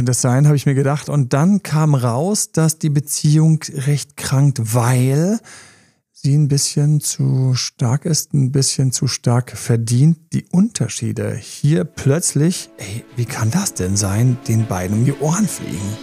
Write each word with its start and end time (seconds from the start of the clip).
könnte 0.00 0.12
das 0.12 0.22
sein, 0.22 0.46
habe 0.46 0.56
ich 0.56 0.64
mir 0.64 0.74
gedacht. 0.74 1.10
Und 1.10 1.34
dann 1.34 1.62
kam 1.62 1.94
raus, 1.94 2.52
dass 2.52 2.78
die 2.78 2.88
Beziehung 2.88 3.60
recht 3.86 4.16
krankt, 4.16 4.74
weil 4.74 5.38
sie 6.10 6.34
ein 6.34 6.48
bisschen 6.48 7.02
zu 7.02 7.52
stark 7.52 8.06
ist, 8.06 8.32
ein 8.32 8.50
bisschen 8.50 8.92
zu 8.92 9.08
stark 9.08 9.50
verdient. 9.50 10.16
Die 10.32 10.46
Unterschiede 10.50 11.34
hier 11.34 11.84
plötzlich, 11.84 12.70
ey, 12.78 13.04
wie 13.16 13.26
kann 13.26 13.50
das 13.50 13.74
denn 13.74 13.94
sein, 13.94 14.38
den 14.48 14.66
beiden 14.66 15.00
um 15.00 15.04
die 15.04 15.12
Ohren 15.20 15.46
fliegen? 15.46 15.98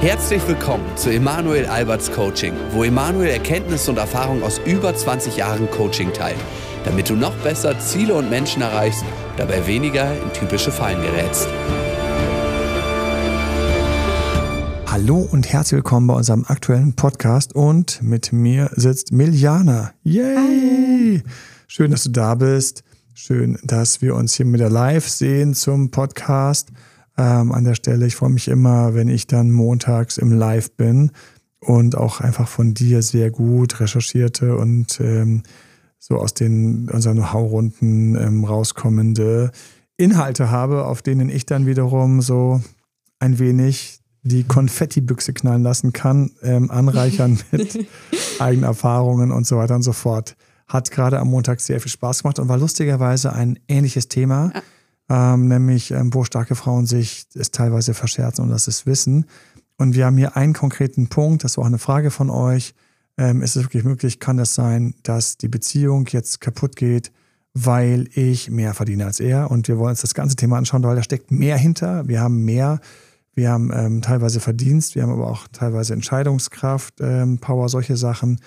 Herzlich 0.00 0.42
willkommen 0.48 0.84
zu 0.96 1.10
Emanuel 1.10 1.66
Alberts 1.66 2.10
Coaching, 2.10 2.54
wo 2.72 2.82
Emanuel 2.82 3.28
Erkenntnisse 3.28 3.92
und 3.92 3.98
Erfahrung 3.98 4.42
aus 4.42 4.60
über 4.66 4.96
20 4.96 5.36
Jahren 5.36 5.70
Coaching 5.70 6.12
teilt, 6.12 6.40
damit 6.84 7.08
du 7.08 7.16
noch 7.16 7.34
besser 7.42 7.78
Ziele 7.78 8.14
und 8.14 8.30
Menschen 8.30 8.62
erreichst, 8.62 9.04
dabei 9.36 9.66
weniger 9.66 10.12
in 10.12 10.32
typische 10.32 10.70
Fallen 10.70 11.00
gerätst. 11.02 11.48
Hallo 14.86 15.28
und 15.32 15.52
herzlich 15.52 15.78
willkommen 15.78 16.06
bei 16.06 16.14
unserem 16.14 16.44
aktuellen 16.46 16.94
Podcast 16.94 17.54
und 17.54 18.00
mit 18.02 18.32
mir 18.32 18.70
sitzt 18.76 19.12
Miljana. 19.12 19.92
Yay! 20.04 21.22
Schön, 21.66 21.90
dass 21.90 22.04
du 22.04 22.10
da 22.10 22.36
bist. 22.36 22.84
Schön, 23.12 23.58
dass 23.64 24.02
wir 24.02 24.14
uns 24.14 24.34
hier 24.34 24.46
wieder 24.52 24.70
live 24.70 25.08
sehen 25.08 25.54
zum 25.54 25.90
Podcast. 25.90 26.68
Ähm, 27.16 27.52
an 27.52 27.64
der 27.64 27.74
Stelle, 27.74 28.06
ich 28.06 28.16
freue 28.16 28.30
mich 28.30 28.48
immer, 28.48 28.94
wenn 28.94 29.08
ich 29.08 29.26
dann 29.26 29.50
montags 29.50 30.18
im 30.18 30.32
Live 30.32 30.72
bin 30.72 31.10
und 31.58 31.96
auch 31.96 32.20
einfach 32.20 32.46
von 32.46 32.74
dir 32.74 33.02
sehr 33.02 33.30
gut 33.30 33.80
recherchierte 33.80 34.56
und 34.56 35.00
ähm, 35.00 35.42
so 36.06 36.18
aus 36.18 36.34
den 36.34 36.90
unseren 36.90 37.16
Know-how-Runden 37.16 38.14
ähm, 38.14 38.44
rauskommende 38.44 39.52
Inhalte 39.96 40.50
habe, 40.50 40.84
auf 40.84 41.00
denen 41.00 41.30
ich 41.30 41.46
dann 41.46 41.64
wiederum 41.64 42.20
so 42.20 42.60
ein 43.20 43.38
wenig 43.38 44.00
die 44.22 44.44
Konfettibüchse 44.44 45.32
knallen 45.32 45.62
lassen 45.62 45.94
kann, 45.94 46.32
ähm, 46.42 46.70
anreichern 46.70 47.38
mit 47.52 47.88
eigenen 48.38 48.64
Erfahrungen 48.64 49.32
und 49.32 49.46
so 49.46 49.56
weiter 49.56 49.76
und 49.76 49.82
so 49.82 49.94
fort. 49.94 50.36
Hat 50.68 50.90
gerade 50.90 51.18
am 51.18 51.30
Montag 51.30 51.60
sehr 51.60 51.80
viel 51.80 51.90
Spaß 51.90 52.22
gemacht 52.22 52.38
und 52.38 52.48
war 52.48 52.58
lustigerweise 52.58 53.32
ein 53.32 53.58
ähnliches 53.66 54.08
Thema, 54.08 54.52
ja. 55.08 55.34
ähm, 55.34 55.48
nämlich 55.48 55.90
ähm, 55.90 56.12
wo 56.12 56.24
starke 56.24 56.54
Frauen 56.54 56.84
sich 56.84 57.24
es 57.34 57.50
teilweise 57.50 57.94
verscherzen 57.94 58.44
und 58.44 58.50
das 58.50 58.68
ist 58.68 58.84
Wissen. 58.84 59.24
Und 59.78 59.94
wir 59.94 60.04
haben 60.04 60.18
hier 60.18 60.36
einen 60.36 60.52
konkreten 60.52 61.08
Punkt, 61.08 61.44
das 61.44 61.56
war 61.56 61.62
auch 61.62 61.68
eine 61.68 61.78
Frage 61.78 62.10
von 62.10 62.28
euch. 62.28 62.74
Ähm, 63.16 63.42
ist 63.42 63.56
es 63.56 63.62
wirklich 63.64 63.84
möglich, 63.84 64.18
kann 64.18 64.38
es 64.38 64.54
sein, 64.54 64.94
dass 65.02 65.36
die 65.36 65.48
Beziehung 65.48 66.06
jetzt 66.08 66.40
kaputt 66.40 66.76
geht, 66.76 67.12
weil 67.52 68.08
ich 68.14 68.50
mehr 68.50 68.74
verdiene 68.74 69.06
als 69.06 69.20
er? 69.20 69.50
Und 69.50 69.68
wir 69.68 69.78
wollen 69.78 69.90
uns 69.90 70.00
das 70.00 70.14
ganze 70.14 70.36
Thema 70.36 70.58
anschauen, 70.58 70.82
weil 70.82 70.96
da 70.96 71.02
steckt 71.02 71.30
mehr 71.30 71.56
hinter. 71.56 72.08
Wir 72.08 72.20
haben 72.20 72.44
mehr 72.44 72.80
wir 73.34 73.50
haben 73.50 73.72
ähm, 73.74 74.00
teilweise 74.00 74.40
Verdienst, 74.40 74.94
wir 74.94 75.02
haben 75.02 75.12
aber 75.12 75.28
auch 75.28 75.48
teilweise 75.48 75.92
Entscheidungskraft, 75.92 76.94
ähm, 77.00 77.38
Power, 77.38 77.68
solche 77.68 77.96
Sachen. 77.96 78.40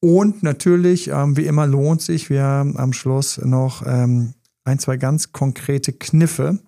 Und 0.00 0.42
natürlich, 0.42 1.08
ähm, 1.08 1.36
wie 1.36 1.46
immer, 1.46 1.66
lohnt 1.66 2.00
sich, 2.00 2.30
wir 2.30 2.42
haben 2.42 2.76
am 2.78 2.92
Schluss 2.92 3.38
noch 3.38 3.82
ähm, 3.86 4.32
ein, 4.64 4.78
zwei 4.78 4.96
ganz 4.96 5.32
konkrete 5.32 5.92
Kniffe. 5.92 6.58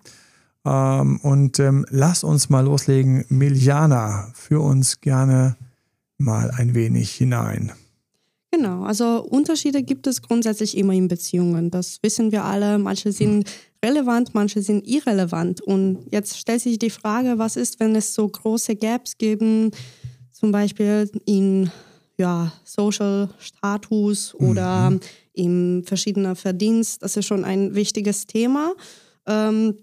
Ähm, 0.63 1.19
und 1.21 1.61
lass 1.89 2.23
uns 2.23 2.49
mal 2.49 2.65
loslegen. 2.65 3.25
Miljana, 3.29 4.29
für 4.33 4.61
uns 4.61 5.01
gerne 5.01 5.55
mal 6.17 6.51
ein 6.51 6.73
wenig 6.73 7.11
hinein. 7.11 7.71
Genau, 8.51 8.83
also 8.83 9.21
Unterschiede 9.21 9.83
gibt 9.83 10.07
es 10.07 10.21
grundsätzlich 10.21 10.77
immer 10.77 10.93
in 10.93 11.09
Beziehungen. 11.09 11.71
Das 11.71 11.99
wissen 12.01 12.31
wir 12.31 12.45
alle. 12.45 12.77
Manche 12.77 13.11
sind 13.11 13.49
relevant, 13.83 14.33
manche 14.33 14.61
sind 14.61 14.87
irrelevant. 14.87 15.59
Und 15.59 16.07
jetzt 16.11 16.37
stellt 16.37 16.61
sich 16.61 16.79
die 16.79 16.89
Frage, 16.89 17.37
was 17.37 17.57
ist, 17.57 17.79
wenn 17.81 17.95
es 17.95 18.13
so 18.13 18.27
große 18.27 18.77
Gaps 18.77 19.17
geben, 19.17 19.71
zum 20.31 20.53
Beispiel 20.53 21.11
in 21.25 21.69
ja, 22.17 22.51
Social 22.63 23.29
Status 23.39 24.33
oder 24.35 24.91
mhm. 24.91 24.99
im 25.33 25.83
verschiedener 25.83 26.35
Verdienst. 26.35 27.03
Das 27.03 27.17
ist 27.17 27.25
schon 27.25 27.43
ein 27.43 27.75
wichtiges 27.75 28.25
Thema. 28.25 28.73
Ähm, 29.27 29.75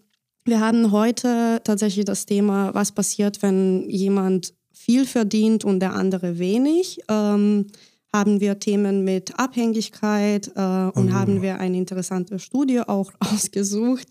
wir 0.45 0.61
haben 0.61 0.91
heute 0.93 1.61
tatsächlich 1.63 2.05
das 2.05 2.27
Thema, 2.27 2.75
was 2.75 2.91
passiert, 2.93 3.43
wenn 3.43 3.89
jemand 3.89 4.55
viel 4.85 5.07
verdient 5.07 5.65
und 5.65 5.81
der 5.81 5.95
andere 5.95 6.39
wenig. 6.39 7.01
Ähm, 7.09 7.67
haben 8.13 8.41
wir 8.41 8.59
Themen 8.59 9.05
mit 9.05 9.39
Abhängigkeit 9.39 10.49
äh, 10.49 10.61
und 10.61 11.11
oh. 11.11 11.13
haben 11.13 11.41
wir 11.41 11.61
eine 11.61 11.79
interessante 11.79 12.39
Studie 12.39 12.81
auch 12.81 13.13
ausgesucht. 13.21 14.07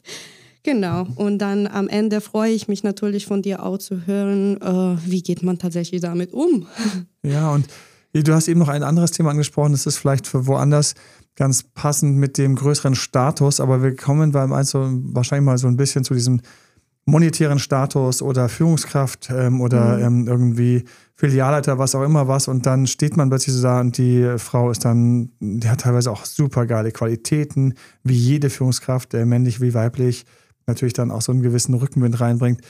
Genau. 0.64 1.08
Und 1.16 1.40
dann 1.40 1.68
am 1.68 1.88
Ende 1.88 2.22
freue 2.22 2.52
ich 2.52 2.68
mich 2.68 2.84
natürlich 2.84 3.26
von 3.26 3.42
dir 3.42 3.64
auch 3.64 3.78
zu 3.78 4.06
hören, 4.06 4.62
äh, 4.62 4.98
wie 5.06 5.22
geht 5.22 5.44
man 5.44 5.60
tatsächlich 5.60 6.02
damit 6.02 6.34
um. 6.34 6.68
Ja, 7.24 7.52
und 7.52 7.68
du 8.14 8.34
hast 8.34 8.48
eben 8.48 8.60
noch 8.60 8.68
ein 8.68 8.82
anderes 8.82 9.12
Thema 9.12 9.30
angesprochen, 9.30 9.74
das 9.74 9.86
ist 9.86 9.98
vielleicht 9.98 10.26
für 10.26 10.48
woanders 10.48 10.96
ganz 11.36 11.62
passend 11.62 12.18
mit 12.18 12.40
dem 12.40 12.56
größeren 12.56 12.96
Status, 12.96 13.60
aber 13.60 13.84
wir 13.84 13.96
kommen 13.96 14.32
beim 14.32 14.52
also 14.52 14.90
wahrscheinlich 14.90 15.46
mal 15.46 15.60
so 15.60 15.68
ein 15.68 15.78
bisschen 15.78 16.04
zu 16.04 16.16
diesem 16.16 16.42
monetären 17.06 17.60
Status 17.60 18.22
oder 18.22 18.48
Führungskraft 18.48 19.30
ähm, 19.32 19.62
oder 19.62 19.98
mhm. 19.98 20.04
ähm, 20.04 20.28
irgendwie 20.28 20.86
Filialleiter, 21.16 21.78
was 21.78 21.96
auch 21.96 22.04
immer 22.04 22.28
was. 22.28 22.48
Und 22.48 22.66
dann 22.66 22.88
steht 22.88 23.18
man 23.18 23.30
plötzlich 23.30 23.56
so 23.56 23.64
da 23.64 23.80
und 23.80 23.98
die 23.98 24.36
Frau 24.38 24.72
ist 24.72 24.86
dann, 24.86 25.32
die 25.40 25.70
hat 25.70 25.82
teilweise 25.82 26.12
auch 26.12 26.26
super 26.26 26.66
geile 26.66 26.92
Qualitäten, 26.92 27.74
wie 28.04 28.16
jede 28.16 28.50
Führungskraft, 28.50 29.14
äh, 29.14 29.26
männlich 29.26 29.62
wie 29.62 29.74
weiblich, 29.74 30.26
natürlich 30.68 30.94
dann 30.94 31.12
auch 31.12 31.22
so 31.22 31.32
einen 31.32 31.42
gewissen 31.42 31.74
Rückenwind 31.74 32.20
reinbringt. 32.20 32.62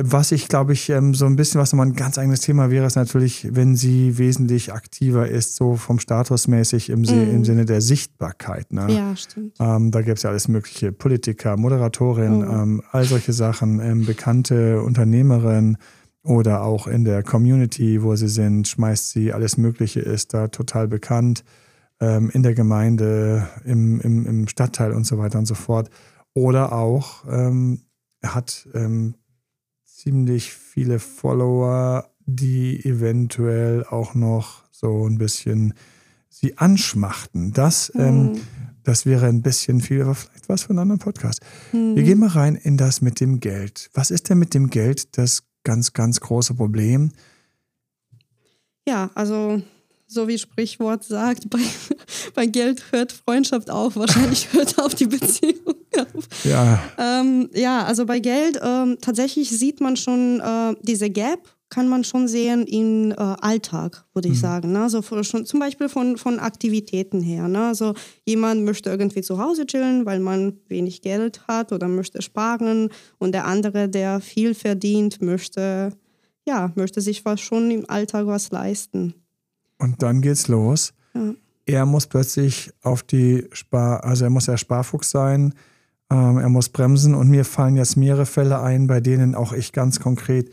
Was 0.00 0.30
ich, 0.30 0.46
glaube 0.46 0.74
ich, 0.74 0.90
ähm, 0.90 1.12
so 1.12 1.26
ein 1.26 1.34
bisschen, 1.34 1.60
was 1.60 1.72
nochmal 1.72 1.88
ein 1.88 1.94
ganz 1.94 2.18
eigenes 2.18 2.40
Thema 2.40 2.70
wäre, 2.70 2.86
ist 2.86 2.94
natürlich, 2.94 3.48
wenn 3.50 3.74
sie 3.74 4.16
wesentlich 4.16 4.72
aktiver 4.72 5.28
ist, 5.28 5.56
so 5.56 5.74
vom 5.74 5.98
Statusmäßig 5.98 6.90
im, 6.90 7.00
mm. 7.00 7.30
im 7.34 7.44
Sinne 7.44 7.64
der 7.64 7.80
Sichtbarkeit. 7.80 8.72
Ne? 8.72 8.86
Ja, 8.90 9.16
stimmt. 9.16 9.56
Ähm, 9.58 9.90
da 9.90 10.00
gäbe 10.02 10.12
es 10.12 10.22
ja 10.22 10.30
alles 10.30 10.46
mögliche, 10.46 10.92
Politiker, 10.92 11.56
Moderatorin, 11.56 12.44
oh. 12.44 12.52
ähm, 12.52 12.82
all 12.92 13.04
solche 13.06 13.32
Sachen, 13.32 13.80
ähm, 13.80 14.06
bekannte 14.06 14.82
Unternehmerin 14.82 15.78
oder 16.22 16.62
auch 16.62 16.86
in 16.86 17.04
der 17.04 17.24
Community, 17.24 18.00
wo 18.00 18.14
sie 18.14 18.28
sind, 18.28 18.68
schmeißt 18.68 19.10
sie 19.10 19.32
alles 19.32 19.56
Mögliche, 19.56 20.00
ist 20.00 20.32
da 20.32 20.46
total 20.46 20.86
bekannt, 20.86 21.42
ähm, 22.00 22.30
in 22.32 22.44
der 22.44 22.54
Gemeinde, 22.54 23.48
im, 23.64 24.00
im, 24.00 24.26
im 24.26 24.46
Stadtteil 24.46 24.92
und 24.92 25.04
so 25.04 25.18
weiter 25.18 25.40
und 25.40 25.46
so 25.46 25.54
fort. 25.54 25.90
Oder 26.34 26.72
auch 26.72 27.24
ähm, 27.28 27.80
hat 28.22 28.68
ziemlich 29.98 30.52
viele 30.52 31.00
Follower, 31.00 32.08
die 32.24 32.84
eventuell 32.84 33.84
auch 33.84 34.14
noch 34.14 34.62
so 34.70 35.08
ein 35.08 35.18
bisschen 35.18 35.74
sie 36.28 36.56
anschmachten. 36.56 37.52
Das, 37.52 37.92
mhm. 37.94 38.00
ähm, 38.00 38.40
das 38.84 39.06
wäre 39.06 39.26
ein 39.26 39.42
bisschen 39.42 39.80
viel, 39.80 40.02
aber 40.02 40.14
vielleicht 40.14 40.48
was 40.48 40.62
für 40.62 40.70
einen 40.70 40.78
anderen 40.78 41.00
Podcast. 41.00 41.40
Mhm. 41.72 41.96
Wir 41.96 42.04
gehen 42.04 42.20
mal 42.20 42.28
rein 42.28 42.54
in 42.54 42.76
das 42.76 43.00
mit 43.00 43.18
dem 43.18 43.40
Geld. 43.40 43.90
Was 43.92 44.12
ist 44.12 44.30
denn 44.30 44.38
mit 44.38 44.54
dem 44.54 44.70
Geld 44.70 45.18
das 45.18 45.42
ganz, 45.64 45.92
ganz 45.92 46.20
große 46.20 46.54
Problem? 46.54 47.10
Ja, 48.86 49.10
also 49.16 49.60
so 50.08 50.26
wie 50.26 50.38
Sprichwort 50.38 51.04
sagt, 51.04 51.48
bei, 51.50 51.60
bei 52.34 52.46
Geld 52.46 52.82
hört 52.90 53.12
Freundschaft 53.12 53.70
auf, 53.70 53.96
wahrscheinlich 53.96 54.52
hört 54.52 54.78
auf 54.78 54.94
die 54.94 55.06
Beziehung 55.06 55.76
auf. 55.96 56.44
Ja, 56.44 56.82
ähm, 56.98 57.50
ja 57.54 57.84
also 57.84 58.06
bei 58.06 58.18
Geld 58.18 58.58
ähm, 58.62 58.96
tatsächlich 59.00 59.50
sieht 59.50 59.80
man 59.80 59.96
schon 59.96 60.40
äh, 60.40 60.74
diese 60.82 61.10
Gap, 61.10 61.40
kann 61.70 61.88
man 61.88 62.02
schon 62.02 62.28
sehen 62.28 62.66
im 62.66 63.10
äh, 63.10 63.14
Alltag, 63.16 64.06
würde 64.14 64.28
ich 64.28 64.34
mhm. 64.36 64.40
sagen. 64.40 64.72
Ne? 64.72 64.82
Also 64.82 65.02
schon, 65.02 65.44
zum 65.44 65.60
Beispiel 65.60 65.90
von, 65.90 66.16
von 66.16 66.38
Aktivitäten 66.38 67.20
her. 67.20 67.46
Ne? 67.46 67.66
Also 67.66 67.92
jemand 68.24 68.64
möchte 68.64 68.88
irgendwie 68.88 69.20
zu 69.20 69.38
Hause 69.38 69.66
chillen, 69.66 70.06
weil 70.06 70.20
man 70.20 70.58
wenig 70.68 71.02
Geld 71.02 71.46
hat 71.46 71.72
oder 71.72 71.86
möchte 71.88 72.22
sparen 72.22 72.88
und 73.18 73.32
der 73.32 73.46
andere, 73.46 73.90
der 73.90 74.20
viel 74.20 74.54
verdient, 74.54 75.20
möchte, 75.20 75.92
ja, 76.46 76.72
möchte 76.74 77.02
sich 77.02 77.26
was 77.26 77.40
schon 77.42 77.70
im 77.70 77.88
Alltag 77.90 78.26
was 78.26 78.50
leisten. 78.50 79.14
Und 79.78 80.02
dann 80.02 80.20
geht's 80.20 80.48
los. 80.48 80.92
Ja. 81.14 81.34
Er 81.66 81.86
muss 81.86 82.06
plötzlich 82.06 82.72
auf 82.82 83.02
die 83.02 83.46
Spar, 83.52 84.04
also 84.04 84.24
er 84.24 84.30
muss 84.30 84.46
der 84.46 84.56
Sparfuchs 84.56 85.10
sein, 85.10 85.54
ähm, 86.10 86.38
er 86.38 86.48
muss 86.48 86.70
bremsen 86.70 87.14
und 87.14 87.28
mir 87.28 87.44
fallen 87.44 87.76
jetzt 87.76 87.96
mehrere 87.96 88.24
Fälle 88.24 88.60
ein, 88.60 88.86
bei 88.86 89.00
denen 89.00 89.34
auch 89.34 89.52
ich 89.52 89.72
ganz 89.72 90.00
konkret, 90.00 90.50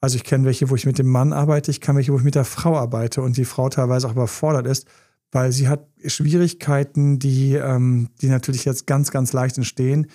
also 0.00 0.16
ich 0.16 0.24
kenne 0.24 0.46
welche, 0.46 0.70
wo 0.70 0.74
ich 0.74 0.86
mit 0.86 0.98
dem 0.98 1.08
Mann 1.08 1.34
arbeite, 1.34 1.70
ich 1.70 1.82
kann 1.82 1.96
welche, 1.96 2.12
wo 2.12 2.16
ich 2.16 2.24
mit 2.24 2.34
der 2.34 2.46
Frau 2.46 2.76
arbeite 2.76 3.20
und 3.20 3.36
die 3.36 3.44
Frau 3.44 3.68
teilweise 3.68 4.06
auch 4.06 4.12
überfordert 4.12 4.66
ist, 4.66 4.86
weil 5.30 5.52
sie 5.52 5.68
hat 5.68 5.86
Schwierigkeiten, 6.06 7.18
die, 7.18 7.54
ähm, 7.54 8.08
die 8.22 8.28
natürlich 8.28 8.64
jetzt 8.64 8.86
ganz, 8.86 9.10
ganz 9.10 9.34
leicht 9.34 9.58
entstehen, 9.58 10.06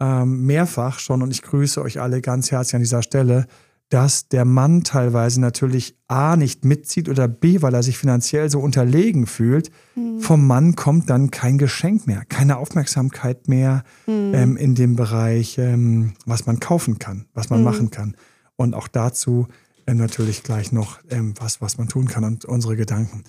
ähm, 0.00 0.44
mehrfach 0.44 0.98
schon 0.98 1.22
und 1.22 1.30
ich 1.30 1.42
grüße 1.42 1.80
euch 1.80 2.00
alle 2.00 2.20
ganz 2.20 2.50
herzlich 2.50 2.74
an 2.74 2.82
dieser 2.82 3.02
Stelle 3.02 3.46
dass 3.94 4.26
der 4.26 4.44
Mann 4.44 4.82
teilweise 4.82 5.40
natürlich 5.40 5.96
A 6.08 6.34
nicht 6.34 6.64
mitzieht 6.64 7.08
oder 7.08 7.28
B, 7.28 7.62
weil 7.62 7.74
er 7.74 7.84
sich 7.84 7.96
finanziell 7.96 8.50
so 8.50 8.58
unterlegen 8.58 9.28
fühlt, 9.28 9.70
mhm. 9.94 10.18
vom 10.18 10.48
Mann 10.48 10.74
kommt 10.74 11.10
dann 11.10 11.30
kein 11.30 11.58
Geschenk 11.58 12.04
mehr, 12.08 12.24
keine 12.28 12.56
Aufmerksamkeit 12.56 13.46
mehr 13.46 13.84
mhm. 14.08 14.34
ähm, 14.34 14.56
in 14.56 14.74
dem 14.74 14.96
Bereich, 14.96 15.58
ähm, 15.58 16.14
was 16.26 16.44
man 16.44 16.58
kaufen 16.58 16.98
kann, 16.98 17.26
was 17.34 17.50
man 17.50 17.60
mhm. 17.60 17.66
machen 17.66 17.90
kann. 17.92 18.16
Und 18.56 18.74
auch 18.74 18.88
dazu 18.88 19.46
ähm, 19.86 19.98
natürlich 19.98 20.42
gleich 20.42 20.72
noch 20.72 20.98
ähm, 21.08 21.34
was, 21.38 21.60
was 21.60 21.78
man 21.78 21.86
tun 21.86 22.08
kann 22.08 22.24
und 22.24 22.44
unsere 22.44 22.74
Gedanken. 22.74 23.22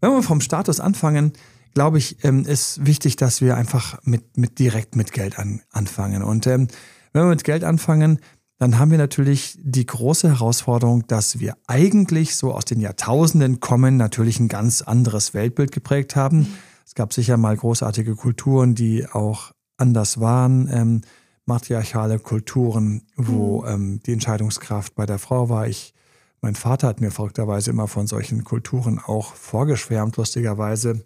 Wenn 0.00 0.10
wir 0.10 0.24
vom 0.24 0.40
Status 0.40 0.80
anfangen, 0.80 1.34
glaube 1.72 1.98
ich, 1.98 2.24
ähm, 2.24 2.44
ist 2.46 2.84
wichtig, 2.84 3.14
dass 3.14 3.42
wir 3.42 3.56
einfach 3.56 4.00
mit, 4.02 4.36
mit 4.36 4.58
direkt 4.58 4.96
mit 4.96 5.12
Geld 5.12 5.38
an, 5.38 5.60
anfangen. 5.70 6.24
Und 6.24 6.46
wenn 6.46 6.68
wir 7.12 7.26
mit 7.26 7.44
Geld 7.44 7.62
anfangen, 7.62 8.18
dann 8.60 8.78
haben 8.78 8.90
wir 8.90 8.98
natürlich 8.98 9.56
die 9.58 9.86
große 9.86 10.28
Herausforderung, 10.28 11.06
dass 11.06 11.40
wir 11.40 11.56
eigentlich 11.66 12.36
so 12.36 12.52
aus 12.52 12.66
den 12.66 12.78
Jahrtausenden 12.78 13.58
kommen, 13.58 13.96
natürlich 13.96 14.38
ein 14.38 14.48
ganz 14.48 14.82
anderes 14.82 15.32
Weltbild 15.32 15.72
geprägt 15.72 16.14
haben. 16.14 16.46
Es 16.84 16.94
gab 16.94 17.14
sicher 17.14 17.38
mal 17.38 17.56
großartige 17.56 18.14
Kulturen, 18.16 18.74
die 18.74 19.06
auch 19.10 19.52
anders 19.78 20.20
waren, 20.20 20.68
ähm, 20.70 21.00
matriarchale 21.46 22.18
Kulturen, 22.18 23.06
wo 23.16 23.62
mhm. 23.62 23.68
ähm, 23.68 24.00
die 24.04 24.12
Entscheidungskraft 24.12 24.94
bei 24.94 25.06
der 25.06 25.18
Frau 25.18 25.48
war. 25.48 25.66
Ich, 25.66 25.94
mein 26.42 26.54
Vater 26.54 26.88
hat 26.88 27.00
mir 27.00 27.10
verrückterweise 27.10 27.70
immer 27.70 27.88
von 27.88 28.06
solchen 28.06 28.44
Kulturen 28.44 28.98
auch 28.98 29.32
vorgeschwärmt, 29.32 30.18
lustigerweise. 30.18 31.02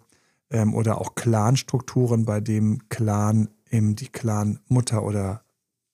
Ähm, 0.49 0.75
oder 0.75 0.99
auch 0.99 1.15
Clanstrukturen, 1.15 2.25
bei 2.25 2.41
dem 2.41 2.89
Clan 2.89 3.47
eben 3.71 3.95
die 3.95 4.09
Clanmutter 4.09 5.03
oder 5.03 5.44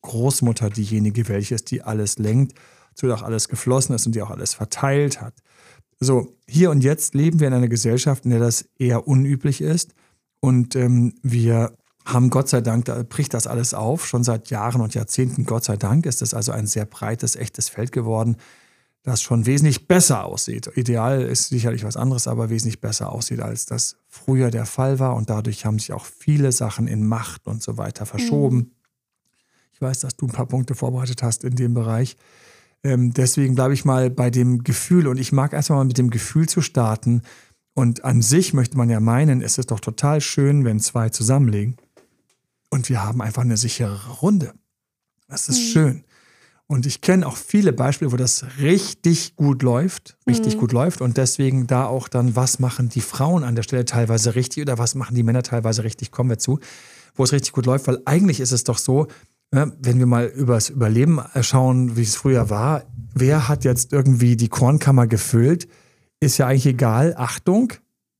Großmutter 0.02 0.70
diejenige, 0.70 1.28
welche 1.28 1.56
ist, 1.56 1.72
die 1.72 1.82
alles 1.84 2.18
lenkt, 2.18 2.54
zu 2.96 3.08
der 3.08 3.16
auch 3.16 3.24
alles 3.24 3.48
geflossen 3.48 3.96
ist 3.96 4.06
und 4.06 4.16
die 4.16 4.22
auch 4.22 4.32
alles 4.32 4.54
verteilt 4.54 5.22
hat. 5.22 5.34
So, 6.00 6.36
hier 6.48 6.72
und 6.72 6.84
jetzt 6.84 7.14
leben 7.14 7.40
wir 7.40 7.48
in 7.48 7.54
einer 7.54 7.68
Gesellschaft, 7.68 8.26
in 8.26 8.32
der 8.32 8.40
das 8.40 8.66
eher 8.80 9.08
unüblich 9.08 9.62
ist. 9.62 9.94
Und 10.40 10.76
ähm, 10.76 11.14
wir 11.22 11.78
haben 12.06 12.32
Gott 12.32 12.50
sei 12.50 12.62
Dank, 12.62 12.86
da 12.86 13.04
bricht 13.04 13.36
das 13.36 13.46
alles 13.46 13.76
auf, 13.76 14.08
schon 14.08 14.24
seit 14.24 14.50
Jahren 14.50 14.82
und 14.82 14.96
Jahrzehnten, 14.96 15.46
Gott 15.46 15.64
sei 15.64 15.78
Dank, 15.78 16.08
ist 16.08 16.24
es 16.24 16.34
also 16.34 16.52
ein 16.52 16.66
sehr 16.66 16.86
breites, 16.86 17.36
echtes 17.36 17.70
Feld 17.70 17.92
geworden, 17.92 18.38
das 19.04 19.22
schon 19.22 19.46
wesentlich 19.46 19.88
besser 19.88 20.26
aussieht. 20.26 20.72
Ideal 20.76 21.22
ist 21.22 21.50
sicherlich 21.50 21.84
was 21.84 21.98
anderes, 21.98 22.28
aber 22.28 22.50
wesentlich 22.50 22.82
besser 22.82 23.12
aussieht, 23.12 23.40
als 23.40 23.66
das 23.66 23.98
früher 24.08 24.52
der 24.52 24.66
Fall 24.66 25.00
war. 25.00 25.16
Und 25.16 25.30
dadurch 25.30 25.66
haben 25.66 25.80
sich 25.80 25.94
auch 25.94 26.06
viele 26.06 26.52
Sachen 26.52 26.88
in 26.88 27.06
Macht 27.06 27.48
und 27.48 27.62
so 27.64 27.78
weiter 27.78 28.06
verschoben. 28.06 28.58
Mhm. 28.58 28.72
Ich 29.82 29.88
weiß, 29.88 30.02
dass 30.02 30.16
du 30.16 30.28
ein 30.28 30.32
paar 30.32 30.46
Punkte 30.46 30.76
vorbereitet 30.76 31.24
hast 31.24 31.44
in 31.44 31.56
dem 31.56 31.74
Bereich. 31.74 32.16
Ähm, 32.84 33.14
deswegen 33.14 33.56
bleibe 33.56 33.74
ich 33.74 33.84
mal 33.84 34.12
bei 34.12 34.30
dem 34.30 34.64
Gefühl 34.64 35.08
und 35.08 35.18
ich 35.18 35.32
mag 35.32 35.54
erstmal 35.54 35.80
mal 35.80 35.86
mit 35.86 35.98
dem 35.98 36.12
Gefühl 36.12 36.48
zu 36.48 36.62
starten. 36.62 37.24
Und 37.74 38.06
an 38.06 38.22
sich 38.22 38.54
möchte 38.54 38.78
man 38.78 38.92
ja 38.92 39.00
meinen, 39.00 39.42
es 39.42 39.58
ist 39.58 39.72
doch 39.72 39.80
total 39.80 40.22
schön, 40.22 40.66
wenn 40.66 40.80
zwei 40.80 41.10
zusammenlegen 41.10 41.78
und 42.70 42.90
wir 42.90 43.04
haben 43.04 43.24
einfach 43.24 43.42
eine 43.42 43.58
sichere 43.58 44.20
Runde. 44.22 44.54
Das 45.28 45.50
ist 45.50 45.58
mhm. 45.58 45.72
schön. 45.72 46.04
Und 46.68 46.86
ich 46.86 47.02
kenne 47.02 47.26
auch 47.26 47.36
viele 47.36 47.74
Beispiele, 47.74 48.12
wo 48.12 48.18
das 48.18 48.46
richtig 48.60 49.36
gut 49.36 49.64
läuft, 49.64 50.16
richtig 50.28 50.58
mhm. 50.58 50.60
gut 50.60 50.74
läuft. 50.74 51.02
Und 51.02 51.18
deswegen 51.18 51.66
da 51.66 51.88
auch 51.88 52.08
dann, 52.08 52.36
was 52.36 52.60
machen 52.60 52.88
die 52.90 53.02
Frauen 53.02 53.44
an 53.44 53.56
der 53.56 53.64
Stelle 53.64 53.86
teilweise 53.86 54.36
richtig 54.36 54.62
oder 54.62 54.78
was 54.78 54.94
machen 54.94 55.16
die 55.16 55.24
Männer 55.24 55.42
teilweise 55.42 55.84
richtig, 55.84 56.12
kommen 56.12 56.30
wir 56.30 56.38
zu, 56.38 56.60
wo 57.16 57.24
es 57.24 57.32
richtig 57.32 57.54
gut 57.54 57.66
läuft. 57.66 57.88
Weil 57.88 58.00
eigentlich 58.06 58.40
ist 58.40 58.52
es 58.52 58.64
doch 58.64 58.78
so, 58.78 59.08
wenn 59.52 60.00
wir 60.00 60.06
mal 60.06 60.28
übers 60.28 60.70
Überleben 60.70 61.20
schauen, 61.42 61.98
wie 61.98 62.04
es 62.04 62.16
früher 62.16 62.50
war, 62.50 62.84
wer 63.14 63.50
hat 63.50 63.66
jetzt 63.66 63.92
irgendwie 63.92 64.38
die 64.38 64.48
Kornkammer 64.48 65.08
gefüllt, 65.08 65.68
ist 66.22 66.38
ja 66.38 66.48
eigentlich 66.48 66.68
egal. 66.68 67.16
Achtung, 67.18 67.74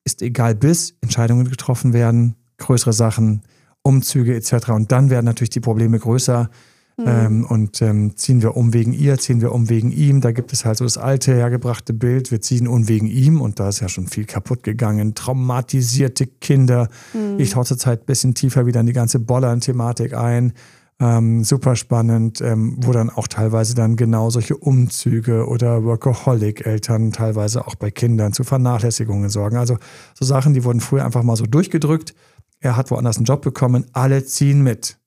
ist 0.04 0.22
egal 0.22 0.56
bis 0.56 0.96
Entscheidungen 1.02 1.50
getroffen 1.50 1.94
werden, 1.94 2.36
größere 2.58 2.94
Sachen, 2.94 3.44
Umzüge 3.82 4.36
etc. 4.36 4.70
Und 4.70 4.92
dann 4.92 5.10
werden 5.10 5.26
natürlich 5.26 5.52
die 5.52 5.60
Probleme 5.60 6.00
größer. 6.00 6.50
Mhm. 6.98 7.06
Ähm, 7.08 7.46
und 7.46 7.82
ähm, 7.82 8.18
ziehen 8.18 8.42
wir 8.42 8.58
um 8.58 8.74
wegen 8.74 8.92
ihr, 8.92 9.18
ziehen 9.18 9.40
wir 9.40 9.54
um 9.54 9.70
wegen 9.70 9.92
ihm. 9.92 10.20
Da 10.20 10.32
gibt 10.32 10.52
es 10.52 10.66
halt 10.66 10.78
so 10.78 10.84
das 10.84 10.98
alte, 10.98 11.34
hergebrachte 11.34 11.94
Bild, 11.94 12.32
wir 12.32 12.42
ziehen 12.42 12.68
um 12.68 12.90
wegen 12.90 13.08
ihm 13.08 13.40
und 13.40 13.60
da 13.60 13.70
ist 13.70 13.80
ja 13.80 13.88
schon 13.88 14.08
viel 14.08 14.26
kaputt 14.26 14.64
gegangen. 14.64 15.16
Traumatisierte 15.16 16.28
Kinder. 16.28 16.90
Mhm. 17.14 17.40
Ich 17.40 17.52
tauche 17.52 17.68
zurzeit 17.68 18.02
ein 18.02 18.06
bisschen 18.06 18.34
tiefer 18.34 18.66
wieder 18.66 18.82
in 18.82 18.88
die 18.88 18.94
ganze 18.94 19.20
Bollern-Thematik 19.20 20.14
ein. 20.14 20.54
Ähm, 21.02 21.44
super 21.44 21.76
spannend, 21.76 22.42
ähm, 22.42 22.76
wo 22.78 22.92
dann 22.92 23.10
auch 23.10 23.28
teilweise 23.28 23.74
dann 23.74 23.96
genau 23.96 24.30
solche 24.30 24.56
Umzüge 24.56 25.48
oder 25.48 25.84
Workaholic-Eltern 25.84 27.12
teilweise 27.12 27.66
auch 27.66 27.74
bei 27.74 27.90
Kindern 27.90 28.34
zu 28.34 28.44
Vernachlässigungen 28.44 29.32
sorgen. 29.32 29.58
Also 29.58 29.78
so 30.14 30.26
Sachen, 30.26 30.54
die 30.54 30.64
wurden 30.64 30.80
früher 30.80 31.04
einfach 31.04 31.24
mal 31.24 31.36
so 31.36 31.48
durchgedrückt. 31.48 32.14
Er 32.60 32.78
hat 32.78 32.92
woanders 32.92 33.18
einen 33.18 33.26
Job 33.26 33.42
bekommen, 33.42 33.86
alle 33.94 34.24
ziehen 34.26 34.62
mit. 34.62 35.00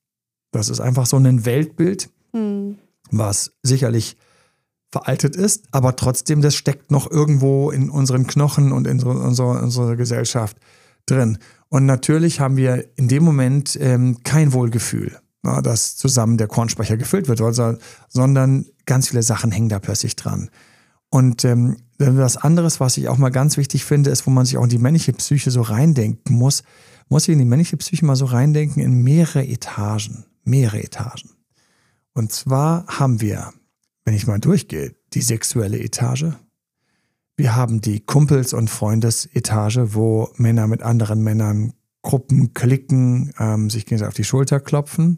Das 0.51 0.67
ist 0.67 0.81
einfach 0.81 1.05
so 1.05 1.15
ein 1.15 1.45
Weltbild, 1.45 2.09
hm. 2.33 2.75
was 3.11 3.53
sicherlich 3.63 4.17
veraltet 4.91 5.37
ist, 5.37 5.63
aber 5.71 5.95
trotzdem, 5.95 6.41
das 6.41 6.55
steckt 6.55 6.91
noch 6.91 7.09
irgendwo 7.09 7.71
in 7.71 7.89
unseren 7.89 8.27
Knochen 8.27 8.73
und 8.73 8.85
in 8.85 9.01
unserer, 9.01 9.63
unserer 9.63 9.95
Gesellschaft 9.95 10.57
drin. 11.05 11.37
Und 11.69 11.85
natürlich 11.85 12.41
haben 12.41 12.57
wir 12.57 12.85
in 12.97 13.07
dem 13.07 13.23
Moment 13.23 13.77
ähm, 13.79 14.23
kein 14.23 14.51
Wohlgefühl 14.51 15.17
na, 15.45 15.61
dass 15.61 15.95
zusammen 15.95 16.37
der 16.37 16.47
Kornspeicher 16.47 16.97
gefüllt 16.97 17.27
wird, 17.27 17.39
also, 17.41 17.77
sondern 18.09 18.65
ganz 18.85 19.09
viele 19.09 19.23
Sachen 19.23 19.51
hängen 19.51 19.69
da 19.69 19.79
plötzlich 19.79 20.15
dran. 20.15 20.49
Und 21.09 21.45
ähm, 21.45 21.77
was 21.97 22.35
anderes, 22.35 22.79
was 22.79 22.97
ich 22.97 23.07
auch 23.07 23.17
mal 23.17 23.29
ganz 23.29 23.55
wichtig 23.55 23.85
finde, 23.85 24.09
ist, 24.09 24.27
wo 24.27 24.31
man 24.31 24.45
sich 24.45 24.57
auch 24.57 24.63
in 24.63 24.69
die 24.69 24.79
männliche 24.79 25.13
Psyche 25.13 25.51
so 25.51 25.61
reindenken 25.61 26.35
muss, 26.35 26.63
muss 27.07 27.27
ich 27.27 27.33
in 27.33 27.39
die 27.39 27.45
männliche 27.45 27.77
Psyche 27.77 28.05
mal 28.05 28.15
so 28.15 28.25
reindenken 28.25 28.81
in 28.81 29.01
mehrere 29.03 29.45
Etagen. 29.45 30.25
Mehrere 30.43 30.83
Etagen. 30.83 31.29
Und 32.13 32.31
zwar 32.31 32.85
haben 32.87 33.21
wir, 33.21 33.53
wenn 34.03 34.15
ich 34.15 34.27
mal 34.27 34.39
durchgehe, 34.39 34.95
die 35.13 35.21
sexuelle 35.21 35.79
Etage. 35.79 36.25
Wir 37.37 37.55
haben 37.55 37.81
die 37.81 37.99
Kumpels- 37.99 38.53
und 38.53 38.69
Freundesetage, 38.69 39.93
wo 39.93 40.29
Männer 40.37 40.67
mit 40.67 40.81
anderen 40.83 41.21
Männern 41.21 41.73
Gruppen 42.01 42.53
klicken, 42.53 43.33
ähm, 43.39 43.69
sich 43.69 43.85
gegenseitig 43.85 44.09
auf 44.09 44.15
die 44.15 44.23
Schulter 44.23 44.59
klopfen. 44.59 45.17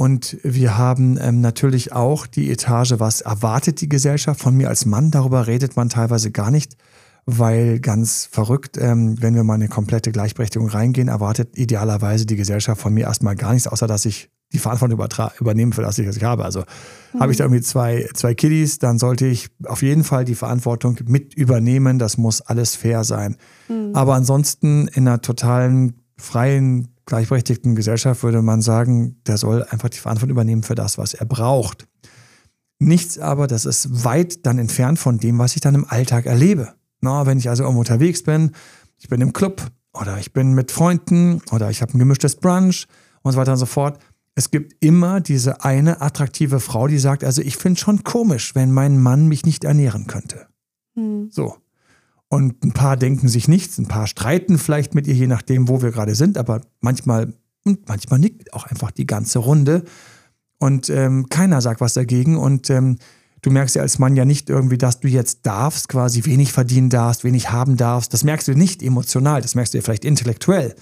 Und 0.00 0.38
wir 0.42 0.78
haben 0.78 1.18
ähm, 1.20 1.42
natürlich 1.42 1.92
auch 1.92 2.26
die 2.26 2.50
Etage, 2.50 2.94
was 2.96 3.20
erwartet 3.20 3.82
die 3.82 3.88
Gesellschaft 3.90 4.40
von 4.40 4.56
mir 4.56 4.70
als 4.70 4.86
Mann. 4.86 5.10
Darüber 5.10 5.46
redet 5.46 5.76
man 5.76 5.90
teilweise 5.90 6.30
gar 6.30 6.50
nicht, 6.50 6.78
weil 7.26 7.80
ganz 7.80 8.26
verrückt, 8.32 8.78
ähm, 8.78 9.20
wenn 9.20 9.34
wir 9.34 9.44
mal 9.44 9.56
in 9.56 9.60
eine 9.60 9.68
komplette 9.68 10.10
Gleichberechtigung 10.10 10.70
reingehen, 10.70 11.08
erwartet 11.08 11.58
idealerweise 11.58 12.24
die 12.24 12.36
Gesellschaft 12.36 12.80
von 12.80 12.94
mir 12.94 13.04
erstmal 13.04 13.36
gar 13.36 13.52
nichts, 13.52 13.68
außer 13.68 13.86
dass 13.86 14.06
ich 14.06 14.30
die 14.54 14.58
Verantwortung 14.58 14.98
übernehmen 15.38 15.74
für 15.74 15.82
das, 15.82 15.98
was 15.98 16.16
ich 16.16 16.24
habe. 16.24 16.46
Also 16.46 16.60
mhm. 17.12 17.20
habe 17.20 17.32
ich 17.32 17.36
da 17.36 17.44
irgendwie 17.44 17.60
zwei, 17.60 18.08
zwei 18.14 18.32
Kiddies, 18.32 18.78
dann 18.78 18.98
sollte 18.98 19.26
ich 19.26 19.50
auf 19.66 19.82
jeden 19.82 20.04
Fall 20.04 20.24
die 20.24 20.34
Verantwortung 20.34 20.98
mit 21.04 21.34
übernehmen. 21.34 21.98
Das 21.98 22.16
muss 22.16 22.40
alles 22.40 22.74
fair 22.74 23.04
sein. 23.04 23.36
Mhm. 23.68 23.90
Aber 23.92 24.14
ansonsten 24.14 24.88
in 24.88 25.06
einer 25.06 25.20
totalen 25.20 26.00
freien 26.16 26.88
gleichberechtigten 27.10 27.74
Gesellschaft 27.74 28.22
würde 28.22 28.40
man 28.40 28.62
sagen, 28.62 29.20
der 29.26 29.36
soll 29.36 29.64
einfach 29.64 29.90
die 29.90 29.98
Verantwortung 29.98 30.30
übernehmen 30.30 30.62
für 30.62 30.76
das, 30.76 30.96
was 30.96 31.12
er 31.12 31.26
braucht. 31.26 31.86
Nichts 32.78 33.18
aber, 33.18 33.46
das 33.46 33.66
ist 33.66 34.04
weit 34.04 34.46
dann 34.46 34.58
entfernt 34.58 34.98
von 34.98 35.18
dem, 35.18 35.38
was 35.38 35.54
ich 35.54 35.60
dann 35.60 35.74
im 35.74 35.86
Alltag 35.86 36.24
erlebe. 36.24 36.72
Na, 37.02 37.26
wenn 37.26 37.38
ich 37.38 37.48
also 37.48 37.64
irgendwo 37.64 37.80
unterwegs 37.80 38.22
bin, 38.22 38.52
ich 38.96 39.08
bin 39.08 39.20
im 39.20 39.32
Club 39.32 39.60
oder 39.92 40.18
ich 40.18 40.32
bin 40.32 40.54
mit 40.54 40.70
Freunden 40.70 41.42
oder 41.50 41.68
ich 41.68 41.82
habe 41.82 41.92
ein 41.92 41.98
gemischtes 41.98 42.36
Brunch 42.36 42.86
und 43.22 43.32
so 43.32 43.38
weiter 43.38 43.52
und 43.52 43.58
so 43.58 43.66
fort. 43.66 43.98
Es 44.36 44.50
gibt 44.50 44.82
immer 44.82 45.20
diese 45.20 45.64
eine 45.64 46.00
attraktive 46.00 46.60
Frau, 46.60 46.86
die 46.86 46.98
sagt, 46.98 47.24
also 47.24 47.42
ich 47.42 47.56
finde 47.56 47.76
es 47.76 47.80
schon 47.80 48.04
komisch, 48.04 48.54
wenn 48.54 48.72
mein 48.72 49.00
Mann 49.00 49.26
mich 49.26 49.44
nicht 49.44 49.64
ernähren 49.64 50.06
könnte. 50.06 50.46
Hm. 50.94 51.28
So. 51.30 51.56
Und 52.32 52.64
ein 52.64 52.72
paar 52.72 52.96
denken 52.96 53.28
sich 53.28 53.48
nichts, 53.48 53.76
ein 53.78 53.88
paar 53.88 54.06
streiten 54.06 54.56
vielleicht 54.56 54.94
mit 54.94 55.08
ihr, 55.08 55.14
je 55.14 55.26
nachdem, 55.26 55.68
wo 55.68 55.82
wir 55.82 55.90
gerade 55.90 56.14
sind, 56.14 56.38
aber 56.38 56.60
manchmal 56.80 57.34
und 57.64 57.88
manchmal 57.88 58.20
nickt 58.20 58.54
auch 58.54 58.64
einfach 58.64 58.92
die 58.92 59.06
ganze 59.06 59.40
Runde 59.40 59.84
und 60.58 60.88
ähm, 60.90 61.28
keiner 61.28 61.60
sagt 61.60 61.80
was 61.80 61.94
dagegen 61.94 62.36
und 62.36 62.70
ähm, 62.70 62.98
du 63.42 63.50
merkst 63.50 63.74
ja 63.74 63.82
als 63.82 63.98
Mann 63.98 64.14
ja 64.14 64.24
nicht 64.24 64.48
irgendwie, 64.48 64.78
dass 64.78 65.00
du 65.00 65.08
jetzt 65.08 65.44
darfst, 65.44 65.88
quasi 65.88 66.24
wenig 66.24 66.52
verdienen 66.52 66.88
darfst, 66.88 67.24
wenig 67.24 67.50
haben 67.50 67.76
darfst. 67.76 68.14
Das 68.14 68.24
merkst 68.24 68.46
du 68.48 68.54
nicht 68.54 68.82
emotional, 68.82 69.42
das 69.42 69.54
merkst 69.54 69.74
du 69.74 69.78
ja 69.78 69.82
vielleicht 69.82 70.04
intellektuell. 70.04 70.74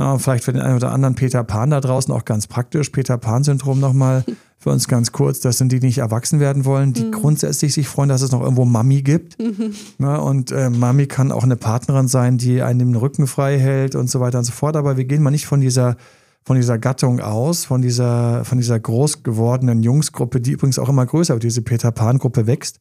Na, 0.00 0.16
vielleicht 0.16 0.44
für 0.44 0.52
den 0.54 0.62
einen 0.62 0.76
oder 0.76 0.92
anderen 0.92 1.14
Peter 1.14 1.44
Pan 1.44 1.68
da 1.68 1.78
draußen 1.78 2.10
auch 2.14 2.24
ganz 2.24 2.46
praktisch. 2.46 2.88
Peter 2.88 3.18
Pan-Syndrom 3.18 3.80
nochmal 3.80 4.24
für 4.58 4.70
uns 4.70 4.88
ganz 4.88 5.12
kurz. 5.12 5.40
Das 5.40 5.58
sind 5.58 5.72
die, 5.72 5.78
die 5.78 5.88
nicht 5.88 5.98
erwachsen 5.98 6.40
werden 6.40 6.64
wollen, 6.64 6.94
die 6.94 7.04
mhm. 7.04 7.12
grundsätzlich 7.12 7.74
sich 7.74 7.86
freuen, 7.86 8.08
dass 8.08 8.22
es 8.22 8.32
noch 8.32 8.40
irgendwo 8.40 8.64
Mami 8.64 9.02
gibt. 9.02 9.38
Mhm. 9.38 9.74
Na, 9.98 10.16
und 10.16 10.52
äh, 10.52 10.70
Mami 10.70 11.06
kann 11.06 11.30
auch 11.30 11.42
eine 11.42 11.56
Partnerin 11.56 12.08
sein, 12.08 12.38
die 12.38 12.62
einen 12.62 12.78
den 12.78 12.94
Rücken 12.94 13.26
frei 13.26 13.58
hält 13.58 13.94
und 13.94 14.08
so 14.08 14.20
weiter 14.20 14.38
und 14.38 14.44
so 14.44 14.52
fort. 14.52 14.74
Aber 14.74 14.96
wir 14.96 15.04
gehen 15.04 15.22
mal 15.22 15.32
nicht 15.32 15.44
von 15.44 15.60
dieser 15.60 15.98
von 16.44 16.56
dieser 16.56 16.78
Gattung 16.78 17.20
aus, 17.20 17.66
von 17.66 17.82
dieser, 17.82 18.46
von 18.46 18.56
dieser 18.56 18.80
groß 18.80 19.22
gewordenen 19.22 19.82
Jungsgruppe, 19.82 20.40
die 20.40 20.52
übrigens 20.52 20.78
auch 20.78 20.88
immer 20.88 21.04
größer 21.04 21.34
wird, 21.34 21.42
diese 21.42 21.60
Peter 21.60 21.92
Pan-Gruppe 21.92 22.46
wächst. 22.46 22.80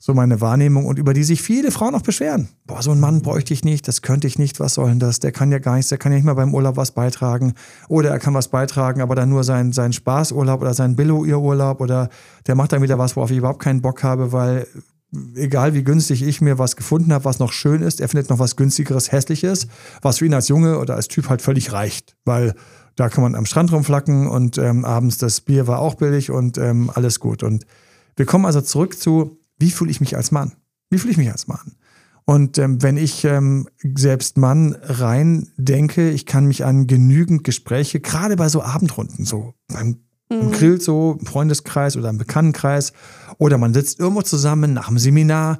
So 0.00 0.14
meine 0.14 0.40
Wahrnehmung 0.40 0.86
und 0.86 0.98
über 0.98 1.12
die 1.12 1.24
sich 1.24 1.42
viele 1.42 1.72
Frauen 1.72 1.94
auch 1.96 2.02
beschweren. 2.02 2.48
Boah, 2.66 2.82
so 2.82 2.92
ein 2.92 3.00
Mann 3.00 3.20
bräuchte 3.20 3.52
ich 3.52 3.64
nicht, 3.64 3.88
das 3.88 4.00
könnte 4.00 4.28
ich 4.28 4.38
nicht, 4.38 4.60
was 4.60 4.74
soll 4.74 4.90
denn 4.90 5.00
das? 5.00 5.18
Der 5.18 5.32
kann 5.32 5.50
ja 5.50 5.58
gar 5.58 5.74
nichts, 5.74 5.88
der 5.88 5.98
kann 5.98 6.12
ja 6.12 6.18
nicht 6.18 6.24
mal 6.24 6.34
beim 6.34 6.54
Urlaub 6.54 6.76
was 6.76 6.92
beitragen. 6.92 7.54
Oder 7.88 8.10
er 8.10 8.20
kann 8.20 8.32
was 8.32 8.48
beitragen, 8.48 9.00
aber 9.00 9.16
dann 9.16 9.28
nur 9.28 9.42
seinen, 9.42 9.72
seinen 9.72 9.92
Spaßurlaub 9.92 10.60
oder 10.60 10.72
seinen 10.72 10.94
Billo-Urlaub 10.94 11.80
oder 11.80 12.10
der 12.46 12.54
macht 12.54 12.72
dann 12.72 12.82
wieder 12.82 12.98
was, 12.98 13.16
worauf 13.16 13.32
ich 13.32 13.38
überhaupt 13.38 13.60
keinen 13.60 13.82
Bock 13.82 14.04
habe, 14.04 14.30
weil 14.30 14.68
egal 15.34 15.74
wie 15.74 15.82
günstig 15.82 16.22
ich 16.22 16.40
mir 16.40 16.58
was 16.58 16.76
gefunden 16.76 17.12
habe, 17.12 17.24
was 17.24 17.38
noch 17.38 17.52
schön 17.52 17.82
ist, 17.82 18.00
er 18.00 18.08
findet 18.08 18.30
noch 18.30 18.38
was 18.38 18.56
günstigeres, 18.56 19.10
hässliches, 19.10 19.66
was 20.02 20.18
für 20.18 20.26
ihn 20.26 20.34
als 20.34 20.48
Junge 20.48 20.78
oder 20.78 20.94
als 20.94 21.08
Typ 21.08 21.28
halt 21.28 21.42
völlig 21.42 21.72
reicht, 21.72 22.16
weil 22.24 22.54
da 22.96 23.08
kann 23.08 23.22
man 23.22 23.34
am 23.34 23.46
Strand 23.46 23.72
rumflacken 23.72 24.26
und 24.26 24.58
ähm, 24.58 24.84
abends 24.84 25.18
das 25.18 25.40
Bier 25.40 25.66
war 25.66 25.78
auch 25.78 25.94
billig 25.94 26.30
und 26.30 26.58
ähm, 26.58 26.90
alles 26.92 27.20
gut. 27.20 27.42
Und 27.42 27.64
wir 28.16 28.26
kommen 28.26 28.44
also 28.44 28.60
zurück 28.60 28.98
zu, 28.98 29.38
wie 29.58 29.70
fühle 29.70 29.90
ich 29.90 30.00
mich 30.00 30.16
als 30.16 30.30
Mann? 30.30 30.52
Wie 30.90 30.98
fühle 30.98 31.12
ich 31.12 31.18
mich 31.18 31.30
als 31.30 31.48
Mann? 31.48 31.72
Und 32.24 32.58
ähm, 32.58 32.82
wenn 32.82 32.98
ich 32.98 33.24
ähm, 33.24 33.68
selbst 33.96 34.36
Mann 34.36 34.76
rein 34.82 35.48
denke, 35.56 36.10
ich 36.10 36.26
kann 36.26 36.46
mich 36.46 36.64
an 36.64 36.86
genügend 36.86 37.42
Gespräche, 37.42 38.00
gerade 38.00 38.36
bei 38.36 38.50
so 38.50 38.62
Abendrunden, 38.62 39.24
so 39.24 39.54
beim 39.66 40.00
mhm. 40.30 40.52
Grill 40.52 40.78
so 40.78 41.16
im 41.18 41.24
Freundeskreis 41.24 41.96
oder 41.96 42.10
im 42.10 42.18
Bekanntenkreis, 42.18 42.92
oder 43.38 43.56
man 43.56 43.72
sitzt 43.72 43.98
irgendwo 43.98 44.20
zusammen 44.20 44.74
nach 44.74 44.88
einem 44.88 44.98
Seminar 44.98 45.58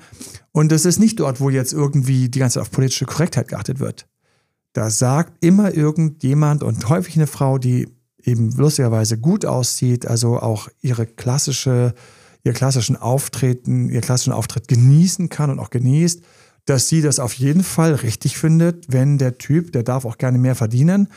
und 0.52 0.70
es 0.70 0.84
ist 0.84 0.98
nicht 0.98 1.20
dort, 1.20 1.40
wo 1.40 1.48
jetzt 1.48 1.72
irgendwie 1.72 2.28
die 2.28 2.38
ganze 2.38 2.54
Zeit 2.54 2.62
auf 2.62 2.70
politische 2.70 3.06
Korrektheit 3.06 3.48
geachtet 3.48 3.80
wird. 3.80 4.06
Da 4.74 4.90
sagt 4.90 5.42
immer 5.42 5.74
irgendjemand 5.74 6.62
und 6.62 6.88
häufig 6.88 7.16
eine 7.16 7.26
Frau, 7.26 7.56
die 7.56 7.88
eben 8.22 8.52
lustigerweise 8.52 9.18
gut 9.18 9.46
aussieht, 9.46 10.06
also 10.06 10.38
auch 10.38 10.68
ihre 10.82 11.06
klassische 11.06 11.94
ihr 12.44 12.52
klassischen 12.52 12.96
Auftreten, 12.96 13.88
ihr 13.88 14.00
klassischen 14.00 14.32
Auftritt 14.32 14.68
genießen 14.68 15.28
kann 15.28 15.50
und 15.50 15.58
auch 15.58 15.70
genießt, 15.70 16.22
dass 16.64 16.88
sie 16.88 17.00
das 17.00 17.18
auf 17.18 17.32
jeden 17.34 17.62
Fall 17.62 17.94
richtig 17.94 18.36
findet, 18.36 18.92
wenn 18.92 19.18
der 19.18 19.38
Typ, 19.38 19.72
der 19.72 19.82
darf 19.82 20.04
auch 20.04 20.18
gerne 20.18 20.38
mehr 20.38 20.54
verdienen, 20.54 21.08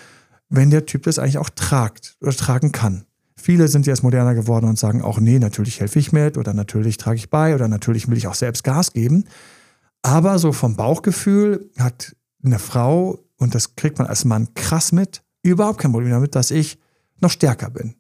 wenn 0.50 0.70
der 0.70 0.86
Typ 0.86 1.04
das 1.04 1.20
eigentlich 1.20 1.38
auch 1.38 1.50
tragt 1.50 2.18
oder 2.22 2.32
tragen 2.32 2.72
kann. 2.72 3.06
Viele 3.36 3.68
sind 3.68 3.88
jetzt 3.88 4.04
moderner 4.04 4.36
geworden 4.36 4.68
und 4.68 4.78
sagen 4.78 5.02
auch, 5.02 5.20
nee, 5.20 5.40
natürlich 5.40 5.80
helfe 5.80 6.00
ich 6.00 6.12
mit 6.12 6.38
oder 6.38 6.54
natürlich 6.54 6.98
trage 6.98 7.18
ich 7.18 7.30
bei 7.30 7.56
oder 7.56 7.68
natürlich 7.68 8.08
will 8.08 8.18
ich 8.18 8.28
auch 8.28 8.36
selbst 8.36 8.64
Gas 8.64 8.94
geben. 8.94 9.26
Aber 10.04 10.40
so 10.40 10.52
vom 10.52 10.76
Bauchgefühl 10.76 11.70
hat 11.78 12.16
eine 12.44 12.60
Frau, 12.60 13.20
und 13.38 13.56
das 13.56 13.76
kriegt 13.76 13.98
man 13.98 14.08
als 14.08 14.26
Mann 14.26 14.54
krass 14.54 14.92
mit, 14.92 15.24
überhaupt 15.44 15.80
kein 15.80 15.92
Problem 15.92 16.12
damit, 16.12 16.36
dass 16.36 16.52
ich 16.52 16.80
noch 17.20 17.32
stärker 17.32 17.70
bin. 17.70 17.96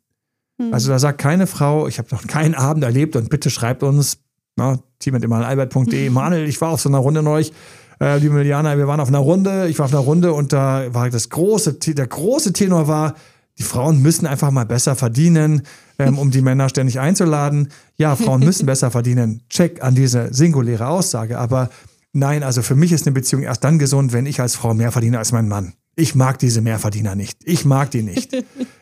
Hm. 0.61 0.73
Also 0.73 0.91
da 0.91 0.99
sagt 0.99 1.17
keine 1.17 1.47
Frau, 1.47 1.87
ich 1.87 1.97
habe 1.97 2.09
noch 2.11 2.27
keinen 2.27 2.55
Abend 2.55 2.83
erlebt 2.83 3.15
und 3.15 3.29
bitte 3.29 3.49
schreibt 3.49 3.83
uns, 3.83 4.19
na, 4.55 4.79
team.albert.de, 4.99 6.09
Manuel, 6.11 6.47
ich 6.47 6.61
war 6.61 6.69
auf 6.69 6.81
so 6.81 6.89
einer 6.89 6.99
Runde 6.99 7.23
neulich, 7.23 7.51
äh, 7.99 8.17
liebe 8.17 8.35
Miliana, 8.35 8.77
wir 8.77 8.87
waren 8.87 8.99
auf 8.99 9.07
einer 9.07 9.19
Runde, 9.19 9.67
ich 9.67 9.79
war 9.79 9.85
auf 9.85 9.93
einer 9.93 10.01
Runde 10.01 10.33
und 10.33 10.53
da 10.53 10.93
war 10.93 11.09
das 11.09 11.29
große, 11.29 11.73
der 11.73 12.07
große 12.07 12.53
Tenor 12.53 12.87
war, 12.87 13.15
die 13.57 13.63
Frauen 13.63 14.01
müssen 14.01 14.25
einfach 14.25 14.51
mal 14.51 14.65
besser 14.65 14.95
verdienen, 14.95 15.63
ähm, 15.99 16.17
um 16.17 16.31
die 16.31 16.41
Männer 16.41 16.69
ständig 16.69 16.99
einzuladen. 16.99 17.69
Ja, 17.97 18.15
Frauen 18.15 18.39
müssen 18.39 18.65
besser 18.67 18.91
verdienen. 18.91 19.43
Check 19.49 19.83
an 19.83 19.93
diese 19.93 20.33
singuläre 20.33 20.87
Aussage. 20.87 21.37
Aber 21.37 21.69
nein, 22.13 22.43
also 22.43 22.61
für 22.61 22.75
mich 22.75 22.91
ist 22.91 23.05
eine 23.05 23.13
Beziehung 23.13 23.43
erst 23.43 23.63
dann 23.63 23.77
gesund, 23.77 24.13
wenn 24.13 24.25
ich 24.25 24.39
als 24.39 24.55
Frau 24.55 24.73
mehr 24.73 24.91
verdiene 24.91 25.19
als 25.19 25.31
mein 25.31 25.47
Mann. 25.47 25.73
Ich 25.95 26.15
mag 26.15 26.39
diese 26.39 26.61
Mehrverdiener 26.61 27.15
nicht. 27.15 27.39
Ich 27.43 27.65
mag 27.65 27.91
die 27.91 28.01
nicht. 28.01 28.31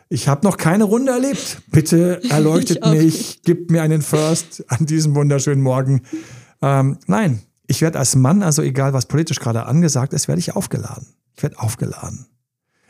Ich 0.09 0.27
habe 0.27 0.45
noch 0.45 0.57
keine 0.57 0.83
Runde 0.83 1.11
erlebt. 1.11 1.61
Bitte 1.71 2.21
erleuchtet 2.29 2.85
mich, 2.91 3.41
gibt 3.43 3.71
mir 3.71 3.81
einen 3.81 4.01
First 4.01 4.63
an 4.67 4.85
diesem 4.85 5.15
wunderschönen 5.15 5.61
Morgen. 5.61 6.01
Ähm, 6.61 6.97
nein, 7.07 7.41
ich 7.67 7.81
werde 7.81 7.99
als 7.99 8.15
Mann, 8.15 8.43
also 8.43 8.61
egal 8.61 8.93
was 8.93 9.05
politisch 9.05 9.39
gerade 9.39 9.65
angesagt 9.65 10.13
ist, 10.13 10.27
werde 10.27 10.39
ich 10.39 10.55
aufgeladen. 10.55 11.07
Ich 11.35 11.43
werde 11.43 11.59
aufgeladen. 11.59 12.27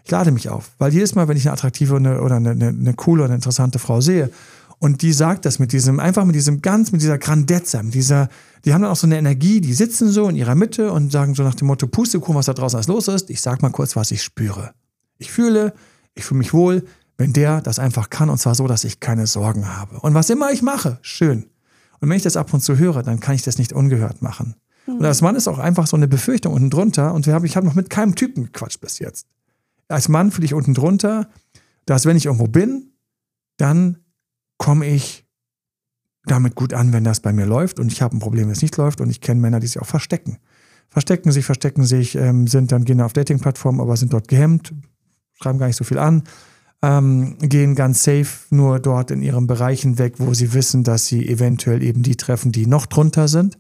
Ich 0.03 0.11
lade 0.11 0.31
mich 0.31 0.49
auf, 0.49 0.71
weil 0.79 0.93
jedes 0.93 1.15
Mal, 1.15 1.27
wenn 1.27 1.38
ich 1.38 1.45
eine 1.45 1.53
attraktive 1.53 1.95
oder 1.95 2.35
eine, 2.35 2.51
eine, 2.51 2.69
eine 2.69 2.93
coole 2.93 3.25
oder 3.25 3.35
interessante 3.35 3.79
Frau 3.79 4.01
sehe 4.01 4.31
und 4.79 5.01
die 5.01 5.12
sagt 5.12 5.45
das 5.45 5.59
mit 5.59 5.74
diesem, 5.74 6.00
einfach 6.00 6.24
mit 6.24 6.36
diesem 6.36 6.62
ganz, 6.62 6.93
mit 6.93 7.01
dieser 7.01 7.17
Grandezza, 7.17 7.83
mit 7.83 7.93
dieser, 7.93 8.29
die 8.63 8.74
haben 8.74 8.81
dann 8.81 8.91
auch 8.91 8.95
so 8.95 9.07
eine 9.07 9.17
Energie, 9.17 9.59
die 9.59 9.74
sitzen 9.74 10.09
so 10.09 10.29
in 10.29 10.38
ihrer 10.38 10.55
Mitte 10.55 10.93
und 10.93 11.12
sagen 11.12 11.36
so 11.36 11.43
nach 11.43 11.55
dem 11.55 11.67
Motto, 11.67 11.86
Pustekuchen, 11.88 12.36
was 12.36 12.45
da 12.45 12.53
draußen 12.53 12.77
alles 12.77 12.88
los 12.88 13.09
ist. 13.09 13.29
Ich 13.29 13.41
sag 13.41 13.62
mal 13.62 13.71
kurz, 13.71 13.98
was 13.98 14.12
ich 14.12 14.24
spüre. 14.24 14.71
Ich 15.17 15.31
fühle, 15.31 15.74
ich 16.15 16.24
fühle 16.24 16.39
mich 16.39 16.53
wohl, 16.53 16.86
wenn 17.17 17.33
der 17.33 17.59
das 17.59 17.77
einfach 17.77 18.09
kann 18.09 18.29
und 18.29 18.38
zwar 18.38 18.55
so, 18.55 18.67
dass 18.67 18.86
ich 18.86 19.01
keine 19.01 19.27
Sorgen 19.27 19.67
habe. 19.67 20.00
Und 20.00 20.13
was 20.13 20.29
immer 20.29 20.51
ich 20.51 20.62
mache, 20.62 20.98
schön. 21.01 21.50
Und 22.00 22.09
wenn 22.09 22.15
ich 22.15 22.24
das 22.24 22.38
ab 22.38 22.53
und 22.53 22.62
zu 22.62 22.77
höre, 22.77 23.03
dann 23.03 23.19
kann 23.19 23.36
ich 23.36 23.41
das 23.41 23.57
nicht 23.57 23.74
ungehört 23.74 24.21
machen. 24.21 24.55
Mhm. 24.88 25.00
Und 25.00 25.05
als 25.05 25.21
Mann 25.21 25.36
ist 25.36 25.50
auch 25.50 25.59
einfach 25.59 25.88
so 25.88 25.98
eine 25.98 26.07
Befürchtung 26.07 26.53
unten 26.53 26.69
drunter 26.69 27.13
und 27.13 27.27
ich 27.27 27.33
habe 27.33 27.67
noch 27.67 27.75
mit 27.75 27.89
keinem 27.89 28.15
Typen 28.15 28.45
gequatscht 28.45 28.79
bis 28.79 29.00
jetzt. 29.00 29.27
Als 29.89 30.07
Mann 30.07 30.31
fühle 30.31 30.45
ich 30.45 30.53
unten 30.53 30.74
drunter, 30.74 31.27
dass 31.86 32.05
wenn 32.05 32.15
ich 32.15 32.27
irgendwo 32.27 32.48
bin, 32.48 32.93
dann 33.57 33.98
komme 34.59 34.85
ich 34.85 35.25
damit 36.25 36.53
gut 36.53 36.75
an, 36.75 36.93
wenn 36.93 37.03
das 37.03 37.21
bei 37.21 37.33
mir 37.33 37.47
läuft 37.47 37.79
und 37.79 37.91
ich 37.91 38.03
habe 38.03 38.15
ein 38.15 38.19
Problem, 38.19 38.45
wenn 38.45 38.51
es 38.51 38.61
nicht 38.61 38.77
läuft 38.77 39.01
und 39.01 39.09
ich 39.09 39.21
kenne 39.21 39.41
Männer, 39.41 39.59
die 39.59 39.65
sich 39.65 39.81
auch 39.81 39.87
verstecken. 39.87 40.37
Verstecken 40.89 41.31
sich, 41.31 41.45
verstecken 41.45 41.85
sich, 41.85 42.15
ähm, 42.15 42.45
sind 42.47 42.71
dann 42.71 42.85
gehen 42.85 43.01
auf 43.01 43.13
Dating-Plattformen, 43.13 43.79
aber 43.79 43.97
sind 43.97 44.13
dort 44.13 44.27
gehemmt, 44.27 44.73
schreiben 45.33 45.57
gar 45.57 45.67
nicht 45.67 45.75
so 45.75 45.83
viel 45.83 45.97
an, 45.97 46.23
ähm, 46.81 47.37
gehen 47.39 47.75
ganz 47.75 48.03
safe 48.03 48.27
nur 48.49 48.79
dort 48.79 49.11
in 49.11 49.21
ihren 49.21 49.47
Bereichen 49.47 49.97
weg, 49.97 50.15
wo 50.17 50.33
sie 50.33 50.53
wissen, 50.53 50.83
dass 50.83 51.07
sie 51.07 51.27
eventuell 51.27 51.81
eben 51.83 52.03
die 52.03 52.15
treffen, 52.15 52.51
die 52.51 52.67
noch 52.67 52.85
drunter 52.85 53.27
sind. 53.27 53.57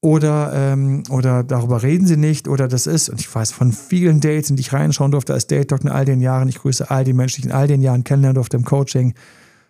Oder, 0.00 0.52
ähm, 0.54 1.02
oder 1.10 1.42
darüber 1.42 1.82
reden 1.82 2.06
sie 2.06 2.16
nicht, 2.16 2.46
oder 2.46 2.68
das 2.68 2.86
ist, 2.86 3.08
und 3.08 3.20
ich 3.20 3.34
weiß 3.34 3.50
von 3.50 3.72
vielen 3.72 4.20
Dates, 4.20 4.48
in 4.48 4.54
die 4.54 4.60
ich 4.60 4.72
reinschauen 4.72 5.10
durfte 5.10 5.34
als 5.34 5.48
Date 5.48 5.72
Doctor 5.72 5.90
in 5.90 5.96
all 5.96 6.04
den 6.04 6.20
Jahren, 6.20 6.48
ich 6.48 6.60
grüße 6.60 6.88
all 6.88 7.02
die 7.02 7.12
Menschen, 7.12 7.42
die 7.42 7.48
ich 7.48 7.52
in 7.52 7.58
all 7.58 7.66
den 7.66 7.82
Jahren 7.82 8.04
kennenlernen 8.04 8.36
durfte 8.36 8.56
im 8.56 8.64
Coaching, 8.64 9.14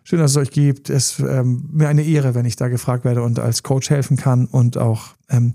Schön, 0.09 0.21
dass 0.21 0.31
es 0.31 0.37
euch 0.39 0.51
gibt. 0.51 0.89
Es 0.89 1.19
ist 1.19 1.21
ähm, 1.21 1.69
mir 1.71 1.87
eine 1.87 2.03
Ehre, 2.03 2.35
wenn 2.35 2.47
ich 2.47 2.57
da 2.57 2.69
gefragt 2.69 3.05
werde 3.05 3.23
und 3.23 3.39
als 3.39 3.63
Coach 3.63 3.91
helfen 3.91 4.17
kann 4.17 4.47
und 4.47 4.79
auch 4.79 5.09
ähm, 5.29 5.53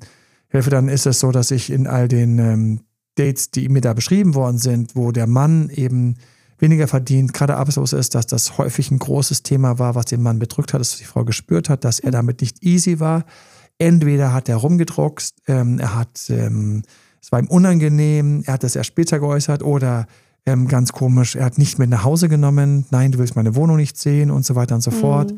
helfe. 0.47 0.69
Dann 0.69 0.89
ist 0.89 1.07
es 1.07 1.19
so, 1.19 1.31
dass 1.31 1.49
ich 1.49 1.71
in 1.71 1.87
all 1.87 2.07
den 2.07 2.37
ähm, 2.37 2.81
Dates, 3.15 3.49
die 3.49 3.67
mir 3.67 3.81
da 3.81 3.93
beschrieben 3.93 4.35
worden 4.35 4.59
sind, 4.59 4.95
wo 4.95 5.11
der 5.11 5.25
Mann 5.25 5.71
eben 5.71 6.17
weniger 6.59 6.87
verdient, 6.87 7.33
gerade 7.33 7.57
arbeitslos 7.57 7.93
ist, 7.93 8.13
dass 8.13 8.27
das 8.27 8.59
häufig 8.59 8.91
ein 8.91 8.99
großes 8.99 9.41
Thema 9.41 9.79
war, 9.79 9.95
was 9.95 10.05
den 10.05 10.21
Mann 10.21 10.37
bedrückt 10.37 10.73
hat, 10.73 10.81
dass 10.81 10.97
die 10.97 11.05
Frau 11.05 11.25
gespürt 11.25 11.67
hat, 11.67 11.83
dass 11.83 11.99
er 11.99 12.11
damit 12.11 12.41
nicht 12.41 12.63
easy 12.63 12.99
war. 12.99 13.25
Entweder 13.79 14.33
hat 14.33 14.49
er 14.49 14.57
rumgedruckst, 14.57 15.41
ähm, 15.47 15.79
er 15.79 15.95
hat, 15.95 16.29
ähm, 16.29 16.83
es 17.19 17.31
war 17.31 17.39
ihm 17.39 17.47
unangenehm, 17.47 18.43
er 18.45 18.53
hat 18.53 18.63
das 18.63 18.75
erst 18.75 18.89
später 18.89 19.17
geäußert 19.17 19.63
oder 19.63 20.05
ähm, 20.45 20.67
ganz 20.67 20.91
komisch, 20.91 21.35
er 21.35 21.45
hat 21.45 21.57
nicht 21.57 21.79
mit 21.79 21.89
nach 21.89 22.03
Hause 22.03 22.29
genommen, 22.29 22.85
nein, 22.91 23.11
du 23.11 23.19
willst 23.19 23.35
meine 23.35 23.55
Wohnung 23.55 23.77
nicht 23.77 23.97
sehen 23.97 24.29
und 24.29 24.45
so 24.45 24.55
weiter 24.55 24.75
und 24.75 24.81
so 24.81 24.91
mhm. 24.91 24.95
fort. 24.95 25.33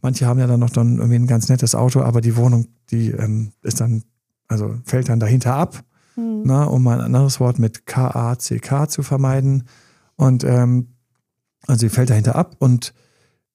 Manche 0.00 0.26
haben 0.26 0.38
ja 0.38 0.46
dann 0.46 0.60
noch 0.60 0.70
dann 0.70 0.98
irgendwie 0.98 1.16
ein 1.16 1.26
ganz 1.26 1.48
nettes 1.48 1.74
Auto, 1.74 2.02
aber 2.02 2.20
die 2.20 2.36
Wohnung, 2.36 2.66
die 2.90 3.10
ähm, 3.10 3.52
ist 3.62 3.80
dann, 3.80 4.04
also 4.48 4.76
fällt 4.84 5.08
dann 5.08 5.18
dahinter 5.18 5.54
ab, 5.54 5.82
mhm. 6.16 6.42
na, 6.44 6.64
ne, 6.64 6.70
um 6.70 6.82
mal 6.82 7.00
ein 7.00 7.06
anderes 7.06 7.40
Wort 7.40 7.58
mit 7.58 7.86
K-A-C-K 7.86 8.88
zu 8.88 9.02
vermeiden. 9.02 9.64
Und 10.16 10.44
ähm, 10.44 10.88
also 11.66 11.80
sie 11.80 11.88
fällt 11.88 12.10
dahinter 12.10 12.36
ab 12.36 12.56
und 12.58 12.94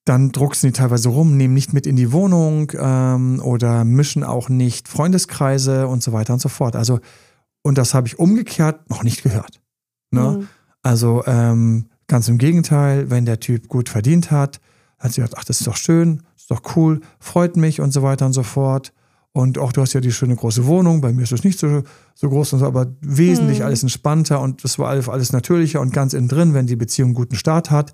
dann 0.05 0.31
drucksen 0.31 0.69
die 0.69 0.73
teilweise 0.73 1.09
rum, 1.09 1.37
nehmen 1.37 1.53
nicht 1.53 1.71
mit 1.71 1.85
in 1.85 1.95
die 1.95 2.11
Wohnung 2.11 2.71
ähm, 2.75 3.39
oder 3.43 3.85
mischen 3.85 4.23
auch 4.23 4.49
nicht 4.49 4.87
Freundeskreise 4.87 5.87
und 5.87 6.01
so 6.01 6.13
weiter 6.13 6.33
und 6.33 6.41
so 6.41 6.49
fort. 6.49 6.75
Also, 6.75 6.99
und 7.61 7.77
das 7.77 7.93
habe 7.93 8.07
ich 8.07 8.17
umgekehrt 8.17 8.89
noch 8.89 9.03
nicht 9.03 9.21
gehört. 9.21 9.61
Ne? 10.09 10.39
Mhm. 10.39 10.47
Also 10.89 11.23
ähm, 11.27 11.85
ganz 12.07 12.29
im 12.29 12.39
Gegenteil, 12.39 13.11
wenn 13.11 13.23
der 13.23 13.39
Typ 13.39 13.67
gut 13.67 13.89
verdient 13.89 14.31
hat, 14.31 14.59
hat 14.97 15.13
sie 15.13 15.21
gesagt, 15.21 15.35
ach, 15.37 15.43
das 15.43 15.59
ist 15.59 15.67
doch 15.67 15.77
schön, 15.77 16.23
ist 16.35 16.49
doch 16.49 16.63
cool, 16.75 17.01
freut 17.19 17.57
mich 17.57 17.79
und 17.79 17.91
so 17.91 18.01
weiter 18.01 18.25
und 18.25 18.33
so 18.33 18.41
fort. 18.41 18.91
Und 19.31 19.59
auch 19.59 19.71
du 19.71 19.83
hast 19.83 19.93
ja 19.93 20.01
die 20.01 20.11
schöne 20.11 20.35
große 20.35 20.65
Wohnung, 20.65 20.99
bei 20.99 21.13
mir 21.13 21.21
ist 21.21 21.31
es 21.31 21.43
nicht 21.43 21.59
so, 21.59 21.83
so 22.15 22.29
groß, 22.29 22.53
und 22.53 22.59
so, 22.59 22.65
aber 22.65 22.87
wesentlich 23.01 23.59
hm. 23.59 23.67
alles 23.67 23.83
entspannter 23.83 24.41
und 24.41 24.63
das 24.63 24.79
war 24.79 24.89
alles, 24.89 25.07
alles 25.07 25.31
natürlicher 25.31 25.79
und 25.79 25.93
ganz 25.93 26.15
innen 26.15 26.27
drin, 26.27 26.55
wenn 26.55 26.65
die 26.65 26.75
Beziehung 26.75 27.09
einen 27.09 27.15
guten 27.15 27.35
Start 27.35 27.69
hat 27.69 27.93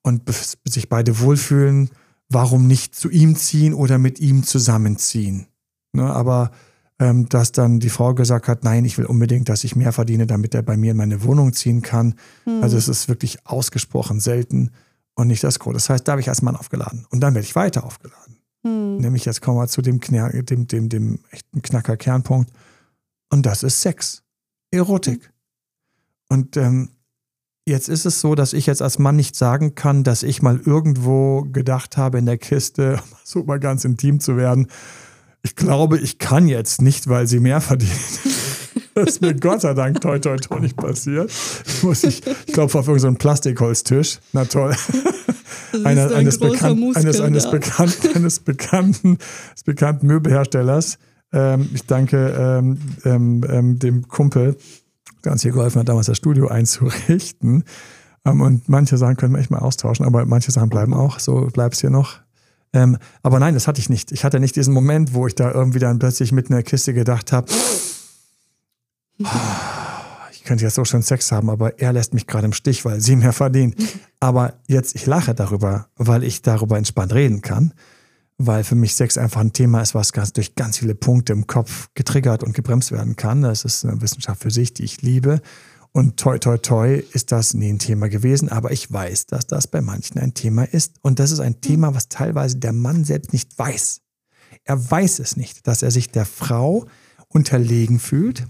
und 0.00 0.22
sich 0.64 0.88
beide 0.88 1.20
wohlfühlen, 1.20 1.90
warum 2.30 2.66
nicht 2.66 2.94
zu 2.94 3.10
ihm 3.10 3.36
ziehen 3.36 3.74
oder 3.74 3.98
mit 3.98 4.18
ihm 4.18 4.44
zusammenziehen. 4.44 5.48
Ne, 5.92 6.10
aber 6.10 6.52
ähm, 7.00 7.28
dass 7.28 7.50
dann 7.50 7.80
die 7.80 7.88
Frau 7.88 8.14
gesagt 8.14 8.46
hat, 8.46 8.62
nein, 8.62 8.84
ich 8.84 8.98
will 8.98 9.06
unbedingt, 9.06 9.48
dass 9.48 9.64
ich 9.64 9.74
mehr 9.74 9.92
verdiene, 9.92 10.26
damit 10.26 10.54
er 10.54 10.62
bei 10.62 10.76
mir 10.76 10.92
in 10.92 10.98
meine 10.98 11.24
Wohnung 11.24 11.54
ziehen 11.54 11.80
kann. 11.80 12.14
Mhm. 12.44 12.62
Also 12.62 12.76
es 12.76 12.86
ist 12.88 13.08
wirklich 13.08 13.46
ausgesprochen 13.46 14.20
selten 14.20 14.70
und 15.14 15.26
nicht 15.26 15.42
das 15.42 15.58
Gros. 15.58 15.72
Das 15.72 15.88
heißt, 15.88 16.06
da 16.06 16.12
habe 16.12 16.20
ich 16.20 16.28
als 16.28 16.42
Mann 16.42 16.56
aufgeladen 16.56 17.06
und 17.10 17.20
dann 17.20 17.34
werde 17.34 17.46
ich 17.46 17.56
weiter 17.56 17.84
aufgeladen. 17.84 18.36
Mhm. 18.62 18.98
Nämlich 18.98 19.24
jetzt 19.24 19.40
kommen 19.40 19.58
wir 19.58 19.66
zu 19.66 19.80
dem, 19.80 19.98
Kner 19.98 20.30
dem, 20.42 20.66
dem, 20.66 20.90
dem 20.90 21.20
echten 21.30 21.62
Knacker-Kernpunkt 21.62 22.52
und 23.30 23.46
das 23.46 23.62
ist 23.62 23.80
Sex, 23.80 24.22
Erotik. 24.70 25.32
Und 26.28 26.56
ähm, 26.56 26.90
Jetzt 27.66 27.88
ist 27.88 28.04
es 28.04 28.20
so, 28.20 28.34
dass 28.34 28.52
ich 28.52 28.66
jetzt 28.66 28.82
als 28.82 28.98
Mann 28.98 29.14
nicht 29.14 29.36
sagen 29.36 29.76
kann, 29.76 30.02
dass 30.02 30.24
ich 30.24 30.42
mal 30.42 30.58
irgendwo 30.64 31.42
gedacht 31.42 31.96
habe, 31.96 32.18
in 32.18 32.26
der 32.26 32.38
Kiste 32.38 32.98
so 33.24 33.44
mal 33.44 33.60
ganz 33.60 33.84
intim 33.84 34.18
zu 34.18 34.36
werden. 34.36 34.66
Ich 35.42 35.56
glaube, 35.56 35.98
ich 35.98 36.18
kann 36.18 36.48
jetzt 36.48 36.82
nicht, 36.82 37.08
weil 37.08 37.26
sie 37.26 37.40
mehr 37.40 37.60
verdient. 37.60 37.92
Das 38.94 39.08
ist 39.08 39.20
mir 39.20 39.34
Gott 39.34 39.60
sei 39.60 39.72
Dank 39.72 40.00
toi 40.00 40.18
toi 40.18 40.36
toi 40.36 40.58
nicht 40.58 40.76
passiert. 40.76 41.30
Ich, 41.64 41.82
muss 41.82 42.02
ich, 42.02 42.22
ich 42.26 42.52
glaube 42.52 42.76
auf 42.76 42.88
irgendeinen 42.88 43.14
so 43.14 43.18
Plastikholztisch. 43.18 44.18
Na 44.32 44.44
toll. 44.44 44.74
Eine, 45.84 46.06
ein 46.06 46.12
eines, 46.12 46.38
Bekan 46.38 46.78
Muskel, 46.78 47.04
eines, 47.04 47.20
eines, 47.20 47.44
ja. 47.44 47.50
bekannten, 47.50 48.08
eines 48.16 48.40
bekannten, 48.40 49.18
bekannten 49.64 50.06
Möbelherstellers. 50.08 50.98
Ähm, 51.32 51.70
ich 51.72 51.86
danke 51.86 52.34
ähm, 52.36 52.78
ähm, 53.04 53.44
ähm 53.48 53.78
dem 53.78 54.08
Kumpel, 54.08 54.56
der 55.24 55.32
uns 55.32 55.42
hier 55.42 55.52
geholfen 55.52 55.78
hat, 55.78 55.88
damals 55.88 56.06
das 56.06 56.16
Studio 56.16 56.48
einzurichten. 56.48 57.64
Ähm, 58.24 58.40
und 58.40 58.68
manche 58.68 58.96
Sachen 58.96 59.16
können 59.16 59.32
wir 59.34 59.38
echt 59.38 59.50
mal 59.50 59.60
austauschen, 59.60 60.04
aber 60.04 60.26
manche 60.26 60.50
Sachen 60.50 60.68
bleiben 60.68 60.92
auch. 60.92 61.20
So 61.20 61.46
bleibt 61.52 61.74
es 61.74 61.80
hier 61.80 61.90
noch. 61.90 62.18
Ähm, 62.72 62.98
aber 63.22 63.40
nein, 63.40 63.54
das 63.54 63.66
hatte 63.66 63.80
ich 63.80 63.90
nicht. 63.90 64.12
Ich 64.12 64.24
hatte 64.24 64.38
nicht 64.38 64.56
diesen 64.56 64.72
Moment, 64.72 65.14
wo 65.14 65.26
ich 65.26 65.34
da 65.34 65.50
irgendwie 65.50 65.80
dann 65.80 65.98
plötzlich 65.98 66.32
mitten 66.32 66.52
in 66.52 66.58
der 66.58 66.62
Kiste 66.62 66.94
gedacht 66.94 67.32
habe, 67.32 67.50
ich 70.32 70.44
könnte 70.44 70.64
jetzt 70.64 70.74
so 70.74 70.84
schön 70.84 71.02
Sex 71.02 71.32
haben, 71.32 71.50
aber 71.50 71.78
er 71.80 71.92
lässt 71.92 72.14
mich 72.14 72.26
gerade 72.26 72.46
im 72.46 72.52
Stich, 72.52 72.84
weil 72.84 73.00
sie 73.00 73.16
mehr 73.16 73.32
verdient. 73.32 73.76
Aber 74.20 74.54
jetzt, 74.66 74.94
ich 74.94 75.06
lache 75.06 75.34
darüber, 75.34 75.88
weil 75.96 76.24
ich 76.24 76.42
darüber 76.42 76.76
entspannt 76.76 77.14
reden 77.14 77.40
kann, 77.40 77.72
weil 78.36 78.64
für 78.64 78.74
mich 78.74 78.94
Sex 78.94 79.16
einfach 79.16 79.40
ein 79.40 79.54
Thema 79.54 79.80
ist, 79.80 79.94
was 79.94 80.12
ganz, 80.12 80.32
durch 80.32 80.54
ganz 80.56 80.78
viele 80.78 80.94
Punkte 80.94 81.32
im 81.32 81.46
Kopf 81.46 81.88
getriggert 81.94 82.42
und 82.42 82.52
gebremst 82.52 82.92
werden 82.92 83.16
kann. 83.16 83.42
Das 83.42 83.64
ist 83.64 83.84
eine 83.84 84.00
Wissenschaft 84.02 84.42
für 84.42 84.50
sich, 84.50 84.74
die 84.74 84.84
ich 84.84 85.00
liebe. 85.00 85.40
Und 85.92 86.16
toi, 86.16 86.38
toi, 86.38 86.56
toi 86.56 87.02
ist 87.12 87.32
das 87.32 87.52
nie 87.54 87.72
ein 87.72 87.78
Thema 87.78 88.08
gewesen, 88.08 88.48
aber 88.48 88.70
ich 88.70 88.92
weiß, 88.92 89.26
dass 89.26 89.46
das 89.46 89.66
bei 89.66 89.80
manchen 89.80 90.18
ein 90.18 90.34
Thema 90.34 90.64
ist. 90.64 90.96
Und 91.02 91.18
das 91.18 91.32
ist 91.32 91.40
ein 91.40 91.60
Thema, 91.60 91.94
was 91.94 92.08
teilweise 92.08 92.58
der 92.58 92.72
Mann 92.72 93.04
selbst 93.04 93.32
nicht 93.32 93.58
weiß. 93.58 94.00
Er 94.64 94.90
weiß 94.90 95.18
es 95.18 95.36
nicht, 95.36 95.66
dass 95.66 95.82
er 95.82 95.90
sich 95.90 96.10
der 96.10 96.26
Frau 96.26 96.86
unterlegen 97.28 97.98
fühlt 97.98 98.46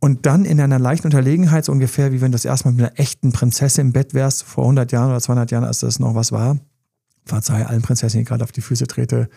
und 0.00 0.26
dann 0.26 0.44
in 0.44 0.60
einer 0.60 0.78
leichten 0.78 1.08
Unterlegenheit, 1.08 1.64
so 1.64 1.72
ungefähr 1.72 2.12
wie 2.12 2.20
wenn 2.20 2.30
du 2.30 2.36
das 2.36 2.44
erstmal 2.44 2.74
mit 2.74 2.84
einer 2.84 2.98
echten 2.98 3.32
Prinzessin 3.32 3.88
im 3.88 3.92
Bett 3.92 4.14
wärst, 4.14 4.44
vor 4.44 4.64
100 4.64 4.92
Jahren 4.92 5.10
oder 5.10 5.20
200 5.20 5.50
Jahren, 5.50 5.64
als 5.64 5.80
das 5.80 5.98
noch 5.98 6.14
was 6.14 6.30
war. 6.30 6.58
Verzeih 7.24 7.66
allen 7.66 7.82
Prinzessinnen, 7.82 8.24
die 8.24 8.28
gerade 8.28 8.44
auf 8.44 8.52
die 8.52 8.60
Füße 8.60 8.86
trete. 8.86 9.28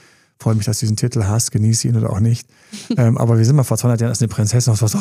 Freue 0.42 0.56
mich, 0.56 0.66
dass 0.66 0.80
du 0.80 0.86
diesen 0.86 0.98
Titel 0.98 1.26
hast, 1.26 1.52
genieße 1.52 1.88
ihn 1.88 1.96
oder 1.96 2.10
auch 2.10 2.20
nicht. 2.20 2.50
ähm, 2.98 3.16
aber 3.20 3.38
wir 3.38 3.46
sind 3.46 3.56
mal 3.56 3.64
vor 3.64 3.78
200 3.78 4.02
Jahren 4.02 4.10
als 4.10 4.22
eine 4.22 4.28
Prinzessin, 4.28 4.74
was 4.80 4.92
so, 4.92 5.00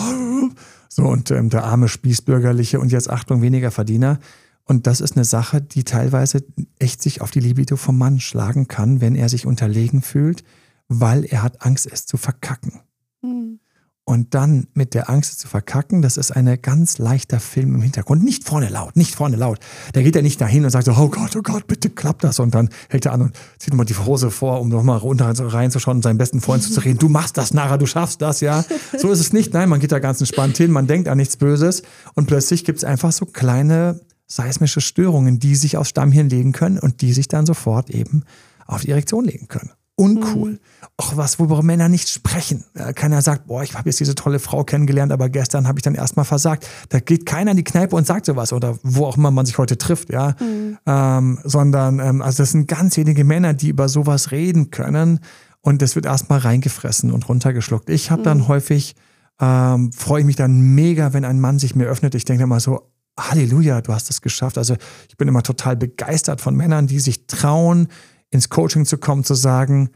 so 0.91 1.03
und 1.05 1.31
ähm, 1.31 1.49
der 1.49 1.65
arme 1.65 1.89
Spießbürgerliche 1.89 2.79
und 2.79 2.93
jetzt 2.93 3.09
Achtung, 3.09 3.41
weniger 3.41 3.71
Verdiener. 3.71 4.19
Und 4.65 4.87
das 4.87 5.01
ist 5.01 5.17
eine 5.17 5.25
Sache, 5.25 5.63
die 5.63 5.85
teilweise 5.85 6.45
echt 6.79 7.01
sich 7.01 7.23
auf 7.23 7.31
die 7.31 7.41
Libido 7.41 7.77
vom 7.77 7.97
Mann 7.97 8.21
schlagen 8.21 8.69
kann, 8.69 9.01
wenn 9.01 9.15
er 9.15 9.31
sich 9.31 9.47
unterlegen 9.47 10.03
fühlt, 10.03 10.45
weil 10.89 11.25
er 11.25 11.43
hat 11.43 11.65
Angst, 11.65 11.89
es 11.91 12.05
zu 12.05 12.19
verkacken. 12.19 12.81
Mhm. 13.23 13.61
Und 14.11 14.35
dann 14.35 14.67
mit 14.75 14.95
der 14.95 15.09
Angst 15.09 15.39
zu 15.39 15.47
verkacken, 15.47 16.03
das 16.03 16.17
ist 16.17 16.33
ein 16.33 16.61
ganz 16.61 16.99
leichter 16.99 17.39
Film 17.39 17.77
im 17.77 17.83
Hintergrund. 17.83 18.25
Nicht 18.25 18.43
vorne 18.43 18.69
laut, 18.69 18.97
nicht 18.97 19.15
vorne 19.15 19.37
laut. 19.37 19.61
Der 19.95 20.03
geht 20.03 20.17
ja 20.17 20.21
nicht 20.21 20.41
dahin 20.41 20.65
und 20.65 20.71
sagt 20.71 20.87
so, 20.87 20.95
oh 20.99 21.07
Gott, 21.07 21.37
oh 21.37 21.43
Gott, 21.43 21.69
bitte 21.69 21.91
klappt 21.91 22.25
das. 22.25 22.41
Und 22.41 22.53
dann 22.53 22.71
hält 22.89 23.07
er 23.07 23.13
an 23.13 23.23
und 23.23 23.37
zieht 23.61 23.73
nochmal 23.73 23.87
die 23.87 23.97
Hose 23.97 24.33
vor, 24.33 24.61
um 24.61 24.69
nochmal 24.69 24.99
runter 24.99 25.33
reinzuschauen 25.33 25.99
und 25.99 26.03
seinen 26.03 26.19
besten 26.19 26.41
Freund 26.41 26.65
zuzureden. 26.65 26.99
Du 26.99 27.09
machst 27.09 27.37
das, 27.37 27.55
Nara, 27.55 27.79
du 27.79 27.87
schaffst 27.87 28.21
das, 28.21 28.41
ja. 28.41 28.65
So 28.99 29.13
ist 29.13 29.21
es 29.21 29.33
nicht. 29.33 29.55
Nein, 29.55 29.69
man 29.69 29.79
geht 29.79 29.93
da 29.93 30.01
ganz 30.01 30.21
entspannt 30.21 30.57
hin, 30.57 30.73
man 30.73 30.89
denkt 30.89 31.07
an 31.07 31.17
nichts 31.17 31.37
Böses. 31.37 31.85
Und 32.15 32.27
plötzlich 32.27 32.65
gibt 32.65 32.79
es 32.79 32.85
einfach 32.85 33.13
so 33.13 33.27
kleine 33.27 34.01
seismische 34.27 34.81
Störungen, 34.81 35.39
die 35.39 35.55
sich 35.55 35.77
aufs 35.77 35.91
Stammhirn 35.91 36.29
legen 36.29 36.51
können 36.51 36.81
und 36.81 37.01
die 37.01 37.13
sich 37.13 37.29
dann 37.29 37.47
sofort 37.47 37.91
eben 37.91 38.25
auf 38.67 38.81
die 38.81 38.91
Erektion 38.91 39.25
legen 39.25 39.47
können 39.47 39.71
uncool. 40.01 40.53
Mhm. 40.53 40.59
Auch 40.97 41.17
was, 41.17 41.39
worüber 41.39 41.63
Männer 41.63 41.89
nicht 41.89 42.09
sprechen. 42.09 42.65
Keiner 42.95 43.21
sagt, 43.23 43.47
boah, 43.47 43.63
ich 43.63 43.75
habe 43.75 43.89
jetzt 43.89 44.01
diese 44.01 44.15
tolle 44.15 44.39
Frau 44.39 44.65
kennengelernt, 44.65 45.13
aber 45.13 45.29
gestern 45.29 45.69
habe 45.69 45.79
ich 45.79 45.83
dann 45.83 45.95
erstmal 45.95 46.25
versagt. 46.25 46.67
Da 46.89 47.01
geht 47.01 47.27
keiner 47.27 47.51
in 47.51 47.59
die 47.59 47.65
Kneipe 47.65 47.95
und 47.97 48.07
sagt 48.07 48.27
sowas 48.27 48.53
oder 48.53 48.79
wo 48.83 49.07
auch 49.07 49.17
immer 49.17 49.31
man 49.31 49.47
sich 49.47 49.59
heute 49.59 49.77
trifft, 49.77 50.11
ja. 50.11 50.35
Mhm. 50.41 50.79
Ähm, 50.87 51.39
sondern, 51.45 52.01
ähm, 52.01 52.23
also 52.23 52.43
das 52.43 52.53
sind 52.53 52.67
ganz 52.67 52.97
wenige 52.97 53.25
Männer, 53.25 53.53
die 53.53 53.69
über 53.69 53.89
sowas 53.89 54.31
reden 54.31 54.71
können 54.71 55.21
und 55.61 55.83
das 55.83 55.95
wird 55.95 56.07
erstmal 56.07 56.39
reingefressen 56.39 57.13
und 57.13 57.29
runtergeschluckt. 57.29 57.91
Ich 57.91 58.11
habe 58.11 58.23
mhm. 58.23 58.25
dann 58.25 58.49
häufig, 58.49 58.97
ähm, 59.39 59.93
freue 59.93 60.21
ich 60.21 60.27
mich 60.27 60.37
dann 60.37 60.61
mega, 60.75 61.13
wenn 61.13 61.25
ein 61.25 61.41
Mann 61.41 61.59
sich 61.59 61.75
mir 61.75 61.87
öffnet. 61.87 62.15
Ich 62.15 62.25
denke 62.25 62.45
immer 62.45 62.61
so, 62.61 62.91
Halleluja, 63.19 63.83
du 63.83 63.93
hast 63.93 64.09
es 64.11 64.23
geschafft. 64.23 64.57
Also 64.57 64.77
ich 65.09 65.17
bin 65.17 65.29
immer 65.29 65.43
total 65.43 65.77
begeistert 65.77 66.41
von 66.41 66.57
Männern, 66.57 66.87
die 66.87 67.01
sich 67.01 67.27
trauen, 67.27 67.89
ins 68.31 68.49
Coaching 68.49 68.85
zu 68.85 68.99
kommen, 68.99 69.25
zu 69.25 69.35
sagen, 69.35 69.91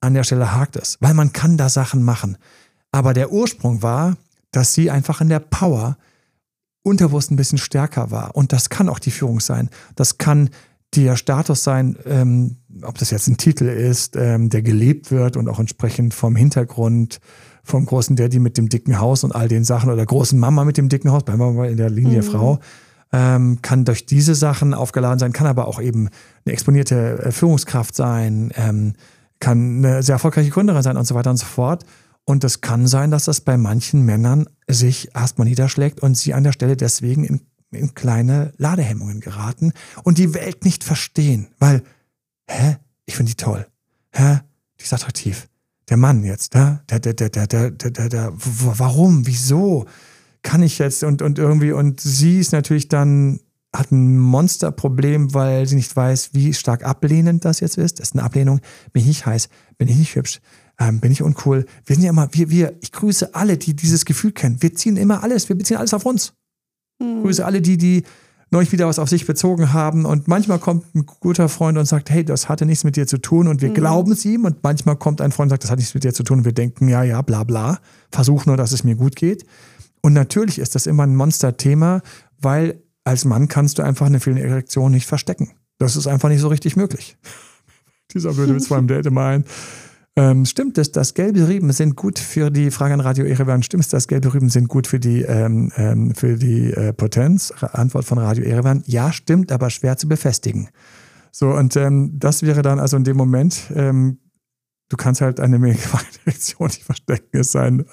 an 0.00 0.14
der 0.14 0.24
Stelle 0.24 0.54
hakt 0.54 0.76
es, 0.76 0.98
weil 1.00 1.14
man 1.14 1.32
kann 1.32 1.56
da 1.56 1.68
Sachen 1.68 2.02
machen. 2.02 2.36
Aber 2.90 3.14
der 3.14 3.32
Ursprung 3.32 3.82
war, 3.82 4.16
dass 4.50 4.74
sie 4.74 4.90
einfach 4.90 5.20
in 5.20 5.28
der 5.28 5.40
Power 5.40 5.96
unterbewusst 6.82 7.30
ein 7.30 7.36
bisschen 7.36 7.58
stärker 7.58 8.10
war. 8.10 8.34
Und 8.36 8.52
das 8.52 8.68
kann 8.68 8.88
auch 8.88 8.98
die 8.98 9.10
Führung 9.10 9.40
sein. 9.40 9.70
Das 9.94 10.18
kann 10.18 10.50
der 10.94 11.16
Status 11.16 11.64
sein, 11.64 11.96
ähm, 12.04 12.56
ob 12.82 12.98
das 12.98 13.10
jetzt 13.10 13.28
ein 13.28 13.38
Titel 13.38 13.64
ist, 13.64 14.16
ähm, 14.16 14.50
der 14.50 14.62
gelebt 14.62 15.10
wird 15.10 15.36
und 15.36 15.48
auch 15.48 15.58
entsprechend 15.58 16.12
vom 16.12 16.36
Hintergrund, 16.36 17.20
vom 17.62 17.86
großen 17.86 18.16
Daddy 18.16 18.40
mit 18.40 18.58
dem 18.58 18.68
dicken 18.68 18.98
Haus 18.98 19.24
und 19.24 19.34
all 19.34 19.48
den 19.48 19.64
Sachen 19.64 19.90
oder 19.90 20.04
großen 20.04 20.38
Mama 20.38 20.64
mit 20.64 20.76
dem 20.76 20.88
dicken 20.88 21.10
Haus, 21.10 21.22
wir 21.26 21.36
mal 21.36 21.70
in 21.70 21.76
der 21.76 21.90
Linie 21.90 22.22
mhm. 22.22 22.26
Frau, 22.26 22.58
ähm, 23.12 23.60
kann 23.62 23.84
durch 23.84 24.06
diese 24.06 24.34
Sachen 24.34 24.74
aufgeladen 24.74 25.18
sein, 25.18 25.32
kann 25.32 25.46
aber 25.46 25.68
auch 25.68 25.80
eben 25.80 26.08
eine 26.44 26.52
exponierte 26.52 27.24
äh, 27.24 27.32
Führungskraft 27.32 27.94
sein, 27.94 28.52
ähm, 28.56 28.94
kann 29.38 29.78
eine 29.84 30.02
sehr 30.02 30.14
erfolgreiche 30.14 30.50
Gründerin 30.50 30.82
sein 30.82 30.96
und 30.96 31.04
so 31.04 31.14
weiter 31.14 31.30
und 31.30 31.36
so 31.36 31.46
fort. 31.46 31.84
Und 32.24 32.44
es 32.44 32.60
kann 32.60 32.86
sein, 32.86 33.10
dass 33.10 33.24
das 33.24 33.40
bei 33.40 33.56
manchen 33.56 34.02
Männern 34.02 34.48
sich 34.68 35.14
erstmal 35.14 35.48
niederschlägt 35.48 36.00
und 36.00 36.16
sie 36.16 36.34
an 36.34 36.44
der 36.44 36.52
Stelle 36.52 36.76
deswegen 36.76 37.24
in, 37.24 37.40
in 37.72 37.94
kleine 37.94 38.52
Ladehemmungen 38.56 39.20
geraten 39.20 39.72
und 40.04 40.18
die 40.18 40.32
Welt 40.34 40.64
nicht 40.64 40.84
verstehen, 40.84 41.48
weil, 41.58 41.82
hä, 42.48 42.76
ich 43.06 43.16
finde 43.16 43.30
die 43.30 43.36
toll, 43.36 43.66
hä, 44.12 44.38
die 44.78 44.84
ist 44.84 44.92
attraktiv. 44.92 45.48
Der 45.88 45.96
Mann 45.96 46.22
jetzt, 46.22 46.54
der, 46.54 46.84
der, 46.88 47.00
der, 47.00 47.14
der, 47.14 47.28
der, 47.30 47.46
der, 47.46 47.90
der, 47.90 48.08
der, 48.08 48.32
warum, 48.34 49.26
wieso? 49.26 49.86
Kann 50.42 50.62
ich 50.62 50.78
jetzt 50.78 51.04
und, 51.04 51.22
und 51.22 51.38
irgendwie, 51.38 51.72
und 51.72 52.00
sie 52.00 52.38
ist 52.38 52.52
natürlich 52.52 52.88
dann, 52.88 53.40
hat 53.74 53.90
ein 53.90 54.18
Monsterproblem, 54.18 55.32
weil 55.32 55.66
sie 55.66 55.76
nicht 55.76 55.94
weiß, 55.94 56.30
wie 56.34 56.52
stark 56.52 56.84
ablehnend 56.84 57.44
das 57.44 57.60
jetzt 57.60 57.78
ist. 57.78 58.00
Das 58.00 58.08
ist 58.08 58.14
eine 58.14 58.22
Ablehnung. 58.22 58.60
Bin 58.92 59.00
ich 59.00 59.08
nicht 59.08 59.26
heiß? 59.26 59.48
Bin 59.78 59.88
ich 59.88 59.96
nicht 59.96 60.14
hübsch? 60.14 60.40
Ähm, 60.78 61.00
bin 61.00 61.10
ich 61.10 61.22
uncool? 61.22 61.64
Wir 61.86 61.96
sind 61.96 62.04
ja 62.04 62.10
immer, 62.10 62.28
wir, 62.32 62.50
wir, 62.50 62.74
ich 62.82 62.92
grüße 62.92 63.34
alle, 63.34 63.56
die 63.56 63.74
dieses 63.74 64.04
Gefühl 64.04 64.32
kennen. 64.32 64.60
Wir 64.60 64.74
ziehen 64.74 64.96
immer 64.96 65.22
alles, 65.22 65.48
wir 65.48 65.56
beziehen 65.56 65.78
alles 65.78 65.94
auf 65.94 66.04
uns. 66.04 66.34
Hm. 67.00 67.22
Grüße 67.22 67.44
alle, 67.44 67.62
die, 67.62 67.78
die 67.78 68.04
neulich 68.52 68.70
wieder 68.70 68.86
was 68.86 68.98
auf 68.98 69.08
sich 69.08 69.26
bezogen 69.26 69.72
haben. 69.72 70.04
Und 70.04 70.28
manchmal 70.28 70.58
kommt 70.58 70.94
ein 70.94 71.06
guter 71.06 71.48
Freund 71.48 71.78
und 71.78 71.86
sagt, 71.86 72.10
hey, 72.10 72.24
das 72.24 72.48
hatte 72.50 72.66
nichts 72.66 72.84
mit 72.84 72.96
dir 72.96 73.06
zu 73.06 73.18
tun 73.18 73.48
und 73.48 73.62
wir 73.62 73.70
mhm. 73.70 73.74
glauben 73.74 74.12
es 74.12 74.24
ihm. 74.24 74.44
Und 74.44 74.62
manchmal 74.62 74.96
kommt 74.96 75.22
ein 75.22 75.32
Freund 75.32 75.46
und 75.46 75.50
sagt, 75.50 75.64
das 75.64 75.70
hat 75.70 75.78
nichts 75.78 75.94
mit 75.94 76.04
dir 76.04 76.12
zu 76.12 76.22
tun 76.22 76.40
und 76.40 76.44
wir 76.44 76.52
denken, 76.52 76.88
ja, 76.88 77.02
ja, 77.02 77.22
bla, 77.22 77.44
bla. 77.44 77.78
Versuch 78.10 78.44
nur, 78.44 78.58
dass 78.58 78.72
es 78.72 78.84
mir 78.84 78.94
gut 78.94 79.16
geht. 79.16 79.46
Und 80.02 80.12
natürlich 80.12 80.58
ist 80.58 80.74
das 80.74 80.86
immer 80.86 81.04
ein 81.04 81.16
Monsterthema, 81.16 82.02
weil 82.38 82.82
als 83.04 83.24
Mann 83.24 83.48
kannst 83.48 83.78
du 83.78 83.82
einfach 83.82 84.06
eine 84.06 84.20
fehlende 84.20 84.44
Erektion 84.44 84.92
nicht 84.92 85.06
verstecken. 85.06 85.52
Das 85.78 85.96
ist 85.96 86.06
einfach 86.06 86.28
nicht 86.28 86.40
so 86.40 86.48
richtig 86.48 86.76
möglich. 86.76 87.16
Dieser 88.12 88.32
blöde 88.32 88.54
Witz 88.54 88.68
beim 88.68 88.86
Date 88.86 89.10
mein. 89.10 89.44
Ähm, 90.14 90.44
stimmt 90.44 90.76
es, 90.76 90.92
dass 90.92 91.14
gelbe 91.14 91.48
Rüben 91.48 91.72
sind 91.72 91.96
gut 91.96 92.18
für 92.18 92.50
die 92.50 92.70
Frage 92.70 92.92
an 92.92 93.00
Radio 93.00 93.24
Erevan? 93.24 93.62
Stimmt 93.62 93.84
es, 93.84 93.88
dass 93.88 94.08
gelbe 94.08 94.34
Rüben 94.34 94.50
sind 94.50 94.68
gut 94.68 94.86
für 94.86 95.00
die, 95.00 95.22
ähm, 95.22 95.72
ähm, 95.76 96.14
für 96.14 96.36
die 96.36 96.70
äh, 96.70 96.92
Potenz? 96.92 97.50
Antwort 97.62 98.04
von 98.04 98.18
Radio 98.18 98.44
Erevan. 98.44 98.82
Ja, 98.86 99.10
stimmt, 99.10 99.50
aber 99.50 99.70
schwer 99.70 99.96
zu 99.96 100.08
befestigen. 100.08 100.68
So, 101.30 101.48
und 101.48 101.76
ähm, 101.76 102.18
das 102.18 102.42
wäre 102.42 102.60
dann 102.60 102.78
also 102.78 102.98
in 102.98 103.04
dem 103.04 103.16
Moment, 103.16 103.72
ähm, 103.74 104.18
du 104.92 104.96
kannst 104.98 105.22
halt 105.22 105.40
eine 105.40 105.56
Erektion 105.56 106.66
nicht 106.68 106.84
verstecken, 106.84 107.40
es 107.40 107.50
sein, 107.50 107.86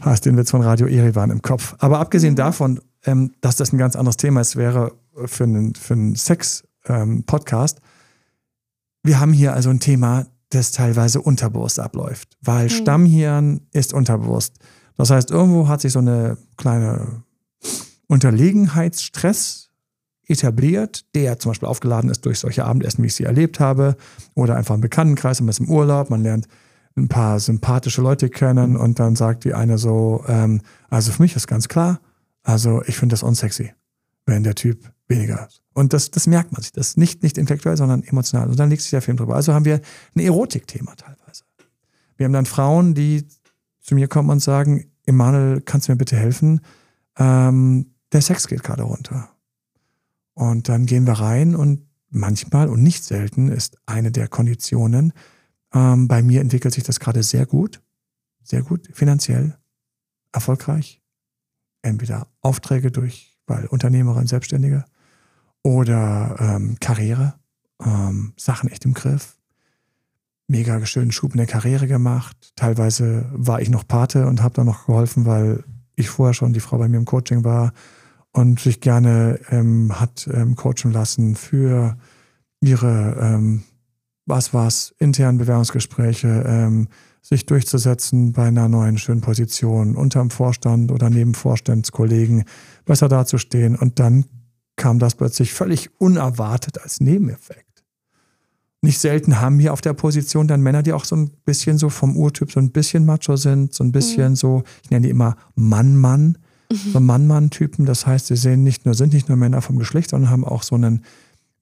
hast 0.00 0.26
den 0.26 0.36
Witz 0.36 0.52
von 0.52 0.62
Radio 0.62 0.86
Erivan 0.86 1.30
im 1.30 1.42
Kopf. 1.42 1.74
Aber 1.78 1.98
abgesehen 1.98 2.34
mhm. 2.34 2.36
davon, 2.36 2.80
ähm, 3.04 3.32
dass 3.40 3.56
das 3.56 3.72
ein 3.72 3.78
ganz 3.78 3.96
anderes 3.96 4.16
Thema 4.16 4.40
ist, 4.40 4.54
wäre 4.54 4.92
für 5.24 5.44
einen, 5.44 5.74
für 5.74 5.94
einen 5.94 6.14
Sex-Podcast, 6.14 7.78
ähm, 7.78 7.84
wir 9.02 9.18
haben 9.18 9.32
hier 9.32 9.54
also 9.54 9.70
ein 9.70 9.80
Thema, 9.80 10.26
das 10.50 10.70
teilweise 10.70 11.20
unterbewusst 11.20 11.80
abläuft, 11.80 12.36
weil 12.42 12.64
mhm. 12.64 12.70
Stammhirn 12.70 13.60
ist 13.72 13.92
unterbewusst. 13.92 14.54
Das 14.96 15.10
heißt, 15.10 15.30
irgendwo 15.32 15.66
hat 15.66 15.80
sich 15.80 15.92
so 15.92 15.98
eine 15.98 16.36
kleine 16.56 17.24
Unterlegenheitsstress 18.06 19.69
etabliert, 20.30 21.04
der 21.14 21.38
zum 21.38 21.50
Beispiel 21.50 21.68
aufgeladen 21.68 22.10
ist 22.10 22.24
durch 22.24 22.38
solche 22.38 22.64
Abendessen, 22.64 23.02
wie 23.02 23.08
ich 23.08 23.14
sie 23.14 23.24
erlebt 23.24 23.60
habe, 23.60 23.96
oder 24.34 24.56
einfach 24.56 24.74
im 24.74 24.80
Bekanntenkreis, 24.80 25.40
man 25.40 25.48
ist 25.48 25.60
im 25.60 25.68
Urlaub, 25.68 26.10
man 26.10 26.22
lernt 26.22 26.46
ein 26.96 27.08
paar 27.08 27.40
sympathische 27.40 28.02
Leute 28.02 28.28
kennen 28.30 28.76
und 28.76 28.98
dann 28.98 29.16
sagt 29.16 29.44
die 29.44 29.54
eine 29.54 29.78
so, 29.78 30.24
ähm, 30.28 30.60
also 30.88 31.12
für 31.12 31.22
mich 31.22 31.36
ist 31.36 31.46
ganz 31.46 31.68
klar, 31.68 32.00
also 32.42 32.82
ich 32.86 32.96
finde 32.96 33.14
das 33.14 33.22
unsexy. 33.22 33.72
wenn 34.26 34.42
der 34.44 34.54
Typ 34.54 34.92
weniger 35.08 35.46
ist. 35.46 35.60
Und 35.74 35.92
das, 35.92 36.10
das 36.10 36.26
merkt 36.26 36.52
man 36.52 36.62
sich. 36.62 36.72
Das 36.72 36.88
ist 36.88 36.98
nicht, 36.98 37.22
nicht 37.22 37.36
intellektuell, 37.36 37.76
sondern 37.76 38.02
emotional. 38.04 38.48
Und 38.48 38.58
dann 38.58 38.70
legt 38.70 38.82
sich 38.82 38.90
der 38.90 39.02
Film 39.02 39.16
drüber. 39.16 39.34
Also 39.34 39.52
haben 39.52 39.64
wir 39.64 39.80
ein 40.14 40.20
Erotikthema 40.20 40.94
teilweise. 40.94 41.44
Wir 42.16 42.26
haben 42.26 42.32
dann 42.32 42.46
Frauen, 42.46 42.94
die 42.94 43.26
zu 43.80 43.94
mir 43.94 44.06
kommen 44.06 44.30
und 44.30 44.40
sagen, 44.40 44.84
Emanuel, 45.06 45.60
kannst 45.62 45.88
du 45.88 45.92
mir 45.92 45.96
bitte 45.96 46.16
helfen? 46.16 46.60
Ähm, 47.18 47.94
der 48.12 48.22
Sex 48.22 48.46
geht 48.46 48.62
gerade 48.62 48.82
runter. 48.82 49.30
Und 50.40 50.70
dann 50.70 50.86
gehen 50.86 51.06
wir 51.06 51.12
rein 51.12 51.54
und 51.54 51.86
manchmal 52.08 52.70
und 52.70 52.82
nicht 52.82 53.04
selten 53.04 53.50
ist 53.50 53.76
eine 53.84 54.10
der 54.10 54.26
Konditionen, 54.26 55.12
ähm, 55.74 56.08
bei 56.08 56.22
mir 56.22 56.40
entwickelt 56.40 56.72
sich 56.72 56.82
das 56.82 56.98
gerade 56.98 57.22
sehr 57.22 57.44
gut, 57.44 57.82
sehr 58.42 58.62
gut, 58.62 58.88
finanziell, 58.90 59.58
erfolgreich. 60.32 61.02
Entweder 61.82 62.26
Aufträge 62.40 62.90
durch, 62.90 63.36
weil 63.46 63.66
Unternehmerin, 63.66 64.26
Selbstständige 64.26 64.86
oder 65.62 66.36
ähm, 66.40 66.78
Karriere, 66.80 67.34
ähm, 67.84 68.32
Sachen 68.38 68.70
echt 68.70 68.86
im 68.86 68.94
Griff. 68.94 69.36
Mega 70.48 70.86
schönen 70.86 71.12
Schub 71.12 71.32
in 71.32 71.38
der 71.38 71.48
Karriere 71.48 71.86
gemacht. 71.86 72.54
Teilweise 72.56 73.28
war 73.34 73.60
ich 73.60 73.68
noch 73.68 73.86
Pate 73.86 74.26
und 74.26 74.40
habe 74.40 74.54
da 74.54 74.64
noch 74.64 74.86
geholfen, 74.86 75.26
weil 75.26 75.64
ich 75.96 76.08
vorher 76.08 76.32
schon 76.32 76.54
die 76.54 76.60
Frau 76.60 76.78
bei 76.78 76.88
mir 76.88 76.96
im 76.96 77.04
Coaching 77.04 77.44
war 77.44 77.74
und 78.32 78.60
sich 78.60 78.80
gerne 78.80 79.40
ähm, 79.50 79.98
hat 80.00 80.28
ähm, 80.32 80.56
coachen 80.56 80.92
lassen 80.92 81.36
für 81.36 81.96
ihre, 82.60 83.16
ähm, 83.20 83.62
was 84.26 84.54
war's, 84.54 84.94
internen 84.98 85.38
Bewerbungsgespräche, 85.38 86.44
ähm, 86.46 86.88
sich 87.22 87.46
durchzusetzen 87.46 88.32
bei 88.32 88.46
einer 88.46 88.68
neuen 88.68 88.98
schönen 88.98 89.20
Position 89.20 89.96
unterm 89.96 90.30
Vorstand 90.30 90.90
oder 90.90 91.10
neben 91.10 91.34
Vorstandskollegen 91.34 92.44
besser 92.84 93.08
dazustehen. 93.08 93.76
Und 93.76 93.98
dann 93.98 94.24
kam 94.76 94.98
das 94.98 95.14
plötzlich 95.14 95.52
völlig 95.52 95.90
unerwartet 96.00 96.80
als 96.82 97.00
Nebeneffekt. 97.00 97.70
Nicht 98.82 98.98
selten 98.98 99.40
haben 99.40 99.58
wir 99.58 99.74
auf 99.74 99.82
der 99.82 99.92
Position 99.92 100.48
dann 100.48 100.62
Männer, 100.62 100.82
die 100.82 100.94
auch 100.94 101.04
so 101.04 101.14
ein 101.14 101.30
bisschen 101.44 101.76
so 101.76 101.90
vom 101.90 102.16
Urtyp 102.16 102.50
so 102.50 102.60
ein 102.60 102.72
bisschen 102.72 103.04
macho 103.04 103.36
sind, 103.36 103.74
so 103.74 103.84
ein 103.84 103.92
bisschen 103.92 104.30
mhm. 104.30 104.36
so, 104.36 104.62
ich 104.82 104.90
nenne 104.90 105.04
die 105.04 105.10
immer 105.10 105.36
Mann-Mann. 105.54 106.38
So 106.72 107.00
Mann-Mann-Typen. 107.00 107.86
Das 107.86 108.06
heißt, 108.06 108.26
sie 108.26 108.36
sehen 108.36 108.62
nicht 108.62 108.84
nur, 108.84 108.94
sind 108.94 109.12
nicht 109.12 109.28
nur 109.28 109.36
Männer 109.36 109.62
vom 109.62 109.78
Geschlecht, 109.78 110.10
sondern 110.10 110.30
haben 110.30 110.44
auch 110.44 110.62
so 110.62 110.74
einen 110.74 111.02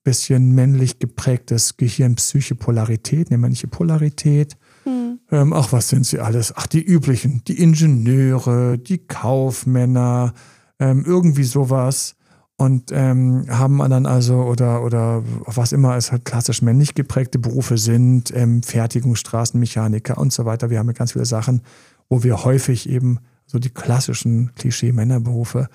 bisschen 0.05 0.55
männlich 0.55 0.99
geprägtes 0.99 1.77
Gehirn, 1.77 2.15
Psyche, 2.15 2.55
Polarität, 2.55 3.31
eine 3.31 3.39
männliche 3.39 3.69
Polarität. 3.69 4.57
Mhm. 4.87 5.19
Ähm, 5.31 5.53
ach, 5.53 5.73
was 5.73 5.91
sind 5.91 6.07
sie 6.07 6.19
alles? 6.19 6.55
Ach, 6.57 6.67
die 6.67 6.83
üblichen, 6.83 7.43
die 7.47 7.63
Ingenieure, 7.63 8.79
die 8.79 8.99
Kaufmänner, 8.99 10.33
ähm, 10.79 11.05
irgendwie 11.07 11.45
sowas. 11.45 12.15
Und 12.57 12.91
ähm, 12.91 13.45
haben 13.51 13.79
dann 13.79 14.07
also, 14.07 14.43
oder, 14.43 14.83
oder 14.83 15.23
was 15.45 15.73
immer 15.73 15.97
es 15.97 16.11
halt 16.11 16.25
klassisch 16.25 16.61
männlich 16.61 16.95
geprägte 16.95 17.39
Berufe 17.39 17.79
sind, 17.79 18.33
ähm, 18.35 18.63
Fertigung, 18.63 19.15
Straßenmechaniker 19.15 20.19
und 20.19 20.33
so 20.33 20.45
weiter. 20.45 20.69
Wir 20.71 20.79
haben 20.79 20.89
ja 20.89 20.95
ganz 20.95 21.13
viele 21.13 21.27
Sachen, 21.27 21.63
wo 22.09 22.25
wir 22.25 22.45
häufig 22.45 22.89
eben 22.89 23.19
so 23.49 23.59
die 23.59 23.71
klassischen 23.71 24.55
Klischee-Männerberufe 24.55 25.69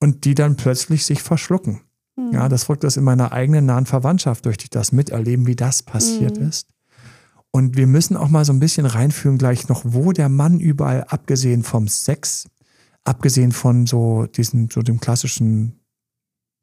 und 0.00 0.24
die 0.24 0.34
dann 0.34 0.56
plötzlich 0.56 1.04
sich 1.04 1.22
verschlucken. 1.22 1.82
Mhm. 2.16 2.32
Ja, 2.32 2.48
das 2.48 2.64
folgt 2.64 2.82
das 2.82 2.96
in 2.96 3.04
meiner 3.04 3.32
eigenen 3.32 3.66
nahen 3.66 3.86
Verwandtschaft, 3.86 4.46
durch 4.46 4.56
die 4.56 4.70
das 4.70 4.90
miterleben, 4.90 5.46
wie 5.46 5.54
das 5.54 5.82
passiert 5.82 6.40
mhm. 6.40 6.48
ist. 6.48 6.68
Und 7.52 7.76
wir 7.76 7.86
müssen 7.86 8.16
auch 8.16 8.28
mal 8.28 8.44
so 8.44 8.52
ein 8.52 8.60
bisschen 8.60 8.86
reinführen 8.86 9.38
gleich 9.38 9.68
noch, 9.68 9.82
wo 9.84 10.12
der 10.12 10.28
Mann 10.28 10.60
überall, 10.60 11.04
abgesehen 11.04 11.62
vom 11.62 11.88
Sex, 11.88 12.48
abgesehen 13.04 13.52
von 13.52 13.86
so 13.86 14.26
diesem, 14.26 14.70
so 14.70 14.82
dem 14.82 15.00
klassischen 15.00 15.80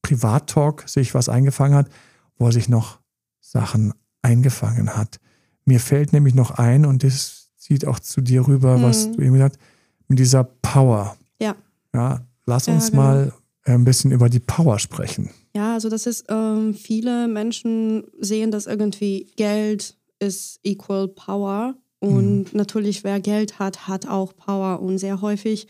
Privattalk 0.02 0.88
sich 0.88 1.13
was 1.13 1.30
eingefangen 1.30 1.78
hat, 1.78 1.89
wo 2.38 2.46
er 2.46 2.52
sich 2.52 2.70
noch 2.70 3.00
Sachen 3.41 3.93
eingefangen 4.22 4.96
hat. 4.96 5.20
Mir 5.65 5.80
fällt 5.80 6.13
nämlich 6.13 6.34
noch 6.34 6.52
ein, 6.52 6.86
und 6.86 7.04
das 7.04 7.52
zieht 7.58 7.86
auch 7.86 8.00
zu 8.00 8.22
dir 8.22 8.48
rüber, 8.48 8.78
mhm. 8.78 8.84
was 8.84 9.12
du 9.12 9.22
eben 9.22 9.34
gesagt 9.34 9.58
hast, 9.58 9.76
mit 10.08 10.20
dieser 10.20 10.43
Power. 10.43 11.17
Ja. 11.41 11.56
Ja, 11.93 12.22
lass 12.46 12.67
uns 12.67 12.91
genau. 12.91 13.04
mal 13.04 13.34
ein 13.63 13.84
bisschen 13.84 14.12
über 14.12 14.30
die 14.30 14.39
Power 14.39 14.80
sprechen. 14.80 15.30
Ja, 15.56 15.74
also 15.74 15.89
das 15.89 16.06
ist, 16.06 16.26
ähm, 16.30 16.74
viele 16.74 17.28
Menschen 17.28 18.04
sehen 18.20 18.52
das 18.52 18.67
irgendwie, 18.67 19.32
Geld 19.36 19.98
ist 20.20 20.60
equal 20.63 21.08
Power. 21.08 21.76
Und 22.00 22.54
mhm. 22.54 22.58
natürlich, 22.58 23.04
wer 23.04 23.20
Geld 23.20 23.60
hat, 23.60 23.88
hat 23.88 24.08
auch 24.08 24.36
Power. 24.36 24.82
Und 24.82 25.00
sehr 25.00 25.22
häufig, 25.22 25.67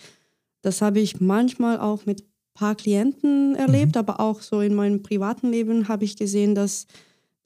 das 0.62 0.82
habe 0.82 1.00
ich 1.00 1.22
manchmal 1.22 1.80
auch 1.80 2.06
mit 2.06 2.26
paar 2.58 2.76
Klienten 2.76 3.56
erlebt, 3.56 3.96
mhm. 3.96 4.00
aber 4.00 4.20
auch 4.20 4.42
so 4.42 4.62
in 4.62 4.74
meinem 4.74 5.04
privaten 5.04 5.52
Leben 5.52 5.88
habe 5.88 6.06
ich 6.06 6.18
gesehen, 6.18 6.56
dass 6.56 6.88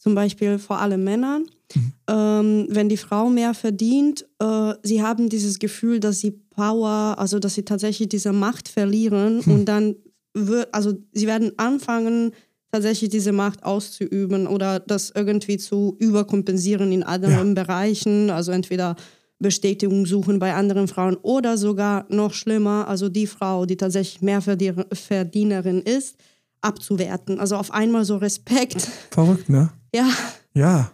zum 0.01 0.15
Beispiel 0.15 0.57
vor 0.57 0.79
allem 0.79 1.03
Männern, 1.03 1.45
mhm. 1.75 1.93
ähm, 2.09 2.67
wenn 2.69 2.89
die 2.89 2.97
Frau 2.97 3.29
mehr 3.29 3.53
verdient, 3.53 4.25
äh, 4.39 4.73
sie 4.81 5.03
haben 5.03 5.29
dieses 5.29 5.59
Gefühl, 5.59 5.99
dass 5.99 6.19
sie 6.19 6.31
Power, 6.31 7.15
also 7.17 7.37
dass 7.37 7.53
sie 7.53 7.63
tatsächlich 7.63 8.09
diese 8.09 8.33
Macht 8.33 8.67
verlieren 8.67 9.41
mhm. 9.45 9.53
und 9.53 9.65
dann 9.65 9.95
wird, 10.33 10.73
also 10.73 10.93
sie 11.13 11.27
werden 11.27 11.51
anfangen, 11.57 12.31
tatsächlich 12.71 13.11
diese 13.11 13.31
Macht 13.31 13.63
auszuüben 13.63 14.47
oder 14.47 14.79
das 14.79 15.11
irgendwie 15.13 15.57
zu 15.57 15.95
überkompensieren 15.99 16.91
in 16.91 17.03
anderen 17.03 17.55
ja. 17.55 17.63
Bereichen, 17.63 18.31
also 18.31 18.51
entweder 18.51 18.95
Bestätigung 19.37 20.05
suchen 20.05 20.39
bei 20.39 20.53
anderen 20.53 20.87
Frauen 20.87 21.15
oder 21.17 21.57
sogar 21.57 22.05
noch 22.09 22.33
schlimmer, 22.33 22.87
also 22.87 23.07
die 23.07 23.27
Frau, 23.27 23.65
die 23.65 23.77
tatsächlich 23.77 24.21
Mehrverdienerin 24.21 25.81
ist, 25.81 26.15
abzuwerten. 26.61 27.39
Also 27.39 27.55
auf 27.57 27.71
einmal 27.71 28.05
so 28.05 28.17
Respekt. 28.17 28.87
Verrückt, 29.11 29.49
ne? 29.49 29.69
Ja. 29.93 30.09
Ja. 30.53 30.91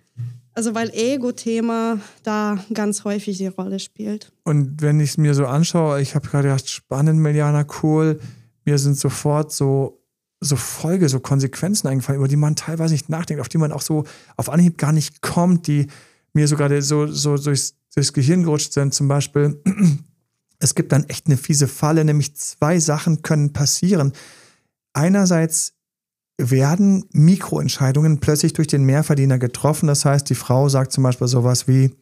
Also 0.54 0.74
weil 0.74 0.90
Ego-Thema 0.94 2.00
da 2.24 2.58
ganz 2.74 3.04
häufig 3.04 3.38
die 3.38 3.48
Rolle 3.48 3.80
spielt. 3.80 4.32
Und 4.44 4.82
wenn 4.82 5.00
ich 5.00 5.12
es 5.12 5.18
mir 5.18 5.34
so 5.34 5.46
anschaue, 5.46 6.02
ich 6.02 6.16
habe 6.16 6.28
gerade 6.28 6.48
gedacht, 6.48 6.70
spannend, 6.70 7.20
Miliana, 7.20 7.66
cool. 7.84 8.20
Mir 8.66 8.80
sind 8.80 8.98
sofort 8.98 9.52
so, 9.52 10.02
so 10.40 10.56
Folge, 10.56 11.10
so 11.10 11.20
Konsequenzen 11.20 11.88
eingefallen, 11.88 12.20
über 12.20 12.28
die 12.28 12.38
man 12.38 12.56
teilweise 12.56 12.94
nicht 12.94 13.10
nachdenkt, 13.10 13.42
auf 13.42 13.50
die 13.50 13.60
man 13.60 13.72
auch 13.72 13.82
so 13.82 14.06
auf 14.36 14.50
Anhieb 14.50 14.78
gar 14.78 14.92
nicht 14.92 15.22
kommt, 15.22 15.68
die 15.68 15.88
mir 16.34 16.48
so 16.48 16.56
gerade 16.56 16.82
so, 16.82 17.08
so 17.08 17.38
durchs 17.38 17.78
durchs 17.98 18.14
Gehirn 18.14 18.44
gerutscht 18.44 18.74
sind. 18.74 18.94
Zum 18.94 19.08
Beispiel, 19.08 19.60
es 20.60 20.76
gibt 20.76 20.92
dann 20.92 21.06
echt 21.06 21.26
eine 21.26 21.36
fiese 21.36 21.68
Falle, 21.68 22.06
nämlich 22.06 22.36
zwei 22.36 22.80
Sachen 22.80 23.24
können 23.24 23.54
passieren. 23.54 24.14
Einerseits 24.98 25.74
werden 26.40 27.06
Mikroentscheidungen 27.12 28.20
plötzlich 28.20 28.54
durch 28.54 28.68
den 28.68 28.84
Mehrverdiener 28.84 29.38
getroffen. 29.38 29.86
Das 29.86 30.06
heißt, 30.06 30.28
die 30.28 30.34
Frau 30.34 30.70
sagt 30.70 30.92
zum 30.92 31.04
Beispiel 31.04 31.28
sowas 31.28 31.68
wie, 31.68 31.96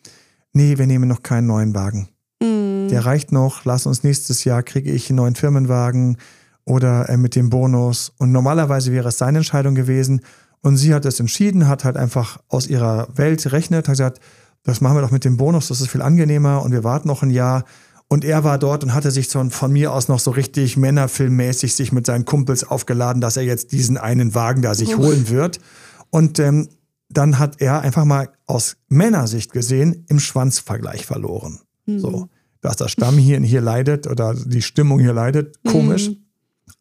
nee, 0.54 0.78
wir 0.78 0.88
nehmen 0.88 1.10
noch 1.10 1.22
keinen 1.22 1.46
neuen 1.46 1.76
Wagen. 1.76 2.08
Mm. 2.42 2.88
Der 2.88 3.06
reicht 3.06 3.34
noch, 3.34 3.66
lass 3.66 3.86
uns 3.86 4.06
nächstes 4.06 4.46
Jahr, 4.46 4.64
kriege 4.64 4.94
ich 4.94 5.10
einen 5.10 5.18
neuen 5.18 5.36
Firmenwagen 5.36 6.16
oder 6.64 7.10
äh, 7.10 7.18
mit 7.18 7.36
dem 7.36 7.50
Bonus. 7.50 8.14
Und 8.18 8.32
normalerweise 8.32 8.94
wäre 8.94 9.10
es 9.10 9.18
seine 9.18 9.40
Entscheidung 9.40 9.76
gewesen. 9.76 10.22
Und 10.62 10.78
sie 10.78 10.94
hat 10.94 11.04
es 11.04 11.20
entschieden, 11.20 11.68
hat 11.68 11.84
halt 11.84 11.98
einfach 11.98 12.40
aus 12.48 12.66
ihrer 12.68 13.10
Welt 13.14 13.52
rechnet, 13.52 13.90
hat 13.90 13.94
gesagt, 13.94 14.22
das 14.64 14.80
machen 14.80 14.96
wir 14.96 15.02
doch 15.02 15.12
mit 15.12 15.26
dem 15.26 15.36
Bonus, 15.36 15.68
das 15.68 15.82
ist 15.82 15.90
viel 15.90 16.02
angenehmer 16.02 16.62
und 16.64 16.72
wir 16.72 16.86
warten 16.86 17.10
noch 17.10 17.24
ein 17.24 17.30
Jahr. 17.30 17.66
Und 18.08 18.24
er 18.24 18.44
war 18.44 18.60
dort 18.60 18.84
und 18.84 18.94
hatte 18.94 19.10
sich 19.10 19.28
von, 19.28 19.50
von 19.50 19.72
mir 19.72 19.92
aus 19.92 20.08
noch 20.08 20.20
so 20.20 20.32
richtig 20.32 20.78
männerfilmmäßig 20.78 21.76
sich 21.76 21.92
mit 21.92 22.06
seinen 22.06 22.26
Kumpels 22.26 22.64
aufgeladen, 22.64 23.20
dass 23.20 23.36
er 23.36 23.44
jetzt 23.44 23.72
diesen 23.72 23.98
einen 23.98 24.36
Wagen 24.36 24.62
da 24.62 24.76
sich 24.76 24.96
holen 24.98 25.30
wird. 25.30 25.60
Und 26.12 26.40
ähm, 26.40 26.70
dann 27.10 27.40
hat 27.40 27.62
er 27.62 27.82
einfach 27.82 28.06
mal 28.06 28.30
aus 28.46 28.78
Männersicht 28.90 29.52
gesehen 29.54 30.06
im 30.08 30.20
Schwanzvergleich 30.20 31.06
verloren. 31.06 31.62
Mhm. 31.88 32.00
So, 32.00 32.30
dass 32.62 32.78
das 32.78 32.92
Stamm 32.92 33.18
hier, 33.18 33.40
hier 33.40 33.62
leidet 33.62 34.08
oder 34.08 34.36
die 34.36 34.62
Stimmung 34.62 35.00
hier 35.00 35.14
leidet, 35.14 35.64
komisch. 35.64 36.10
Mhm. 36.10 36.18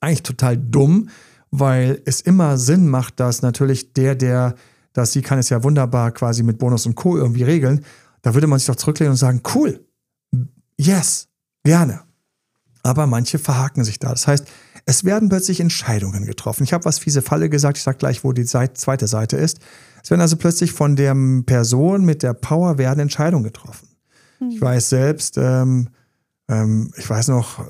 Eigentlich 0.01 0.23
total 0.23 0.59
dumm, 0.59 1.09
weil 1.51 2.03
es 2.05 2.21
immer 2.21 2.59
Sinn 2.59 2.89
macht, 2.89 3.21
dass 3.21 3.43
natürlich 3.43 3.95
der, 3.95 4.15
der 4.15 4.55
dass 4.95 5.13
sie 5.13 5.23
kann 5.23 5.39
es 5.39 5.51
ja 5.51 5.63
wunderbar 5.63 6.13
quasi 6.13 6.43
mit 6.43 6.59
Bonus 6.59 6.87
und 6.87 6.95
Co. 6.95 7.17
irgendwie 7.17 7.43
regeln. 7.43 7.85
Da 8.23 8.33
würde 8.33 8.47
man 8.47 8.59
sich 8.59 8.67
doch 8.67 8.77
zurücklehnen 8.77 9.11
und 9.11 9.17
sagen, 9.19 9.43
cool, 9.55 9.85
yes, 10.79 11.29
gerne. 11.65 12.03
Aber 12.83 13.07
manche 13.07 13.39
verhaken 13.39 13.85
sich 13.85 13.99
da. 13.99 14.11
Das 14.11 14.27
heißt, 14.27 14.47
es 14.87 15.05
werden 15.05 15.29
plötzlich 15.29 15.61
Entscheidungen 15.61 16.27
getroffen. 16.27 16.65
Ich 16.65 16.73
habe 16.73 16.85
was 16.85 16.99
fiese 16.99 17.23
Falle 17.23 17.49
gesagt, 17.49 17.79
ich 17.79 17.83
sage 17.83 17.99
gleich, 17.99 18.25
wo 18.25 18.33
die 18.33 18.45
Seite, 18.45 18.75
zweite 18.75 19.07
Seite 19.07 19.37
ist. 19.37 19.61
Es 20.03 20.11
werden 20.11 20.21
also 20.21 20.37
plötzlich 20.37 20.73
von 20.73 20.97
der 20.97 21.17
Person 21.47 22.05
mit 22.05 22.23
der 22.23 22.35
Power 22.35 22.77
werden 22.77 23.01
Entscheidungen 23.01 23.45
getroffen. 23.45 23.89
Mhm. 24.41 24.51
Ich 24.51 24.61
weiß 24.61 24.91
selbst, 24.91 25.39
ähm, 25.39 25.89
ähm, 26.49 26.93
ich 26.97 27.09
weiß 27.09 27.29
noch, 27.29 27.65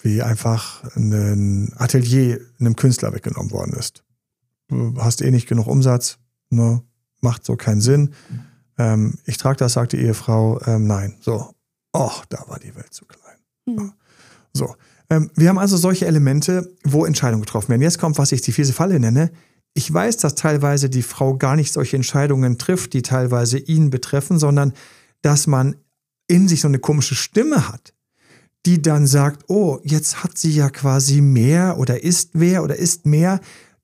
wie 0.00 0.22
einfach 0.22 0.84
ein 0.96 1.72
Atelier 1.76 2.40
einem 2.60 2.76
Künstler 2.76 3.12
weggenommen 3.12 3.50
worden 3.50 3.72
ist. 3.72 4.04
Du 4.68 4.94
hast 4.98 5.22
eh 5.22 5.30
nicht 5.30 5.48
genug 5.48 5.66
Umsatz, 5.66 6.18
ne, 6.50 6.82
macht 7.20 7.44
so 7.44 7.56
keinen 7.56 7.80
Sinn. 7.80 8.14
Ähm, 8.78 9.18
ich 9.24 9.36
trage 9.36 9.56
das, 9.58 9.74
sagt 9.74 9.92
die 9.92 9.98
Ehefrau, 9.98 10.60
ähm, 10.66 10.86
nein. 10.86 11.16
So, 11.20 11.52
och, 11.92 12.24
da 12.28 12.44
war 12.48 12.58
die 12.58 12.74
Welt 12.74 12.92
zu 12.92 13.04
klein. 13.04 13.36
Mhm. 13.66 13.92
So. 14.52 14.74
Ähm, 15.10 15.30
wir 15.34 15.48
haben 15.48 15.58
also 15.58 15.76
solche 15.76 16.06
Elemente, 16.06 16.74
wo 16.84 17.04
Entscheidungen 17.04 17.42
getroffen 17.42 17.68
werden. 17.68 17.82
Jetzt 17.82 17.98
kommt, 17.98 18.18
was 18.18 18.32
ich 18.32 18.40
die 18.40 18.52
fiese 18.52 18.72
Falle 18.72 18.98
nenne. 18.98 19.30
Ich 19.74 19.92
weiß, 19.92 20.18
dass 20.18 20.34
teilweise 20.34 20.90
die 20.90 21.02
Frau 21.02 21.36
gar 21.36 21.56
nicht 21.56 21.72
solche 21.72 21.96
Entscheidungen 21.96 22.58
trifft, 22.58 22.92
die 22.92 23.02
teilweise 23.02 23.58
ihn 23.58 23.90
betreffen, 23.90 24.38
sondern 24.38 24.72
dass 25.22 25.46
man 25.46 25.76
in 26.28 26.48
sich 26.48 26.60
so 26.60 26.68
eine 26.68 26.78
komische 26.78 27.14
Stimme 27.14 27.68
hat, 27.68 27.94
die 28.66 28.80
dann 28.80 29.06
sagt, 29.06 29.48
oh, 29.48 29.78
jetzt 29.82 30.22
hat 30.22 30.38
sie 30.38 30.52
ja 30.52 30.70
quasi 30.70 31.20
mehr 31.20 31.78
oder 31.78 32.02
ist 32.02 32.34
mehr 32.34 32.62
oder 32.62 32.76
ist 32.76 33.06
mehr, 33.06 33.40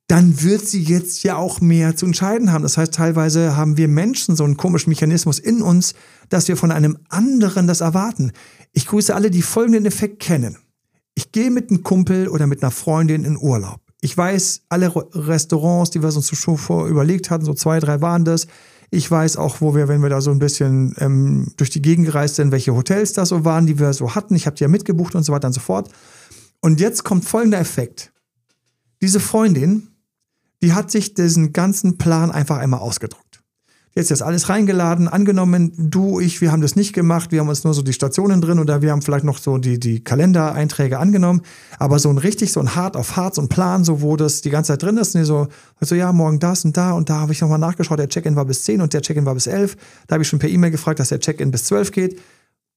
dann 0.08 0.42
wird 0.42 0.66
sie 0.66 0.82
jetzt 0.82 1.22
ja 1.22 1.36
auch 1.36 1.60
mehr 1.60 1.94
zu 1.94 2.06
entscheiden 2.06 2.50
haben. 2.50 2.62
Das 2.62 2.78
heißt, 2.78 2.94
teilweise 2.94 3.56
haben 3.56 3.76
wir 3.76 3.88
Menschen 3.88 4.36
so 4.36 4.44
einen 4.44 4.56
komischen 4.56 4.88
Mechanismus 4.88 5.38
in 5.38 5.60
uns, 5.60 5.94
dass 6.30 6.48
wir 6.48 6.56
von 6.56 6.72
einem 6.72 6.98
anderen 7.10 7.66
das 7.66 7.82
erwarten. 7.82 8.32
Ich 8.72 8.86
grüße 8.86 9.14
alle, 9.14 9.30
die 9.30 9.42
folgenden 9.42 9.84
Effekt 9.84 10.20
kennen. 10.20 10.56
Ich 11.14 11.30
gehe 11.30 11.50
mit 11.50 11.70
einem 11.70 11.82
Kumpel 11.82 12.28
oder 12.28 12.46
mit 12.46 12.62
einer 12.62 12.70
Freundin 12.70 13.24
in 13.24 13.36
Urlaub. 13.36 13.80
Ich 14.00 14.16
weiß, 14.16 14.62
alle 14.70 14.92
Restaurants, 15.12 15.90
die 15.90 16.00
wir 16.00 16.14
uns 16.14 16.30
schon 16.30 16.56
vor 16.56 16.86
überlegt 16.86 17.30
hatten, 17.30 17.44
so 17.44 17.52
zwei, 17.52 17.78
drei 17.78 18.00
waren 18.00 18.24
das. 18.24 18.46
Ich 18.90 19.10
weiß 19.10 19.36
auch, 19.36 19.60
wo 19.60 19.74
wir, 19.74 19.88
wenn 19.88 20.00
wir 20.00 20.08
da 20.08 20.22
so 20.22 20.30
ein 20.30 20.38
bisschen 20.38 20.94
ähm, 20.98 21.52
durch 21.58 21.68
die 21.68 21.82
Gegend 21.82 22.06
gereist 22.06 22.36
sind, 22.36 22.52
welche 22.52 22.74
Hotels 22.74 23.12
das 23.12 23.28
so 23.28 23.44
waren, 23.44 23.66
die 23.66 23.78
wir 23.78 23.92
so 23.92 24.14
hatten. 24.14 24.34
Ich 24.34 24.46
habe 24.46 24.56
die 24.56 24.62
ja 24.62 24.68
mitgebucht 24.68 25.14
und 25.14 25.24
so 25.24 25.32
weiter 25.32 25.48
und 25.48 25.52
so 25.52 25.60
fort. 25.60 25.90
Und 26.60 26.80
jetzt 26.80 27.04
kommt 27.04 27.26
folgender 27.26 27.58
Effekt. 27.58 28.12
Diese 29.02 29.20
Freundin, 29.20 29.87
die 30.62 30.72
hat 30.72 30.90
sich 30.90 31.14
diesen 31.14 31.52
ganzen 31.52 31.98
Plan 31.98 32.30
einfach 32.30 32.58
einmal 32.58 32.80
ausgedruckt. 32.80 33.28
Jetzt 33.98 34.12
ist 34.12 34.22
alles 34.22 34.48
reingeladen. 34.48 35.08
Angenommen, 35.08 35.72
du, 35.76 36.20
ich, 36.20 36.40
wir 36.40 36.52
haben 36.52 36.60
das 36.60 36.76
nicht 36.76 36.92
gemacht. 36.92 37.32
Wir 37.32 37.40
haben 37.40 37.48
uns 37.48 37.64
nur 37.64 37.74
so 37.74 37.82
die 37.82 37.92
Stationen 37.92 38.40
drin 38.40 38.60
oder 38.60 38.80
wir 38.80 38.92
haben 38.92 39.02
vielleicht 39.02 39.24
noch 39.24 39.38
so 39.38 39.58
die, 39.58 39.80
die 39.80 40.04
Kalendereinträge 40.04 41.00
angenommen. 41.00 41.42
Aber 41.80 41.98
so 41.98 42.08
ein 42.08 42.18
richtig, 42.18 42.52
so 42.52 42.60
ein 42.60 42.76
hart 42.76 42.96
auf 42.96 43.16
hart, 43.16 43.34
so 43.34 43.42
ein 43.42 43.48
Plan, 43.48 43.82
so 43.82 44.00
wo 44.00 44.14
das 44.14 44.40
die 44.40 44.50
ganze 44.50 44.72
Zeit 44.72 44.84
drin 44.84 44.98
ist. 44.98 45.16
Und 45.16 45.24
so, 45.24 45.48
also 45.80 45.96
ja, 45.96 46.12
morgen 46.12 46.38
das 46.38 46.64
und 46.64 46.76
da 46.76 46.92
und 46.92 47.10
da 47.10 47.18
habe 47.18 47.32
ich 47.32 47.40
nochmal 47.40 47.58
nachgeschaut. 47.58 47.98
Der 47.98 48.08
Check-in 48.08 48.36
war 48.36 48.44
bis 48.44 48.62
10 48.62 48.82
und 48.82 48.92
der 48.92 49.02
Check-in 49.02 49.26
war 49.26 49.34
bis 49.34 49.48
11. 49.48 49.76
Da 50.06 50.14
habe 50.14 50.22
ich 50.22 50.28
schon 50.28 50.38
per 50.38 50.48
E-Mail 50.48 50.70
gefragt, 50.70 51.00
dass 51.00 51.08
der 51.08 51.18
Check-in 51.18 51.50
bis 51.50 51.64
12 51.64 51.90
geht. 51.90 52.20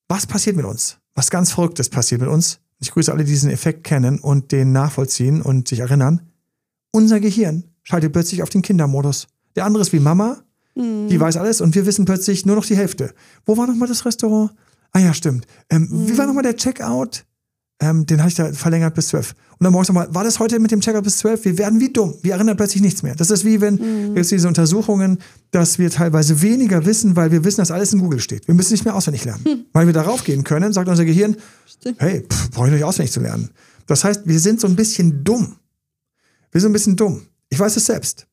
Was 0.07 0.25
passiert 0.25 0.55
mit 0.55 0.65
uns? 0.65 0.97
Was 1.13 1.29
ganz 1.29 1.51
Verrücktes 1.51 1.89
passiert 1.89 2.21
mit 2.21 2.31
uns. 2.31 2.61
Ich 2.79 2.89
grüße 2.89 3.11
alle, 3.11 3.25
die 3.25 3.31
diesen 3.31 3.51
Effekt 3.51 3.83
kennen 3.83 4.17
und 4.17 4.51
den 4.51 4.71
nachvollziehen 4.71 5.43
und 5.43 5.67
sich 5.67 5.81
erinnern. 5.81 6.21
Unser 6.91 7.19
Gehirn 7.19 7.65
schaltet 7.83 8.13
plötzlich 8.13 8.43
auf 8.43 8.49
den 8.49 8.61
Kindermodus. 8.61 9.27
Der 9.55 9.65
andere 9.65 9.81
ist 9.81 9.93
wie 9.93 9.99
Mama, 9.99 10.43
Mhm. 10.75 11.09
Die 11.09 11.19
weiß 11.19 11.37
alles 11.37 11.61
und 11.61 11.75
wir 11.75 11.85
wissen 11.85 12.05
plötzlich 12.05 12.45
nur 12.45 12.55
noch 12.55 12.65
die 12.65 12.75
Hälfte. 12.75 13.13
Wo 13.45 13.57
war 13.57 13.67
nochmal 13.67 13.87
das 13.87 14.05
Restaurant? 14.05 14.51
Ah 14.91 14.99
ja, 14.99 15.13
stimmt. 15.13 15.45
Ähm, 15.69 15.87
mhm. 15.89 16.09
Wie 16.09 16.17
war 16.17 16.27
nochmal 16.27 16.43
der 16.43 16.55
Checkout? 16.55 17.25
Ähm, 17.79 18.05
den 18.05 18.19
habe 18.19 18.29
ich 18.29 18.35
da 18.35 18.53
verlängert 18.53 18.93
bis 18.93 19.07
zwölf. 19.07 19.33
Und 19.57 19.63
dann 19.63 19.73
morgens 19.73 19.87
nochmal, 19.87 20.13
war 20.13 20.23
das 20.23 20.37
heute 20.39 20.59
mit 20.59 20.69
dem 20.69 20.81
Checkout 20.81 21.03
bis 21.03 21.17
zwölf? 21.17 21.43
Wir 21.45 21.57
werden 21.57 21.79
wie 21.79 21.91
dumm. 21.91 22.13
Wir 22.21 22.33
erinnern 22.33 22.55
plötzlich 22.55 22.81
nichts 22.81 23.01
mehr. 23.01 23.15
Das 23.15 23.31
ist 23.31 23.43
wie 23.43 23.59
wenn 23.59 23.75
mhm. 24.11 24.15
jetzt 24.15 24.29
diese 24.29 24.47
Untersuchungen, 24.47 25.17
dass 25.49 25.79
wir 25.79 25.89
teilweise 25.89 26.41
weniger 26.43 26.85
wissen, 26.85 27.15
weil 27.15 27.31
wir 27.31 27.43
wissen, 27.43 27.61
dass 27.61 27.71
alles 27.71 27.91
in 27.91 27.99
Google 27.99 28.19
steht. 28.19 28.47
Wir 28.47 28.53
müssen 28.53 28.73
nicht 28.73 28.85
mehr 28.85 28.95
auswendig 28.95 29.25
lernen. 29.25 29.43
Mhm. 29.45 29.65
Weil 29.73 29.87
wir 29.87 29.93
darauf 29.93 30.23
gehen 30.23 30.43
können, 30.43 30.73
sagt 30.73 30.89
unser 30.89 31.05
Gehirn, 31.05 31.37
Stimmt. 31.65 31.99
hey, 31.99 32.27
brauche 32.51 32.67
ich 32.67 32.73
nicht 32.73 32.83
auswendig 32.83 33.11
zu 33.11 33.19
lernen. 33.19 33.49
Das 33.87 34.03
heißt, 34.03 34.21
wir 34.25 34.39
sind 34.39 34.61
so 34.61 34.67
ein 34.67 34.75
bisschen 34.75 35.23
dumm. 35.23 35.55
Wir 36.51 36.61
sind 36.61 36.69
ein 36.69 36.73
bisschen 36.73 36.95
dumm. 36.95 37.23
Ich 37.51 37.59
weiß 37.59 37.77
es 37.77 37.85
selbst. 37.85 38.25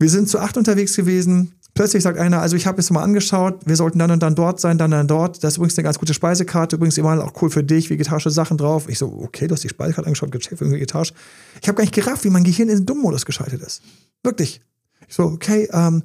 Wir 0.00 0.10
sind 0.10 0.28
zu 0.28 0.40
acht 0.40 0.56
unterwegs 0.56 0.96
gewesen, 0.96 1.54
Plötzlich 1.74 2.02
sagt 2.02 2.18
einer, 2.18 2.42
also 2.42 2.54
ich 2.54 2.66
habe 2.66 2.78
es 2.80 2.90
mal 2.90 3.02
angeschaut, 3.02 3.60
wir 3.64 3.76
sollten 3.76 3.98
dann 3.98 4.10
und 4.10 4.22
dann 4.22 4.34
dort 4.34 4.60
sein, 4.60 4.76
dann 4.76 4.92
und 4.92 4.98
dann 4.98 5.08
dort. 5.08 5.42
Das 5.42 5.54
ist 5.54 5.56
übrigens 5.56 5.78
eine 5.78 5.84
ganz 5.84 5.98
gute 5.98 6.12
Speisekarte, 6.12 6.76
übrigens 6.76 6.98
immer 6.98 7.24
auch 7.24 7.32
cool 7.40 7.48
für 7.48 7.64
dich, 7.64 7.88
vegetarische 7.88 8.30
Sachen 8.30 8.58
drauf. 8.58 8.90
Ich 8.90 8.98
so, 8.98 9.06
okay, 9.06 9.46
du 9.46 9.54
hast 9.54 9.64
die 9.64 9.70
Speisekarte 9.70 10.06
angeschaut, 10.06 10.30
gecheckt 10.30 10.58
für 10.58 10.70
vegetarisch. 10.70 11.14
Ich 11.62 11.68
habe 11.68 11.76
gar 11.76 11.84
nicht 11.84 11.94
gerafft, 11.94 12.24
wie 12.24 12.30
mein 12.30 12.44
Gehirn 12.44 12.68
in 12.68 12.78
den 12.78 12.86
Dummmodus 12.86 13.24
geschaltet 13.24 13.62
ist. 13.62 13.80
Wirklich. 14.22 14.60
Ich 15.08 15.14
so, 15.14 15.24
okay, 15.24 15.66
ähm, 15.72 16.02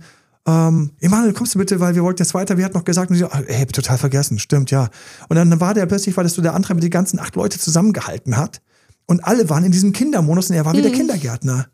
ähm, 0.47 0.91
Emanuel, 1.01 1.34
kommst 1.34 1.53
du 1.53 1.60
bitte, 1.60 1.82
weil 1.82 1.95
wir 1.95 2.03
wollten 2.03 2.23
jetzt 2.23 2.34
weiter. 2.34 2.58
Wir 2.58 2.63
hatten 2.63 2.77
noch 2.77 2.86
gesagt, 2.86 3.10
und 3.10 3.17
ich 3.17 3.21
so, 3.21 3.27
ey, 3.27 3.65
total 3.65 3.97
vergessen, 3.97 4.39
stimmt, 4.39 4.71
ja. 4.71 4.89
Und 5.27 5.36
dann 5.36 5.60
war 5.60 5.73
der 5.73 5.86
plötzlich, 5.86 6.15
weil 6.15 6.23
das 6.23 6.34
so 6.34 6.41
der 6.41 6.53
Antreiber 6.53 6.80
die 6.80 6.89
ganzen 6.89 7.19
acht 7.19 7.36
Leute 7.36 7.60
zusammengehalten 7.60 8.38
hat. 8.38 8.62
Und 9.06 9.25
alle 9.25 9.49
waren 9.49 9.65
in 9.65 9.73
diesem 9.73 9.91
Kindermodus 9.91 10.49
und 10.49 10.56
er 10.56 10.63
war 10.63 10.73
mhm. 10.73 10.77
wieder 10.77 10.91
Kindergärtner. 10.91 11.67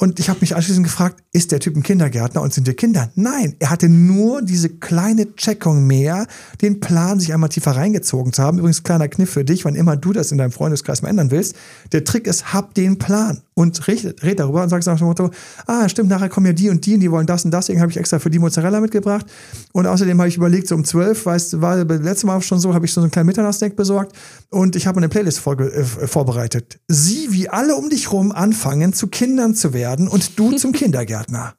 Und 0.00 0.20
ich 0.20 0.28
habe 0.28 0.38
mich 0.40 0.54
anschließend 0.54 0.86
gefragt, 0.86 1.24
ist 1.32 1.50
der 1.50 1.58
Typ 1.58 1.74
ein 1.74 1.82
Kindergärtner 1.82 2.40
und 2.40 2.54
sind 2.54 2.68
wir 2.68 2.76
Kinder? 2.76 3.10
Nein, 3.16 3.56
er 3.58 3.70
hatte 3.70 3.88
nur 3.88 4.42
diese 4.42 4.68
kleine 4.68 5.34
Checkung 5.34 5.88
mehr, 5.88 6.28
den 6.62 6.78
Plan, 6.78 7.18
sich 7.18 7.34
einmal 7.34 7.48
tiefer 7.48 7.72
reingezogen 7.72 8.32
zu 8.32 8.40
haben. 8.44 8.58
Übrigens, 8.58 8.84
kleiner 8.84 9.08
Kniff 9.08 9.30
für 9.30 9.44
dich, 9.44 9.64
wann 9.64 9.74
immer 9.74 9.96
du 9.96 10.12
das 10.12 10.30
in 10.30 10.38
deinem 10.38 10.52
Freundeskreis 10.52 11.02
mal 11.02 11.08
ändern 11.08 11.32
willst. 11.32 11.56
Der 11.90 12.04
Trick 12.04 12.28
ist, 12.28 12.52
hab 12.52 12.74
den 12.74 12.98
Plan 12.98 13.42
und 13.58 13.88
red, 13.88 14.22
red 14.22 14.38
darüber 14.38 14.62
und 14.62 14.68
sagst 14.68 14.86
nach 14.86 14.98
dem 14.98 15.08
Motto, 15.08 15.30
ah, 15.66 15.88
stimmt, 15.88 16.08
nachher 16.08 16.28
kommen 16.28 16.46
ja 16.46 16.52
die 16.52 16.70
und 16.70 16.86
die 16.86 16.94
und 16.94 17.00
die 17.00 17.10
wollen 17.10 17.26
das 17.26 17.44
und 17.44 17.50
das, 17.50 17.66
deswegen 17.66 17.80
habe 17.80 17.90
ich 17.90 17.98
extra 17.98 18.20
für 18.20 18.30
die 18.30 18.38
Mozzarella 18.38 18.80
mitgebracht. 18.80 19.26
Und 19.72 19.86
außerdem 19.86 20.16
habe 20.18 20.28
ich 20.28 20.36
überlegt, 20.36 20.68
so 20.68 20.76
um 20.76 20.84
zwölf, 20.84 21.26
weißt 21.26 21.60
war 21.60 21.76
letztes 21.84 22.24
Mal 22.24 22.40
schon 22.40 22.60
so, 22.60 22.72
habe 22.72 22.86
ich 22.86 22.92
so 22.92 23.00
einen 23.00 23.10
kleinen 23.10 23.26
Mitternachtsdeck 23.26 23.74
besorgt 23.74 24.12
und 24.50 24.76
ich 24.76 24.86
habe 24.86 24.98
eine 24.98 25.08
Playlist 25.08 25.40
vor, 25.40 25.58
äh, 25.58 25.84
vorbereitet. 25.84 26.78
Sieh, 26.86 27.32
wie 27.32 27.48
alle 27.48 27.74
um 27.74 27.90
dich 27.90 28.12
rum 28.12 28.30
anfangen, 28.30 28.92
zu 28.92 29.08
Kindern 29.08 29.56
zu 29.56 29.72
werden 29.72 30.06
und 30.06 30.38
du 30.38 30.52
zum 30.52 30.70
Kindergärtner. 30.78 31.54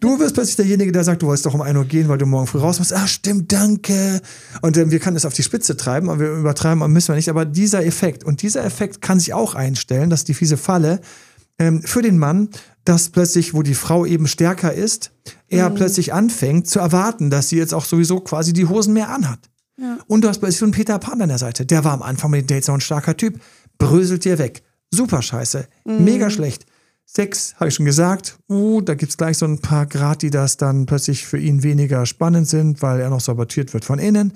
Du 0.00 0.18
wirst 0.18 0.34
plötzlich 0.34 0.56
derjenige, 0.56 0.92
der 0.92 1.04
sagt, 1.04 1.22
du 1.22 1.26
wolltest 1.26 1.46
doch 1.46 1.54
um 1.54 1.62
1 1.62 1.76
Uhr 1.76 1.84
gehen, 1.84 2.08
weil 2.08 2.18
du 2.18 2.26
morgen 2.26 2.46
früh 2.46 2.58
raus 2.58 2.78
musst. 2.78 2.92
Ah, 2.92 3.06
stimmt, 3.06 3.52
danke. 3.52 4.20
Und 4.60 4.76
äh, 4.76 4.90
wir 4.90 4.98
können 4.98 5.16
es 5.16 5.24
auf 5.24 5.32
die 5.32 5.42
Spitze 5.42 5.76
treiben, 5.76 6.10
aber 6.10 6.20
wir 6.20 6.32
übertreiben 6.32 6.92
müssen 6.92 7.08
wir 7.08 7.16
nicht. 7.16 7.30
Aber 7.30 7.44
dieser 7.44 7.84
Effekt, 7.84 8.24
und 8.24 8.42
dieser 8.42 8.64
Effekt 8.64 9.00
kann 9.00 9.18
sich 9.18 9.32
auch 9.32 9.54
einstellen, 9.54 10.10
dass 10.10 10.24
die 10.24 10.34
fiese 10.34 10.56
Falle 10.56 11.00
ähm, 11.58 11.82
für 11.82 12.02
den 12.02 12.18
Mann, 12.18 12.48
dass 12.84 13.10
plötzlich, 13.10 13.54
wo 13.54 13.62
die 13.62 13.74
Frau 13.74 14.04
eben 14.04 14.26
stärker 14.26 14.72
ist, 14.72 15.12
er 15.48 15.70
mhm. 15.70 15.74
plötzlich 15.76 16.12
anfängt 16.12 16.68
zu 16.68 16.78
erwarten, 16.78 17.30
dass 17.30 17.48
sie 17.48 17.56
jetzt 17.56 17.74
auch 17.74 17.84
sowieso 17.84 18.20
quasi 18.20 18.52
die 18.52 18.66
Hosen 18.66 18.92
mehr 18.92 19.10
anhat. 19.10 19.38
Ja. 19.78 19.98
Und 20.06 20.22
du 20.22 20.28
hast 20.28 20.38
plötzlich 20.38 20.58
so 20.58 20.66
einen 20.66 20.72
Peter 20.72 20.98
Pan 20.98 21.22
an 21.22 21.28
der 21.28 21.38
Seite. 21.38 21.64
Der 21.64 21.84
war 21.84 21.92
am 21.92 22.02
Anfang 22.02 22.30
mit 22.30 22.42
den 22.42 22.56
Dates 22.56 22.68
noch 22.68 22.74
ein 22.74 22.80
starker 22.80 23.16
Typ. 23.16 23.40
Bröselt 23.78 24.24
dir 24.24 24.38
weg. 24.38 24.62
Super 24.90 25.22
scheiße. 25.22 25.66
Mhm. 25.84 26.04
Mega 26.04 26.30
schlecht. 26.30 26.66
Sex, 27.12 27.54
habe 27.56 27.68
ich 27.68 27.74
schon 27.74 27.86
gesagt, 27.86 28.38
uh, 28.48 28.80
da 28.82 28.94
gibt 28.94 29.10
es 29.10 29.16
gleich 29.16 29.36
so 29.36 29.44
ein 29.44 29.58
paar 29.58 29.86
Grad, 29.86 30.22
die 30.22 30.30
das 30.30 30.56
dann 30.56 30.86
plötzlich 30.86 31.26
für 31.26 31.38
ihn 31.38 31.64
weniger 31.64 32.06
spannend 32.06 32.46
sind, 32.46 32.82
weil 32.82 33.00
er 33.00 33.10
noch 33.10 33.20
sabotiert 33.20 33.74
wird 33.74 33.84
von 33.84 33.98
innen. 33.98 34.32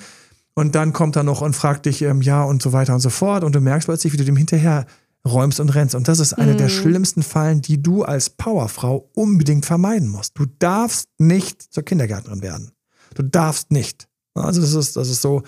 Und 0.55 0.75
dann 0.75 0.93
kommt 0.93 1.15
er 1.15 1.23
noch 1.23 1.41
und 1.41 1.55
fragt 1.55 1.87
dich, 1.87 2.03
ähm, 2.03 2.21
ja, 2.21 2.43
und 2.43 2.63
so 2.63 2.73
weiter 2.73 2.93
und 2.95 2.99
so 2.99 3.11
fort. 3.11 3.45
Und 3.45 3.55
du 3.55 3.61
merkst 3.61 3.87
plötzlich, 3.87 4.13
wie 4.13 4.17
du 4.17 4.25
dem 4.25 4.37
hinterher 4.37 4.87
räumst 5.25 5.61
und 5.61 5.69
rennst. 5.69 5.95
Und 5.95 6.09
das 6.09 6.19
ist 6.19 6.33
eine 6.33 6.55
mm. 6.55 6.57
der 6.57 6.67
mhm. 6.67 6.73
schlimmsten 6.73 7.23
Fallen, 7.23 7.63
die 7.63 7.81
du 7.81 8.03
als 8.03 8.29
Powerfrau 8.31 9.09
unbedingt 9.15 9.67
vermeiden 9.67 10.09
musst. 10.09 10.37
Du 10.37 10.45
darfst 10.59 11.09
nicht 11.19 11.63
zur 11.63 11.85
Kindergärtnerin 11.85 12.43
werden. 12.43 12.73
Du 13.15 13.23
darfst 13.23 13.71
nicht. 13.71 14.09
Also 14.35 14.61
das 14.61 14.75
ist, 14.75 14.97
das 14.97 15.09
ist 15.11 15.23
so, 15.23 15.45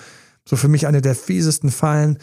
so 0.48 0.54
für 0.54 0.68
mich 0.68 0.86
eine 0.86 1.02
der 1.02 1.16
fiesesten 1.16 1.72
Fallen. 1.72 2.18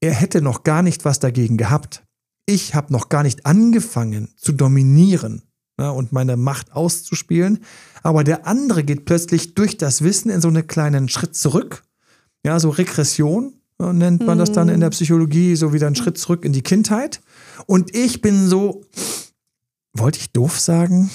Er 0.00 0.12
hätte 0.12 0.42
noch 0.42 0.64
gar 0.64 0.82
nicht 0.82 1.06
was 1.06 1.18
dagegen 1.18 1.56
gehabt 1.56 2.03
ich 2.46 2.74
habe 2.74 2.92
noch 2.92 3.08
gar 3.08 3.22
nicht 3.22 3.46
angefangen 3.46 4.28
zu 4.36 4.52
dominieren 4.52 5.42
ja, 5.78 5.90
und 5.90 6.12
meine 6.12 6.36
Macht 6.36 6.72
auszuspielen, 6.72 7.60
aber 8.02 8.24
der 8.24 8.46
andere 8.46 8.84
geht 8.84 9.04
plötzlich 9.04 9.54
durch 9.54 9.76
das 9.76 10.02
Wissen 10.02 10.30
in 10.30 10.40
so 10.40 10.48
einen 10.48 10.66
kleinen 10.66 11.08
Schritt 11.08 11.34
zurück, 11.34 11.82
ja, 12.44 12.60
so 12.60 12.70
Regression 12.70 13.54
ja, 13.80 13.92
nennt 13.92 14.24
man 14.26 14.38
das 14.38 14.52
dann 14.52 14.68
in 14.68 14.80
der 14.80 14.90
mhm. 14.90 14.92
Psychologie, 14.92 15.56
so 15.56 15.72
wieder 15.72 15.86
einen 15.86 15.96
Schritt 15.96 16.18
zurück 16.18 16.44
in 16.44 16.52
die 16.52 16.62
Kindheit. 16.62 17.20
Und 17.66 17.94
ich 17.94 18.20
bin 18.20 18.48
so, 18.48 18.82
wollte 19.92 20.20
ich 20.20 20.32
doof 20.32 20.60
sagen? 20.60 21.10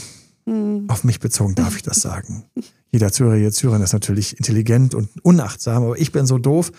Mhm. 0.46 0.86
Auf 0.90 1.04
mich 1.04 1.20
bezogen 1.20 1.56
darf 1.56 1.76
ich 1.76 1.84
das 1.84 2.02
sagen. 2.02 2.46
Jeder 2.92 3.12
Zuhörer, 3.12 3.36
jede 3.36 3.52
Zuhörerin 3.52 3.84
ist 3.84 3.94
natürlich 3.94 4.38
intelligent 4.38 4.96
und 4.96 5.10
unachtsam, 5.24 5.84
aber 5.84 5.98
ich 5.98 6.12
bin 6.12 6.26
so 6.26 6.38
doof 6.38 6.72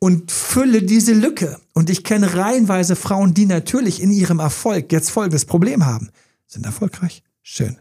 und 0.00 0.30
fülle 0.30 0.82
diese 0.82 1.12
Lücke. 1.12 1.58
Und 1.74 1.90
ich 1.90 2.04
kenne 2.04 2.34
reihenweise 2.34 2.96
Frauen, 2.96 3.34
die 3.34 3.46
natürlich 3.46 4.02
in 4.02 4.10
ihrem 4.10 4.38
Erfolg 4.38 4.92
jetzt 4.92 5.10
folgendes 5.10 5.44
Problem 5.44 5.86
haben. 5.86 6.10
Sind 6.46 6.64
erfolgreich? 6.64 7.22
Schön. 7.42 7.78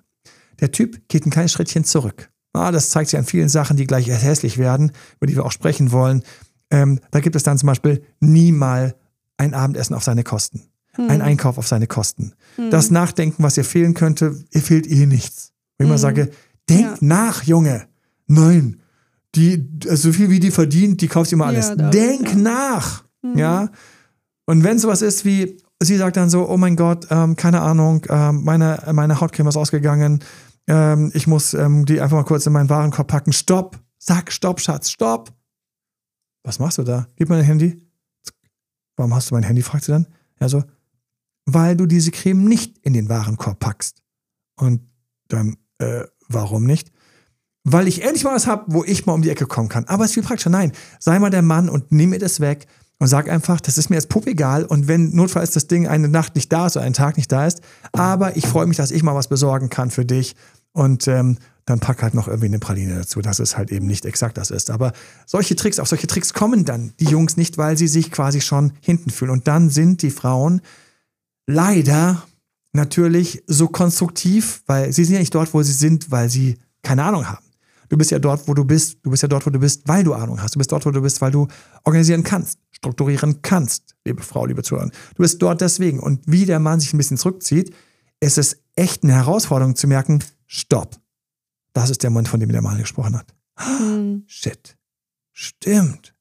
Der 0.59 0.71
Typ 0.71 1.07
geht 1.07 1.25
ein 1.25 1.29
kleines 1.29 1.51
Schrittchen 1.51 1.83
zurück. 1.83 2.29
Ah, 2.53 2.71
das 2.71 2.89
zeigt 2.89 3.09
sich 3.09 3.19
an 3.19 3.25
vielen 3.25 3.49
Sachen, 3.49 3.77
die 3.77 3.85
gleich 3.85 4.07
hässlich 4.07 4.57
werden, 4.57 4.91
über 5.17 5.27
die 5.27 5.35
wir 5.35 5.45
auch 5.45 5.51
sprechen 5.51 5.91
wollen. 5.91 6.23
Ähm, 6.71 6.99
da 7.11 7.19
gibt 7.19 7.35
es 7.35 7.43
dann 7.43 7.57
zum 7.57 7.67
Beispiel 7.67 8.03
nie 8.19 8.51
mal 8.51 8.95
ein 9.37 9.53
Abendessen 9.53 9.93
auf 9.93 10.03
seine 10.03 10.23
Kosten. 10.23 10.63
Hm. 10.93 11.09
Ein 11.09 11.21
Einkauf 11.21 11.57
auf 11.57 11.67
seine 11.67 11.85
Kosten. 11.85 12.33
Hm. 12.55 12.71
Das 12.71 12.89
Nachdenken, 12.89 13.43
was 13.43 13.57
ihr 13.57 13.63
fehlen 13.63 13.93
könnte, 13.93 14.43
ihr 14.51 14.61
fehlt 14.61 14.87
ihr 14.87 15.05
nichts. 15.05 15.53
Wenn 15.77 15.85
ich 15.85 15.89
hm. 15.89 15.93
mal 15.93 15.97
sage, 15.99 16.31
denk 16.67 16.81
ja. 16.81 16.97
nach, 17.01 17.43
Junge. 17.43 17.87
Nein, 18.25 18.81
die, 19.35 19.69
also 19.85 20.09
so 20.09 20.13
viel 20.13 20.29
wie 20.29 20.39
die 20.39 20.51
verdient, 20.51 21.01
die 21.01 21.07
kauft 21.07 21.31
immer 21.31 21.45
alles. 21.45 21.69
Ja, 21.69 21.75
Denk 21.75 22.29
ja. 22.29 22.35
nach. 22.35 23.03
Mhm. 23.21 23.37
Ja. 23.37 23.69
Und 24.45 24.63
wenn 24.63 24.79
sowas 24.79 25.01
ist 25.01 25.25
wie, 25.25 25.57
sie 25.81 25.97
sagt 25.97 26.17
dann 26.17 26.29
so, 26.29 26.49
oh 26.49 26.57
mein 26.57 26.75
Gott, 26.75 27.07
ähm, 27.09 27.35
keine 27.35 27.61
Ahnung, 27.61 28.05
ähm, 28.09 28.43
meine, 28.43 28.81
meine 28.93 29.19
Hautcreme 29.19 29.47
ist 29.47 29.57
ausgegangen, 29.57 30.23
ähm, 30.67 31.11
ich 31.13 31.27
muss 31.27 31.53
ähm, 31.53 31.85
die 31.85 32.01
einfach 32.01 32.17
mal 32.17 32.23
kurz 32.23 32.45
in 32.45 32.53
meinen 32.53 32.69
Warenkorb 32.69 33.07
packen. 33.07 33.33
Stopp! 33.33 33.79
Sag 33.99 34.31
Stopp, 34.31 34.59
Schatz, 34.59 34.89
stopp! 34.89 35.33
Was 36.43 36.59
machst 36.59 36.77
du 36.77 36.83
da? 36.83 37.07
Gib 37.15 37.29
mir 37.29 37.35
dein 37.35 37.45
Handy. 37.45 37.83
Warum 38.95 39.13
hast 39.13 39.29
du 39.29 39.35
mein 39.35 39.43
Handy? 39.43 39.61
fragt 39.61 39.83
sie 39.83 39.91
dann. 39.91 40.07
Ja, 40.39 40.49
so, 40.49 40.63
weil 41.45 41.75
du 41.75 41.85
diese 41.85 42.11
Creme 42.11 42.45
nicht 42.45 42.77
in 42.79 42.93
den 42.93 43.09
Warenkorb 43.09 43.59
packst. 43.59 44.03
Und 44.55 44.81
dann, 45.29 45.57
äh, 45.79 46.03
warum 46.27 46.65
nicht? 46.65 46.91
Weil 47.69 47.89
ich 47.89 48.01
endlich 48.01 48.23
mal 48.23 48.33
was 48.33 48.47
habe, 48.47 48.63
wo 48.67 48.85
ich 48.85 49.05
mal 49.05 49.13
um 49.13 49.21
die 49.21 49.29
Ecke 49.29 49.45
kommen 49.45 49.67
kann. 49.67 49.83
Aber 49.89 50.05
es 50.05 50.11
ist 50.11 50.13
viel 50.13 50.23
praktischer. 50.23 50.49
Nein, 50.49 50.71
sei 50.99 51.19
mal 51.19 51.29
der 51.29 51.41
Mann 51.41 51.67
und 51.67 51.91
nimm 51.91 52.11
mir 52.11 52.19
das 52.19 52.39
weg 52.39 52.65
und 52.97 53.07
sag 53.07 53.29
einfach, 53.29 53.59
das 53.59 53.77
ist 53.77 53.89
mir 53.89 53.97
jetzt 53.97 54.07
pup 54.07 54.25
egal. 54.25 54.63
Und 54.63 54.87
wenn 54.87 55.13
Notfall 55.13 55.43
ist, 55.43 55.57
das 55.57 55.67
Ding 55.67 55.85
eine 55.85 56.07
Nacht 56.07 56.35
nicht 56.35 56.49
da 56.53 56.67
ist 56.67 56.77
oder 56.77 56.85
ein 56.85 56.93
Tag 56.93 57.17
nicht 57.17 57.29
da 57.29 57.45
ist, 57.45 57.59
aber 57.91 58.37
ich 58.37 58.47
freue 58.47 58.67
mich, 58.67 58.77
dass 58.77 58.91
ich 58.91 59.03
mal 59.03 59.15
was 59.15 59.27
besorgen 59.27 59.69
kann 59.69 59.91
für 59.91 60.05
dich. 60.05 60.37
Und 60.71 61.09
ähm, 61.09 61.39
dann 61.65 61.81
pack 61.81 62.03
halt 62.03 62.13
noch 62.13 62.29
irgendwie 62.29 62.45
eine 62.45 62.59
Praline 62.59 62.95
dazu, 62.95 63.21
dass 63.21 63.39
es 63.39 63.57
halt 63.57 63.69
eben 63.73 63.85
nicht 63.85 64.05
exakt 64.05 64.37
das 64.37 64.49
ist. 64.49 64.71
Aber 64.71 64.93
solche 65.25 65.57
Tricks, 65.57 65.79
auf 65.79 65.89
solche 65.89 66.07
Tricks 66.07 66.33
kommen 66.33 66.63
dann 66.63 66.93
die 67.01 67.05
Jungs 67.05 67.35
nicht, 67.35 67.57
weil 67.57 67.77
sie 67.77 67.89
sich 67.89 68.11
quasi 68.11 68.39
schon 68.39 68.71
hinten 68.79 69.09
fühlen. 69.09 69.31
Und 69.31 69.49
dann 69.49 69.69
sind 69.69 70.03
die 70.03 70.11
Frauen 70.11 70.61
leider 71.47 72.23
natürlich 72.71 73.43
so 73.45 73.67
konstruktiv, 73.67 74.63
weil 74.67 74.93
sie 74.93 75.03
sind 75.03 75.15
ja 75.15 75.19
nicht 75.19 75.35
dort, 75.35 75.53
wo 75.53 75.61
sie 75.63 75.73
sind, 75.73 76.11
weil 76.11 76.29
sie 76.29 76.57
keine 76.81 77.03
Ahnung 77.03 77.27
haben. 77.27 77.46
Du 77.89 77.97
bist 77.97 78.11
ja 78.11 78.19
dort, 78.19 78.47
wo 78.47 78.53
du 78.53 78.65
bist. 78.65 78.97
Du 79.03 79.11
bist 79.11 79.23
ja 79.23 79.29
dort, 79.29 79.45
wo 79.45 79.49
du 79.49 79.59
bist, 79.59 79.87
weil 79.87 80.03
du 80.03 80.13
Ahnung 80.13 80.41
hast. 80.41 80.55
Du 80.55 80.59
bist 80.59 80.71
dort, 80.71 80.85
wo 80.85 80.91
du 80.91 81.01
bist, 81.01 81.21
weil 81.21 81.31
du 81.31 81.47
organisieren 81.83 82.23
kannst, 82.23 82.59
strukturieren 82.71 83.41
kannst, 83.41 83.95
liebe 84.05 84.21
Frau, 84.21 84.45
liebe 84.45 84.63
Zuhörer. 84.63 84.89
Du 85.15 85.21
bist 85.21 85.41
dort 85.41 85.61
deswegen. 85.61 85.99
Und 85.99 86.21
wie 86.25 86.45
der 86.45 86.59
Mann 86.59 86.79
sich 86.79 86.93
ein 86.93 86.97
bisschen 86.97 87.17
zurückzieht, 87.17 87.73
ist 88.19 88.37
es 88.37 88.57
echt 88.75 89.03
eine 89.03 89.13
Herausforderung 89.13 89.75
zu 89.75 89.87
merken, 89.87 90.23
stopp. 90.45 90.97
Das 91.73 91.89
ist 91.89 92.03
der 92.03 92.09
Mann, 92.09 92.25
von 92.25 92.39
dem 92.39 92.51
der 92.51 92.61
Mann 92.61 92.77
gesprochen 92.77 93.17
hat. 93.17 93.33
Hm. 93.57 94.23
Shit. 94.27 94.77
Stimmt. 95.31 96.13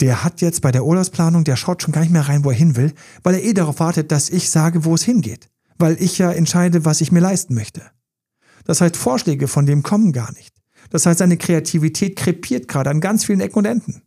Der 0.00 0.24
hat 0.24 0.40
jetzt 0.40 0.62
bei 0.62 0.72
der 0.72 0.84
Urlaubsplanung, 0.84 1.44
der 1.44 1.56
schaut 1.56 1.82
schon 1.82 1.92
gar 1.92 2.00
nicht 2.00 2.12
mehr 2.12 2.28
rein, 2.28 2.44
wo 2.44 2.50
er 2.50 2.56
hin 2.56 2.76
will, 2.76 2.94
weil 3.22 3.34
er 3.34 3.44
eh 3.44 3.52
darauf 3.52 3.80
wartet, 3.80 4.10
dass 4.10 4.30
ich 4.30 4.48
sage, 4.48 4.84
wo 4.84 4.94
es 4.94 5.02
hingeht. 5.02 5.50
Weil 5.78 6.00
ich 6.00 6.18
ja 6.18 6.30
entscheide, 6.32 6.84
was 6.84 7.00
ich 7.00 7.12
mir 7.12 7.20
leisten 7.20 7.54
möchte. 7.54 7.82
Das 8.70 8.80
heißt, 8.80 8.96
Vorschläge 8.96 9.48
von 9.48 9.66
dem 9.66 9.82
kommen 9.82 10.12
gar 10.12 10.32
nicht. 10.34 10.54
Das 10.90 11.04
heißt, 11.04 11.18
seine 11.18 11.36
Kreativität 11.36 12.14
krepiert 12.14 12.68
gerade 12.68 12.88
an 12.88 13.00
ganz 13.00 13.24
vielen 13.24 13.40
Ecken 13.40 13.58
und 13.58 13.64
Enden. 13.64 14.02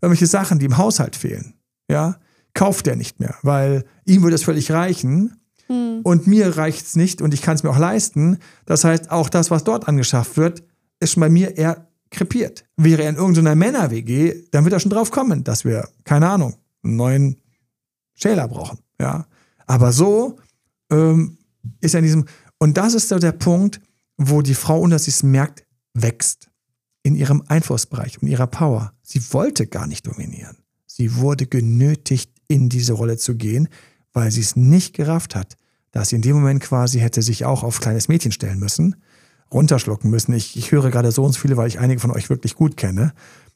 Irgendwelche 0.00 0.26
Sachen, 0.26 0.58
die 0.58 0.64
im 0.64 0.78
Haushalt 0.78 1.14
fehlen, 1.14 1.60
ja, 1.90 2.16
kauft 2.54 2.86
er 2.86 2.96
nicht 2.96 3.20
mehr, 3.20 3.34
weil 3.42 3.84
ihm 4.06 4.22
würde 4.22 4.36
es 4.36 4.44
völlig 4.44 4.70
reichen 4.70 5.36
hm. 5.66 6.00
und 6.04 6.26
mir 6.26 6.56
reicht 6.56 6.86
es 6.86 6.96
nicht 6.96 7.20
und 7.20 7.34
ich 7.34 7.42
kann 7.42 7.56
es 7.56 7.64
mir 7.64 7.68
auch 7.68 7.78
leisten. 7.78 8.38
Das 8.64 8.82
heißt, 8.84 9.10
auch 9.10 9.28
das, 9.28 9.50
was 9.50 9.62
dort 9.62 9.86
angeschafft 9.86 10.38
wird, 10.38 10.64
ist 10.98 11.12
schon 11.12 11.20
bei 11.20 11.28
mir 11.28 11.58
eher 11.58 11.86
krepiert. 12.10 12.64
Wäre 12.78 13.02
er 13.02 13.10
in 13.10 13.16
irgendeiner 13.16 13.54
Männer-WG, 13.54 14.44
dann 14.52 14.64
wird 14.64 14.72
er 14.72 14.80
schon 14.80 14.90
drauf 14.90 15.10
kommen, 15.10 15.44
dass 15.44 15.66
wir, 15.66 15.86
keine 16.04 16.30
Ahnung, 16.30 16.54
einen 16.82 16.96
neuen 16.96 17.42
Schäler 18.14 18.48
brauchen, 18.48 18.78
ja. 18.98 19.26
Aber 19.66 19.92
so 19.92 20.38
ähm, 20.90 21.36
ist 21.80 21.94
er 21.94 21.98
in 21.98 22.04
diesem, 22.04 22.24
und 22.62 22.76
das 22.76 22.94
ist 22.94 23.08
so 23.08 23.18
der 23.18 23.32
Punkt, 23.32 23.80
wo 24.16 24.40
die 24.40 24.54
Frau, 24.54 24.78
ohne 24.78 24.94
dass 24.94 25.06
sie 25.06 25.10
es 25.10 25.24
merkt, 25.24 25.66
wächst. 25.94 26.48
In 27.02 27.16
ihrem 27.16 27.42
Einflussbereich 27.48 28.22
und 28.22 28.28
ihrer 28.28 28.46
Power. 28.46 28.92
Sie 29.02 29.20
wollte 29.32 29.66
gar 29.66 29.88
nicht 29.88 30.06
dominieren. 30.06 30.58
Sie 30.86 31.16
wurde 31.16 31.46
genötigt, 31.46 32.30
in 32.46 32.68
diese 32.68 32.92
Rolle 32.92 33.16
zu 33.16 33.34
gehen, 33.34 33.68
weil 34.12 34.30
sie 34.30 34.42
es 34.42 34.54
nicht 34.54 34.94
gerafft 34.94 35.34
hat, 35.34 35.56
dass 35.90 36.10
sie 36.10 36.14
in 36.16 36.22
dem 36.22 36.36
Moment 36.36 36.62
quasi 36.62 37.00
hätte 37.00 37.20
sich 37.20 37.44
auch 37.44 37.64
auf 37.64 37.80
kleines 37.80 38.06
Mädchen 38.06 38.30
stellen 38.30 38.60
müssen, 38.60 38.94
runterschlucken 39.52 40.08
müssen. 40.08 40.32
Ich, 40.32 40.56
ich 40.56 40.70
höre 40.70 40.92
gerade 40.92 41.10
so 41.10 41.24
und 41.24 41.32
so 41.32 41.40
viele, 41.40 41.56
weil 41.56 41.66
ich 41.66 41.80
einige 41.80 41.98
von 41.98 42.12
euch 42.12 42.30
wirklich 42.30 42.54
gut 42.54 42.76
kenne. 42.76 43.12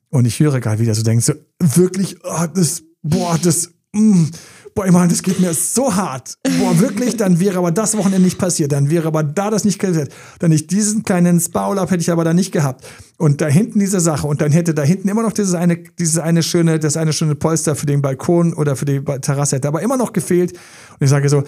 Und 0.09 0.25
ich 0.25 0.41
höre 0.41 0.59
gerade 0.59 0.81
wieder 0.81 0.97
so 0.97 1.05
denkt, 1.05 1.23
so, 1.23 1.35
wirklich, 1.61 2.25
oh, 2.25 2.47
das, 2.53 2.83
boah, 3.05 3.39
das, 3.41 3.71
mm, 3.97 4.31
boah, 4.75 4.87
ich 4.87 4.93
meine, 4.93 5.09
das 5.09 5.23
geht 5.23 5.41
mir 5.41 5.53
so 5.55 5.95
hart. 5.97 6.39
Boah, 6.59 6.79
wirklich, 6.79 7.17
dann 7.17 7.41
wäre 7.41 7.59
aber 7.59 7.73
das 7.73 7.97
Wochenende 7.97 8.25
nicht 8.25 8.39
passiert, 8.39 8.73
dann 8.73 8.91
wäre 8.91 9.09
aber 9.09 9.25
da 9.25 9.51
das 9.51 9.65
nicht 9.65 9.81
passiert, 9.81 10.13
dann 10.39 10.51
nicht 10.51 10.71
diesen 10.71 11.03
kleinen 11.03 11.41
Spa-Urlaub 11.41 11.91
hätte 11.91 12.03
ich 12.03 12.11
aber 12.11 12.25
da 12.25 12.35
nicht 12.35 12.53
gehabt. 12.53 12.87
Und 13.17 13.41
da 13.41 13.47
hinten 13.47 13.81
diese 13.81 13.99
Sache 14.01 14.27
und 14.27 14.41
dann 14.41 14.53
hätte 14.53 14.75
da 14.75 14.83
hinten 14.83 15.09
immer 15.09 15.23
noch 15.23 15.33
dieses 15.33 15.55
eine, 15.55 15.77
dieses 15.77 16.19
eine 16.19 16.43
schöne, 16.43 16.79
das 16.79 16.97
eine 16.97 17.13
schöne 17.13 17.35
Polster 17.35 17.75
für 17.75 17.87
den 17.87 18.03
Balkon 18.03 18.55
oder 18.55 18.77
für 18.77 18.85
die 18.85 19.01
Terrasse 19.01 19.57
hätte 19.57 19.69
aber 19.69 19.83
immer 19.83 19.97
noch 19.97 20.13
gefehlt. 20.13 20.53
Und 20.53 21.01
ich 21.01 21.11
sage 21.11 21.29
so, 21.29 21.43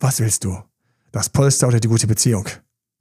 was 0.00 0.20
willst 0.20 0.44
du? 0.44 0.56
Das 1.12 1.28
Polster 1.28 1.68
oder 1.68 1.80
die 1.80 1.88
gute 1.88 2.06
Beziehung? 2.06 2.46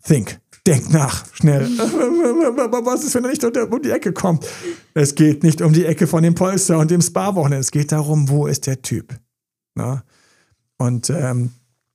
Think. 0.04 0.40
Denk 0.68 0.92
nach, 0.92 1.26
schnell. 1.34 1.62
Was 1.78 3.06
ist, 3.06 3.16
wenn 3.16 3.24
er 3.24 3.30
nicht 3.30 3.44
um 3.44 3.82
die 3.82 3.90
Ecke 3.90 4.12
kommt? 4.12 4.46
Es 4.94 5.16
geht 5.16 5.42
nicht 5.42 5.62
um 5.62 5.72
die 5.72 5.86
Ecke 5.86 6.08
von 6.08 6.22
dem 6.22 6.36
Polster 6.36 6.78
und 6.78 6.92
dem 6.92 7.02
Spa-Wochenende. 7.02 7.62
Es 7.62 7.72
geht 7.72 7.94
darum, 7.94 8.28
wo 8.28 8.48
ist 8.48 8.68
der 8.68 8.82
Typ? 8.82 9.18
Na? 9.76 10.04
Und 10.78 11.10
ähm, 11.10 11.52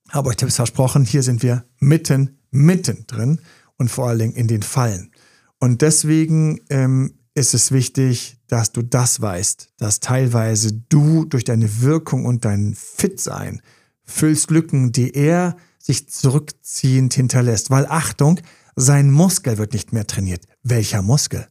habe 0.08 0.30
euch 0.30 0.36
Tipps 0.36 0.56
versprochen, 0.56 1.04
hier 1.04 1.22
sind 1.22 1.42
wir 1.42 1.66
mitten, 1.80 2.38
mitten 2.50 3.04
drin 3.06 3.40
und 3.76 3.90
vor 3.90 4.08
allen 4.08 4.18
Dingen 4.18 4.34
in 4.36 4.48
den 4.48 4.62
Fallen. 4.62 5.10
Und 5.58 5.82
deswegen 5.82 6.62
ähm, 6.70 7.18
ist 7.34 7.52
es 7.52 7.72
wichtig, 7.72 8.38
dass 8.48 8.72
du 8.72 8.80
das 8.80 9.20
weißt, 9.20 9.68
dass 9.76 10.00
teilweise 10.00 10.72
du 10.88 11.26
durch 11.26 11.44
deine 11.44 11.82
Wirkung 11.82 12.24
und 12.24 12.46
dein 12.46 12.74
Fitsein 12.74 13.60
füllst 14.04 14.50
Lücken, 14.50 14.92
die 14.92 15.14
er 15.14 15.56
sich 15.78 16.08
zurückziehend 16.08 17.12
hinterlässt. 17.12 17.70
Weil 17.70 17.86
Achtung, 17.86 18.40
sein 18.76 19.10
Muskel 19.10 19.58
wird 19.58 19.72
nicht 19.72 19.92
mehr 19.92 20.06
trainiert. 20.06 20.46
Welcher 20.62 21.02
Muskel? 21.02 21.46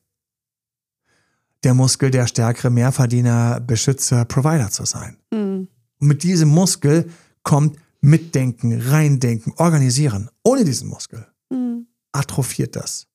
Der 1.63 1.73
Muskel, 1.73 2.09
der 2.09 2.27
stärkere 2.27 2.71
Mehrverdiener, 2.71 3.59
Beschützer, 3.59 4.25
Provider 4.25 4.69
zu 4.71 4.85
sein. 4.85 5.17
Mhm. 5.31 5.67
Und 5.99 6.07
mit 6.07 6.23
diesem 6.23 6.49
Muskel 6.49 7.09
kommt 7.43 7.77
Mitdenken, 8.01 8.81
Reindenken, 8.81 9.53
Organisieren. 9.57 10.29
Ohne 10.43 10.65
diesen 10.65 10.89
Muskel 10.89 11.27
mhm. 11.49 11.85
atrophiert 12.11 12.75
das. 12.75 13.07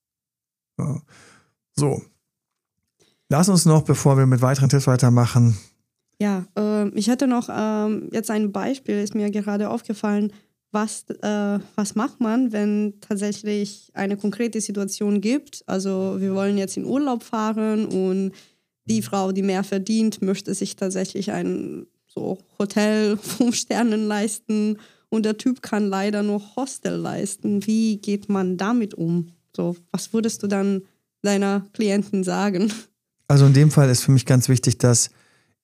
Ja. 0.79 1.03
So. 1.75 2.03
Lass 3.29 3.49
uns 3.49 3.65
noch, 3.65 3.83
bevor 3.83 4.17
wir 4.17 4.27
mit 4.27 4.41
weiteren 4.41 4.69
Tipps 4.69 4.87
weitermachen. 4.87 5.59
Ja, 6.21 6.47
äh, 6.57 6.89
ich 6.91 7.11
hatte 7.11 7.27
noch 7.27 7.49
äh, 7.49 8.09
jetzt 8.13 8.31
ein 8.31 8.53
Beispiel, 8.53 9.03
ist 9.03 9.15
mir 9.15 9.31
gerade 9.31 9.69
aufgefallen. 9.69 10.33
Was, 10.73 11.05
äh, 11.23 11.59
was 11.75 11.95
macht 11.95 12.21
man, 12.21 12.53
wenn 12.53 12.95
tatsächlich 13.01 13.91
eine 13.95 14.17
konkrete 14.17 14.61
Situation 14.61 15.21
gibt? 15.21 15.63
Also 15.67 16.17
wir 16.19 16.35
wollen 16.35 16.59
jetzt 16.59 16.77
in 16.77 16.85
Urlaub 16.85 17.23
fahren 17.23 17.87
und 17.87 18.33
die 18.85 19.03
Frau, 19.03 19.33
die 19.33 19.43
mehr 19.43 19.65
verdient, 19.65 20.23
möchte 20.23 20.55
sich 20.55 20.77
tatsächlich 20.77 21.33
ein 21.33 21.87
so 22.07 22.39
Hotel 22.59 23.17
fünf 23.23 23.57
Sternen 23.57 24.07
leisten 24.07 24.79
und 25.09 25.25
der 25.25 25.39
Typ 25.39 25.63
kann 25.63 25.89
leider 25.89 26.23
nur 26.23 26.57
Hostel 26.57 26.95
leisten. 26.95 27.67
Wie 27.67 27.99
geht 27.99 28.29
man 28.29 28.57
damit 28.57 28.95
um? 28.95 29.33
So, 29.55 29.77
was 29.91 30.13
würdest 30.13 30.43
du 30.43 30.47
dann 30.47 30.83
deiner 31.23 31.67
Klienten 31.73 32.25
sagen? 32.25 32.73
Also 33.29 33.47
in 33.47 33.53
dem 33.53 33.71
Fall 33.71 33.91
ist 33.91 34.03
für 34.03 34.13
mich 34.13 34.27
ganz 34.27 34.49
wichtig, 34.49 34.79
dass 34.79 35.11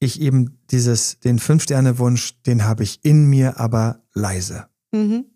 ich 0.01 0.21
eben 0.21 0.59
dieses, 0.71 1.21
den 1.21 1.39
Fünf-Sterne-Wunsch, 1.39 2.43
den 2.43 2.65
habe 2.65 2.83
ich 2.83 3.05
in 3.05 3.27
mir, 3.27 3.61
aber 3.61 4.03
leise. 4.15 4.67
Mhm. 4.93 5.27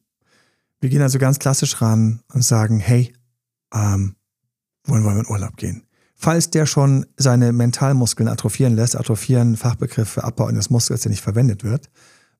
Wir 0.80 0.90
gehen 0.90 1.02
also 1.02 1.18
ganz 1.18 1.38
klassisch 1.38 1.80
ran 1.80 2.20
und 2.32 2.42
sagen, 2.42 2.78
hey, 2.78 3.12
ähm, 3.74 4.16
wollen 4.84 5.04
wir 5.04 5.12
in 5.12 5.26
Urlaub 5.26 5.56
gehen? 5.56 5.82
Falls 6.14 6.50
der 6.50 6.66
schon 6.66 7.06
seine 7.16 7.52
Mentalmuskeln 7.52 8.28
atrophieren 8.28 8.74
lässt, 8.74 8.96
atrophieren 8.96 9.56
Fachbegriff 9.56 10.08
für 10.08 10.24
Abbau 10.24 10.46
eines 10.46 10.70
Muskels, 10.70 11.02
der 11.02 11.10
nicht 11.10 11.22
verwendet 11.22 11.64
wird, 11.64 11.90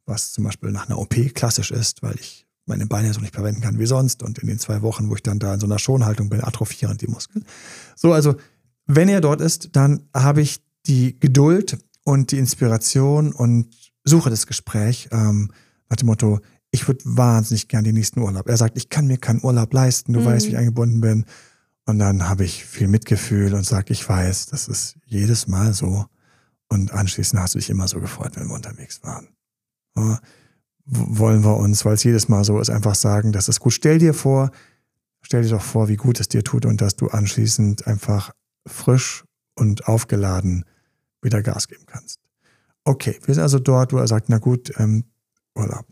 was 0.07 0.33
zum 0.33 0.45
Beispiel 0.45 0.71
nach 0.71 0.87
einer 0.87 0.99
OP 0.99 1.15
klassisch 1.35 1.71
ist, 1.71 2.03
weil 2.03 2.15
ich 2.15 2.47
meine 2.65 2.87
Beine 2.87 3.13
so 3.13 3.21
nicht 3.21 3.35
verwenden 3.35 3.61
kann 3.61 3.79
wie 3.79 3.87
sonst 3.87 4.23
und 4.23 4.39
in 4.39 4.49
den 4.49 4.59
zwei 4.59 4.83
Wochen, 4.83 5.11
wo 5.11 5.15
ich 5.15 5.23
dann 5.23 5.39
da 5.39 5.55
in 5.55 5.61
so 5.61 5.67
einer 5.67 5.79
Schonhaltung 5.79 6.29
bin, 6.29 6.43
atrophieren 6.43 6.97
die 6.99 7.07
Muskeln. 7.07 7.45
So, 7.95 8.13
also 8.13 8.37
wenn 8.87 9.09
er 9.09 9.21
dort 9.21 9.41
ist, 9.41 9.71
dann 9.77 10.09
habe 10.15 10.41
ich 10.41 10.63
die 10.87 11.19
Geduld 11.19 11.79
und 12.05 12.33
die 12.33 12.39
Inspiration 12.39 13.33
und 13.33 13.75
suche 14.05 14.31
das 14.31 14.47
Gespräch 14.47 15.09
ähm, 15.13 15.51
nach 15.89 15.97
dem 15.97 16.07
Motto, 16.07 16.41
ich 16.77 16.87
würde 16.87 17.01
wahnsinnig 17.05 17.69
gern 17.69 17.85
den 17.85 17.95
nächsten 17.95 18.21
Urlaub. 18.21 18.49
Er 18.49 18.59
sagt, 18.59 18.77
ich 18.77 18.91
kann 18.91 19.07
mir 19.07 19.17
keinen 19.17 19.43
Urlaub 19.43 19.73
leisten, 19.73 20.13
du 20.13 20.21
mhm. 20.21 20.25
weißt, 20.27 20.47
wie 20.47 20.51
ich 20.51 20.57
eingebunden 20.59 21.01
bin. 21.01 21.25
Und 21.87 21.99
dann 21.99 22.29
habe 22.29 22.45
ich 22.45 22.67
viel 22.67 22.87
Mitgefühl 22.87 23.55
und 23.55 23.65
sage, 23.65 23.93
ich 23.93 24.07
weiß, 24.07 24.47
das 24.47 24.69
ist 24.69 24.97
jedes 25.07 25.47
Mal 25.47 25.73
so. 25.73 26.05
Und 26.69 26.93
anschließend 26.93 27.41
hast 27.41 27.55
du 27.55 27.59
dich 27.59 27.71
immer 27.71 27.89
so 27.89 27.99
gefreut, 28.01 28.33
wenn 28.35 28.49
wir 28.49 28.55
unterwegs 28.55 29.03
waren. 29.03 29.29
Ja, 29.97 30.21
wollen 30.85 31.45
wir 31.45 31.57
uns, 31.57 31.85
weil 31.87 31.95
es 31.95 32.05
jedes 32.05 32.29
Mal 32.29 32.45
so 32.45 32.61
ist, 32.61 32.69
einfach 32.69 32.95
sagen, 32.95 33.33
das 33.33 33.49
ist 33.49 33.61
gut. 33.61 33.73
Stell 33.73 33.99
dir 33.99 34.13
vor, 34.13 34.51
stell 35.23 35.43
dir 35.43 35.51
doch 35.51 35.63
vor, 35.63 35.89
wie 35.89 35.97
gut 35.97 36.21
es 36.21 36.29
dir 36.29 36.45
tut 36.45 36.67
und 36.67 36.83
dass 36.83 36.97
du 36.97 37.09
anschließend 37.09 37.87
einfach 37.87 38.33
frisch 38.67 39.25
und 39.55 39.89
aufgeladen 39.89 40.67
wieder 41.23 41.43
Gas 41.43 41.69
geben 41.69 41.87
kannst. 41.87 42.21
Okay, 42.85 43.19
wir 43.25 43.35
sind 43.35 43.43
also 43.43 43.59
dort, 43.59 43.95
wo 43.95 43.97
er 43.97 44.09
sagt, 44.09 44.29
na 44.29 44.39
gut, 44.39 44.73
ähm, 44.79 45.05
Urlaub. 45.55 45.87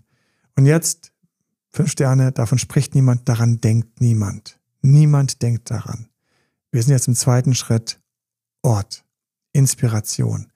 Und 0.57 0.67
jetzt 0.67 1.13
fünf 1.71 1.91
Sterne, 1.91 2.33
davon 2.33 2.59
spricht 2.59 2.95
niemand, 2.95 3.29
daran 3.29 3.61
denkt 3.61 4.01
niemand. 4.01 4.59
Niemand 4.83 5.43
denkt 5.43 5.71
daran. 5.71 6.09
Wir 6.71 6.83
sind 6.83 6.93
jetzt 6.93 7.09
im 7.09 7.15
zweiten 7.15 7.55
Schritt 7.55 8.01
Ort, 8.63 9.05
Inspiration. 9.53 10.51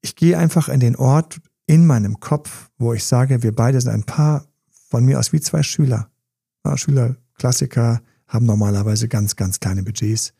ich 0.00 0.16
gehe 0.16 0.38
einfach 0.38 0.68
in 0.68 0.80
den 0.80 0.96
Ort 0.96 1.40
in 1.66 1.84
meinem 1.86 2.20
Kopf, 2.20 2.70
wo 2.78 2.92
ich 2.94 3.04
sage, 3.04 3.42
wir 3.42 3.54
beide 3.54 3.80
sind 3.80 3.92
ein 3.92 4.04
Paar 4.04 4.46
von 4.88 5.04
mir 5.04 5.18
aus 5.18 5.32
wie 5.32 5.40
zwei 5.40 5.62
Schüler. 5.62 6.08
Schüler, 6.76 7.16
Klassiker, 7.34 8.00
haben 8.26 8.46
normalerweise 8.46 9.08
ganz, 9.08 9.36
ganz 9.36 9.60
kleine 9.60 9.82
Budgets. 9.82 10.32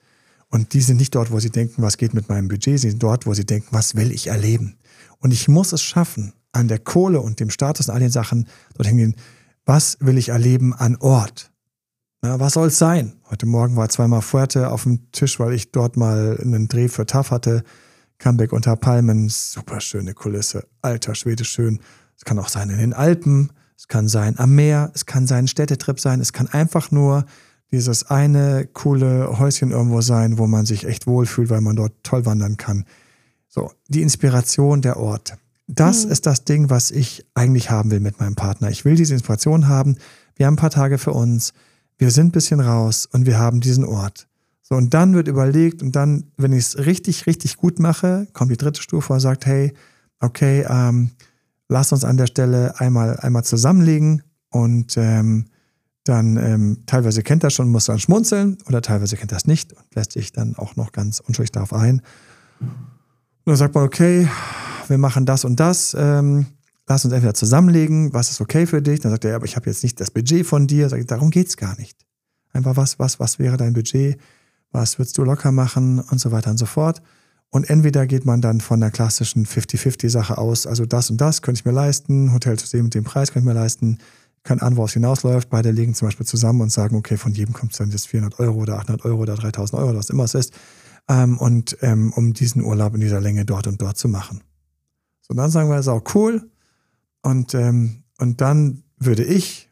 Und 0.51 0.73
die 0.75 0.81
sind 0.81 0.99
nicht 0.99 1.15
dort, 1.15 1.31
wo 1.31 1.41
sie 1.41 1.51
denken, 1.51 1.83
was 1.83 1.97
geht 1.97 2.15
mit 2.15 2.29
meinem 2.29 2.49
Budget, 2.49 2.81
sie 2.81 2.91
sind 2.91 3.03
dort, 3.03 3.27
wo 3.27 3.35
sie 3.35 3.45
denken, 3.45 3.69
was 3.73 3.97
will 3.97 4.13
ich 4.13 4.29
erleben. 4.29 4.77
Und 5.19 5.33
ich 5.33 5.49
muss 5.49 5.73
es 5.73 5.83
schaffen, 5.83 6.33
an 6.53 6.69
der 6.69 6.79
Kohle 6.79 7.21
und 7.21 7.41
dem 7.41 7.51
Status 7.51 7.89
und 7.89 7.95
all 7.95 8.01
den 8.01 8.11
Sachen 8.11 8.49
dorthin 8.75 8.97
gehen, 8.97 9.17
was 9.65 9.99
will 10.01 10.17
ich 10.17 10.31
erleben 10.31 10.73
an 10.73 10.97
Ort? 10.97 11.53
Na, 12.23 12.41
was 12.41 12.55
soll 12.55 12.69
es 12.69 12.79
sein? 12.79 13.15
Heute 13.31 13.47
Morgen 13.47 13.77
war 13.77 13.89
zweimal 13.89 14.23
Fuerte 14.23 14.71
auf 14.71 14.85
dem 14.85 15.11
Tisch, 15.13 15.39
weil 15.39 15.53
ich 15.53 15.73
dort 15.73 15.97
mal 15.97 16.39
einen 16.41 16.69
Dreh 16.69 16.89
für 16.89 17.05
TAF 17.05 17.31
hatte. 17.31 17.63
Comeback 18.19 18.53
unter 18.53 18.77
Palmen, 18.77 19.29
super 19.29 19.81
schöne 19.81 20.15
Kulisse, 20.15 20.67
alter 20.81 21.15
Schwede 21.15 21.45
schön. 21.45 21.81
Es 22.17 22.25
kann 22.25 22.39
auch 22.39 22.49
sein 22.49 22.71
in 22.71 22.79
den 22.79 22.95
Alpen, 22.95 23.53
es 23.77 23.89
kann 23.89 24.09
sein 24.09 24.39
am 24.39 24.55
Meer, 24.55 24.91
es 24.95 25.05
kann 25.05 25.27
sein 25.27 25.45
ein 25.45 25.49
Städtetrip 25.49 26.01
sein, 26.01 26.21
es 26.21 26.33
kann 26.33 26.49
einfach 26.49 26.91
nur 26.91 27.27
dieses 27.73 28.11
eine 28.11 28.69
coole 28.73 29.39
Häuschen 29.39 29.71
irgendwo 29.71 30.01
sein, 30.01 30.39
wo 30.39 30.47
man 30.47 30.67
sich 30.67 30.85
echt 30.87 31.07
wohlfühlt, 31.07 31.51
weil 31.51 31.61
man 31.61 31.77
dort 31.77 31.93
toll 32.03 32.25
wandern 32.27 32.57
kann. 32.57 32.85
So, 33.49 33.73
die 33.89 34.03
Inspiration 34.03 34.83
der 34.83 34.99
Ort. 34.99 35.37
Das 35.67 36.05
mhm. 36.05 36.13
ist 36.13 36.27
das 36.27 36.45
Ding, 36.45 36.71
was 36.71 36.91
ich 36.91 37.27
eigentlich 37.35 37.71
haben 37.71 37.91
will 37.91 38.01
mit 38.01 38.21
meinem 38.21 38.37
Partner. 38.37 38.71
Ich 38.71 38.85
will 38.85 38.95
diese 38.95 39.15
Inspiration 39.15 39.69
haben. 39.69 39.97
Wir 40.37 40.47
haben 40.47 40.55
ein 40.55 40.59
paar 40.59 40.71
Tage 40.71 40.99
für 40.99 41.13
uns. 41.13 41.53
Wir 41.99 42.11
sind 42.11 42.29
ein 42.29 42.33
bisschen 42.33 42.61
raus 42.61 43.09
und 43.11 43.27
wir 43.27 43.39
haben 43.39 43.61
diesen 43.61 43.85
Ort. 43.85 44.29
So, 44.63 44.75
und 44.75 44.95
dann 44.95 45.15
wird 45.15 45.29
überlegt 45.29 45.83
und 45.83 45.95
dann, 45.95 46.25
wenn 46.37 46.53
ich 46.53 46.65
es 46.65 46.79
richtig, 46.79 47.27
richtig 47.27 47.57
gut 47.57 47.79
mache, 47.79 48.27
kommt 48.33 48.51
die 48.51 48.57
dritte 48.57 48.83
Stufe 48.83 49.13
und 49.13 49.21
sagt, 49.21 49.47
hey, 49.47 49.73
okay, 50.21 50.67
ähm, 50.69 51.13
lass 51.69 51.93
uns 51.93 52.05
an 52.05 52.17
der 52.17 52.27
Stelle 52.27 52.79
einmal, 52.81 53.17
einmal 53.21 53.45
zusammenlegen 53.45 54.23
und 54.51 54.97
ähm, 54.97 55.47
dann 56.09 56.37
ähm, 56.37 56.83
teilweise 56.87 57.23
kennt 57.23 57.45
er 57.45 57.51
schon, 57.51 57.69
muss 57.69 57.87
dann 57.87 57.99
schmunzeln 57.99 58.59
oder 58.67 58.81
teilweise 58.83 59.17
kennt 59.17 59.33
er 59.33 59.39
es 59.39 59.47
nicht 59.47 59.73
und 59.73 59.95
lässt 59.95 60.13
sich 60.13 60.33
dann 60.33 60.57
auch 60.57 60.77
noch 60.77 60.93
ganz 60.93 61.21
unschuldig 61.21 61.53
darauf 61.53 61.73
ein. 61.73 62.01
Und 62.61 62.71
dann 63.45 63.57
sagt 63.57 63.75
man, 63.75 63.85
okay, 63.85 64.29
wir 64.89 64.99
machen 64.99 65.27
das 65.27 65.45
und 65.45 65.59
das, 65.59 65.97
ähm, 65.99 66.47
lass 66.87 67.05
uns 67.05 67.13
entweder 67.13 67.35
zusammenlegen, 67.35 68.13
was 68.13 68.31
ist 68.31 68.41
okay 68.41 68.67
für 68.67 68.83
dich? 68.83 69.01
Dann 69.01 69.11
sagt 69.11 69.25
er, 69.25 69.37
aber 69.37 69.45
ich 69.45 69.57
habe 69.57 69.69
jetzt 69.69 69.83
nicht 69.83 70.01
das 70.01 70.11
Budget 70.11 70.47
von 70.47 70.67
dir. 70.67 70.89
Sag 70.89 71.01
ich, 71.01 71.07
darum 71.07 71.31
geht's 71.31 71.57
gar 71.57 71.77
nicht. 71.79 71.97
Einfach 72.53 72.77
was, 72.77 72.99
was, 72.99 73.21
was 73.21 73.39
wäre 73.39 73.57
dein 73.57 73.73
Budget? 73.73 74.19
Was 74.71 74.99
würdest 74.99 75.19
du 75.19 75.25
locker 75.25 75.53
machen 75.53 76.01
und 76.01 76.21
so 76.21 76.31
weiter 76.31 76.51
und 76.51 76.59
so 76.59 76.67
fort. 76.67 77.03
Und 77.51 77.71
entweder 77.71 78.07
geht 78.07 78.25
man 78.27 78.41
dann 78.41 78.61
von 78.61 78.81
der 78.81 78.91
klassischen 78.91 79.47
50-50-Sache 79.47 80.37
aus, 80.37 80.67
also 80.67 80.85
das 80.85 81.11
und 81.11 81.21
das 81.21 81.43
könnte 81.43 81.61
ich 81.61 81.65
mir 81.65 81.73
leisten, 81.73 82.33
Hotel 82.33 82.59
zu 82.59 82.67
sehen 82.67 82.85
mit 82.85 82.95
dem 82.95 83.05
Preis 83.05 83.33
könnte 83.33 83.49
ich 83.49 83.55
mir 83.55 83.59
leisten, 83.59 83.99
kann 84.47 84.61
an, 84.61 84.77
woraus 84.77 84.95
hinausläuft. 84.95 85.51
Beide 85.51 85.71
legen 85.71 85.95
zum 85.95 86.09
Beispiel 86.09 86.27
zusammen 86.27 86.63
und 86.63 86.73
sagen, 86.73 86.97
okay, 86.97 87.17
von 87.17 87.33
jedem 87.33 87.53
kommt 87.53 87.73
es 87.73 87.79
dann 87.79 87.91
jetzt 87.91 88.09
400 88.09 88.39
Euro 88.41 88.61
oder 88.61 88.79
800 88.79 89.05
Euro 89.05 89.23
oder 89.23 89.35
3000 89.35 89.81
Euro, 89.81 89.97
was 89.97 90.09
immer 90.09 90.25
es 90.25 90.35
ist, 90.35 90.55
ähm, 91.09 91.37
und 91.39 91.77
ähm, 91.83 92.13
um 92.15 92.33
diesen 92.33 92.63
Urlaub 92.63 92.95
in 92.95 93.01
dieser 93.01 93.21
Länge 93.21 93.45
dort 93.45 93.67
und 93.67 93.83
dort 93.83 93.99
zu 93.99 94.09
machen. 94.09 94.43
So, 95.21 95.35
dann 95.35 95.51
sagen 95.51 95.69
wir, 95.69 95.79
ist 95.79 95.89
auch 95.89 96.15
cool. 96.15 96.49
Und, 97.23 97.55
ähm, 97.55 98.05
und 98.19 98.41
dann 98.41 98.85
würde 98.99 99.25
ich 99.25 99.69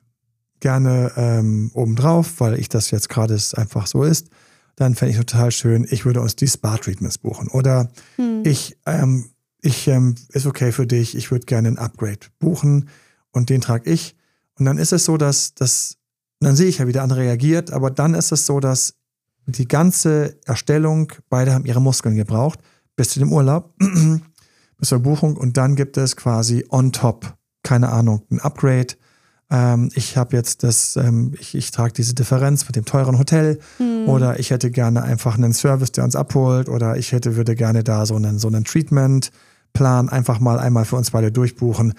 gerne 0.61 1.13
ähm, 1.17 1.71
obendrauf, 1.75 2.41
weil 2.41 2.59
ich 2.59 2.69
das 2.69 2.91
jetzt 2.91 3.09
gerade 3.09 3.39
einfach 3.57 3.87
so 3.87 4.03
ist, 4.03 4.29
dann 4.77 4.95
fände 4.95 5.13
ich 5.13 5.19
total 5.19 5.53
schön, 5.53 5.87
ich 5.89 6.05
würde 6.05 6.21
uns 6.21 6.37
die 6.37 6.49
Spa-Treatments 6.49 7.19
buchen. 7.19 7.49
Oder 7.49 7.91
hm. 8.17 8.43
ich, 8.45 8.77
ähm, 8.87 9.31
ich 9.61 9.87
ähm, 9.89 10.17
ist 10.31 10.47
okay 10.47 10.73
für 10.73 10.87
dich, 10.87 11.17
ich 11.17 11.31
würde 11.31 11.47
gerne 11.47 11.69
ein 11.69 11.79
Upgrade 11.79 12.19
buchen 12.39 12.89
und 13.31 13.51
den 13.51 13.61
trage 13.61 13.91
ich. 13.91 14.17
Und 14.59 14.67
dann 14.67 14.79
ist 14.79 14.93
es 14.93 15.05
so, 15.05 15.17
dass, 15.17 15.55
dass 15.55 15.97
dann 16.41 16.57
sehe 16.57 16.69
ich 16.69 16.79
ja, 16.79 16.87
wie 16.87 16.93
der 16.93 17.03
andere 17.03 17.21
reagiert, 17.21 17.73
aber 17.73 17.91
dann 17.91 18.15
ist 18.15 18.33
es 18.33 18.47
so, 18.47 18.61
dass 18.61 18.95
die 19.47 19.69
ganze 19.69 20.39
Erstellung, 20.45 21.13
beide 21.29 21.53
haben 21.53 21.67
ihre 21.67 21.81
Muskeln 21.81 22.17
gebraucht, 22.17 22.61
bis 22.97 23.11
zu 23.11 23.19
dem 23.19 23.33
Urlaub, 23.33 23.75
bis 24.79 24.89
zur 24.89 25.01
Buchung 25.01 25.37
und 25.37 25.57
dann 25.57 25.77
gibt 25.77 25.97
es 25.97 26.17
quasi 26.17 26.65
on 26.69 26.93
top, 26.93 27.35
keine 27.63 27.91
Ahnung, 27.91 28.23
ein 28.31 28.41
Upgrade. 28.41 28.95
Ähm, 29.51 29.91
ich 29.95 30.17
habe 30.17 30.37
jetzt 30.37 30.63
das, 30.63 30.97
ähm, 30.97 31.35
ich, 31.39 31.55
ich 31.55 31.71
trage 31.71 31.93
diese 31.93 32.15
Differenz 32.15 32.67
mit 32.67 32.77
dem 32.77 32.85
teuren 32.85 33.19
Hotel 33.19 33.59
mhm. 33.79 34.09
oder 34.09 34.39
ich 34.39 34.51
hätte 34.51 34.71
gerne 34.71 35.03
einfach 35.03 35.37
einen 35.37 35.53
Service, 35.53 35.93
der 35.93 36.05
uns 36.05 36.17
abholt 36.17 36.69
oder 36.69 36.97
ich 36.97 37.13
hätte, 37.13 37.37
würde 37.37 37.55
gerne 37.55 37.85
da 37.85 38.07
so 38.07 38.17
einen, 38.17 38.39
so 38.39 38.49
einen 38.49 38.65
Treatment-Plan 38.65 40.09
einfach 40.09 40.41
mal 40.41 40.59
einmal 40.59 40.87
für 40.87 40.97
uns 40.97 41.11
beide 41.11 41.31
durchbuchen. 41.31 41.95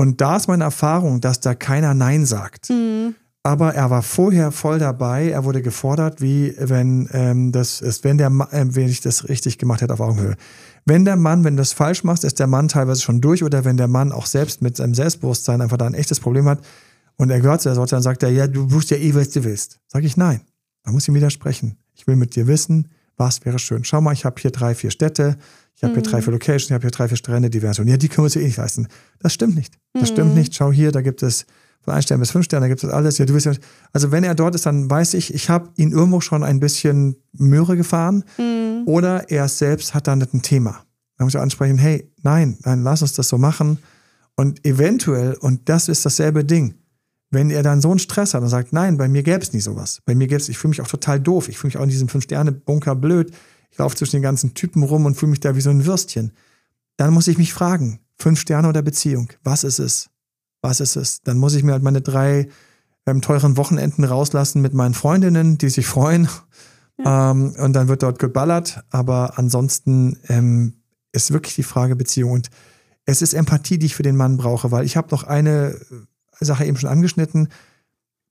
Und 0.00 0.22
da 0.22 0.38
ist 0.38 0.48
meine 0.48 0.64
Erfahrung, 0.64 1.20
dass 1.20 1.40
da 1.40 1.54
keiner 1.54 1.92
Nein 1.92 2.24
sagt. 2.24 2.70
Mhm. 2.70 3.16
Aber 3.42 3.74
er 3.74 3.90
war 3.90 4.00
vorher 4.00 4.50
voll 4.50 4.78
dabei. 4.78 5.28
Er 5.28 5.44
wurde 5.44 5.60
gefordert, 5.60 6.22
wie 6.22 6.54
wenn 6.56 7.06
ähm, 7.12 7.52
das 7.52 7.82
ist, 7.82 8.02
wenn 8.02 8.16
der 8.16 8.28
äh, 8.50 8.64
wenn 8.74 8.88
ich 8.88 9.02
das 9.02 9.28
richtig 9.28 9.58
gemacht 9.58 9.82
hätte 9.82 9.92
auf 9.92 10.00
Augenhöhe. 10.00 10.36
Wenn 10.86 11.04
der 11.04 11.16
Mann, 11.16 11.44
wenn 11.44 11.56
du 11.56 11.60
das 11.60 11.74
falsch 11.74 12.02
machst, 12.02 12.24
ist 12.24 12.38
der 12.38 12.46
Mann 12.46 12.68
teilweise 12.68 13.02
schon 13.02 13.20
durch 13.20 13.44
oder 13.44 13.66
wenn 13.66 13.76
der 13.76 13.88
Mann 13.88 14.10
auch 14.10 14.24
selbst 14.24 14.62
mit 14.62 14.74
seinem 14.74 14.94
Selbstbewusstsein 14.94 15.60
einfach 15.60 15.76
da 15.76 15.84
ein 15.84 15.92
echtes 15.92 16.18
Problem 16.18 16.46
hat 16.46 16.60
und 17.18 17.28
er 17.28 17.40
gehört 17.40 17.60
zu 17.60 17.68
der 17.68 17.76
Sorte, 17.76 17.94
dann 17.94 18.02
sagt 18.02 18.22
er, 18.22 18.30
ja, 18.30 18.46
du 18.46 18.72
wusst 18.72 18.88
ja 18.90 18.96
eh, 18.96 19.14
was 19.14 19.28
du 19.28 19.44
willst. 19.44 19.80
Sag 19.86 20.02
ich 20.04 20.16
nein. 20.16 20.40
Da 20.82 20.92
muss 20.92 21.02
ich 21.02 21.08
ihm 21.08 21.14
widersprechen. 21.14 21.76
Ich 21.92 22.06
will 22.06 22.16
mit 22.16 22.36
dir 22.36 22.46
wissen, 22.46 22.88
was 23.18 23.44
wäre 23.44 23.58
schön. 23.58 23.84
Schau 23.84 24.00
mal, 24.00 24.14
ich 24.14 24.24
habe 24.24 24.40
hier 24.40 24.50
drei, 24.50 24.74
vier 24.74 24.90
Städte. 24.90 25.36
Ich 25.80 25.84
habe 25.84 25.94
mhm. 25.94 26.02
hier 26.02 26.10
drei, 26.10 26.20
vier 26.20 26.32
Locations, 26.34 26.64
ich 26.66 26.72
habe 26.72 26.82
hier 26.82 26.90
drei, 26.90 27.08
vier 27.08 27.16
Strände, 27.16 27.72
so. 27.72 27.82
Ja, 27.84 27.96
die 27.96 28.08
können 28.08 28.18
wir 28.18 28.24
uns 28.24 28.34
ja 28.34 28.42
eh 28.42 28.44
nicht 28.44 28.58
leisten. 28.58 28.86
Das 29.18 29.32
stimmt 29.32 29.54
nicht. 29.54 29.78
Das 29.94 30.02
mhm. 30.02 30.06
stimmt 30.12 30.34
nicht. 30.34 30.54
Schau 30.54 30.70
hier, 30.70 30.92
da 30.92 31.00
gibt 31.00 31.22
es 31.22 31.46
von 31.80 31.94
ein 31.94 32.02
Stern 32.02 32.20
bis 32.20 32.32
fünf 32.32 32.44
Sterne, 32.44 32.64
da 32.64 32.68
gibt 32.68 32.84
es 32.84 32.90
alles. 32.90 33.16
Ja, 33.16 33.24
du 33.24 33.32
willst 33.32 33.46
ja, 33.46 33.54
also 33.94 34.12
wenn 34.12 34.22
er 34.22 34.34
dort 34.34 34.54
ist, 34.54 34.66
dann 34.66 34.90
weiß 34.90 35.14
ich, 35.14 35.32
ich 35.32 35.48
habe 35.48 35.70
ihn 35.76 35.90
irgendwo 35.90 36.20
schon 36.20 36.44
ein 36.44 36.60
bisschen 36.60 37.16
Möhre 37.32 37.78
gefahren 37.78 38.24
mhm. 38.36 38.82
oder 38.84 39.30
er 39.30 39.48
selbst 39.48 39.94
hat 39.94 40.06
dann 40.06 40.20
ein 40.20 40.42
Thema. 40.42 40.84
Da 41.16 41.24
muss 41.24 41.34
ich 41.34 41.40
ansprechen, 41.40 41.78
hey, 41.78 42.12
nein, 42.22 42.58
nein, 42.62 42.82
lass 42.82 43.00
uns 43.00 43.14
das 43.14 43.28
so 43.28 43.38
machen. 43.38 43.78
Und 44.36 44.66
eventuell, 44.66 45.32
und 45.40 45.70
das 45.70 45.88
ist 45.88 46.04
dasselbe 46.04 46.44
Ding, 46.44 46.74
wenn 47.30 47.50
er 47.50 47.62
dann 47.62 47.80
so 47.80 47.88
einen 47.88 47.98
Stress 47.98 48.34
hat 48.34 48.42
und 48.42 48.48
sagt, 48.48 48.74
nein, 48.74 48.98
bei 48.98 49.08
mir 49.08 49.22
gäbe 49.22 49.40
es 49.40 49.54
nie 49.54 49.60
sowas. 49.60 50.02
Bei 50.04 50.14
mir 50.14 50.26
gäbe 50.26 50.42
es, 50.42 50.50
ich 50.50 50.58
fühle 50.58 50.70
mich 50.70 50.82
auch 50.82 50.88
total 50.88 51.20
doof. 51.20 51.48
Ich 51.48 51.56
fühle 51.56 51.68
mich 51.68 51.78
auch 51.78 51.84
in 51.84 51.88
diesem 51.88 52.08
Fünf-Sterne-Bunker 52.08 52.94
blöd. 52.96 53.32
Ich 53.70 53.78
laufe 53.78 53.96
zwischen 53.96 54.16
den 54.16 54.22
ganzen 54.22 54.54
Typen 54.54 54.82
rum 54.82 55.06
und 55.06 55.16
fühle 55.16 55.30
mich 55.30 55.40
da 55.40 55.54
wie 55.56 55.60
so 55.60 55.70
ein 55.70 55.86
Würstchen. 55.86 56.32
Dann 56.96 57.14
muss 57.14 57.28
ich 57.28 57.38
mich 57.38 57.52
fragen, 57.52 58.00
fünf 58.18 58.40
Sterne 58.40 58.68
oder 58.68 58.82
Beziehung, 58.82 59.30
was 59.42 59.64
ist 59.64 59.78
es? 59.78 60.10
Was 60.62 60.80
ist 60.80 60.96
es? 60.96 61.22
Dann 61.22 61.38
muss 61.38 61.54
ich 61.54 61.62
mir 61.62 61.72
halt 61.72 61.82
meine 61.82 62.02
drei 62.02 62.48
ähm, 63.06 63.22
teuren 63.22 63.56
Wochenenden 63.56 64.04
rauslassen 64.04 64.60
mit 64.60 64.74
meinen 64.74 64.94
Freundinnen, 64.94 65.56
die 65.56 65.70
sich 65.70 65.86
freuen. 65.86 66.28
Ja. 66.98 67.30
Ähm, 67.30 67.54
und 67.58 67.72
dann 67.72 67.88
wird 67.88 68.02
dort 68.02 68.18
geballert. 68.18 68.84
Aber 68.90 69.38
ansonsten 69.38 70.18
ähm, 70.28 70.74
ist 71.12 71.32
wirklich 71.32 71.54
die 71.54 71.62
Frage 71.62 71.96
Beziehung. 71.96 72.32
Und 72.32 72.50
es 73.06 73.22
ist 73.22 73.32
Empathie, 73.32 73.78
die 73.78 73.86
ich 73.86 73.94
für 73.94 74.02
den 74.02 74.16
Mann 74.16 74.36
brauche, 74.36 74.70
weil 74.70 74.84
ich 74.84 74.96
habe 74.96 75.08
noch 75.10 75.24
eine 75.24 75.80
äh, 76.40 76.44
Sache 76.44 76.66
eben 76.66 76.76
schon 76.76 76.90
angeschnitten. 76.90 77.48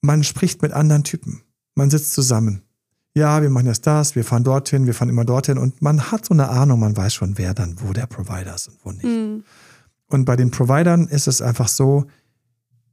Man 0.01 0.23
spricht 0.23 0.61
mit 0.61 0.71
anderen 0.71 1.03
Typen. 1.03 1.41
Man 1.73 1.89
sitzt 1.89 2.13
zusammen 2.13 2.61
ja, 3.15 3.41
wir 3.41 3.49
machen 3.49 3.67
jetzt 3.67 3.87
das, 3.87 4.15
wir 4.15 4.23
fahren 4.23 4.43
dorthin, 4.43 4.85
wir 4.85 4.93
fahren 4.93 5.09
immer 5.09 5.25
dorthin 5.25 5.57
und 5.57 5.81
man 5.81 6.11
hat 6.11 6.25
so 6.25 6.33
eine 6.33 6.49
Ahnung, 6.49 6.79
man 6.79 6.95
weiß 6.95 7.13
schon, 7.13 7.37
wer 7.37 7.53
dann 7.53 7.75
wo 7.81 7.93
der 7.93 8.05
Provider 8.05 8.55
ist 8.55 8.67
und 8.67 8.77
wo 8.83 8.91
nicht. 8.91 9.05
Mhm. 9.05 9.43
Und 10.07 10.25
bei 10.25 10.35
den 10.35 10.51
Providern 10.51 11.07
ist 11.07 11.27
es 11.27 11.41
einfach 11.41 11.67
so, 11.67 12.05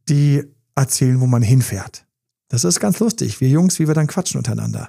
die 0.09 0.45
erzählen, 0.75 1.21
wo 1.21 1.27
man 1.27 1.43
hinfährt. 1.43 2.07
Das 2.49 2.64
ist 2.64 2.81
ganz 2.81 2.99
lustig, 3.01 3.41
wir 3.41 3.49
Jungs, 3.49 3.79
wie 3.79 3.87
wir 3.87 3.95
dann 3.95 4.07
quatschen 4.07 4.39
untereinander. 4.39 4.89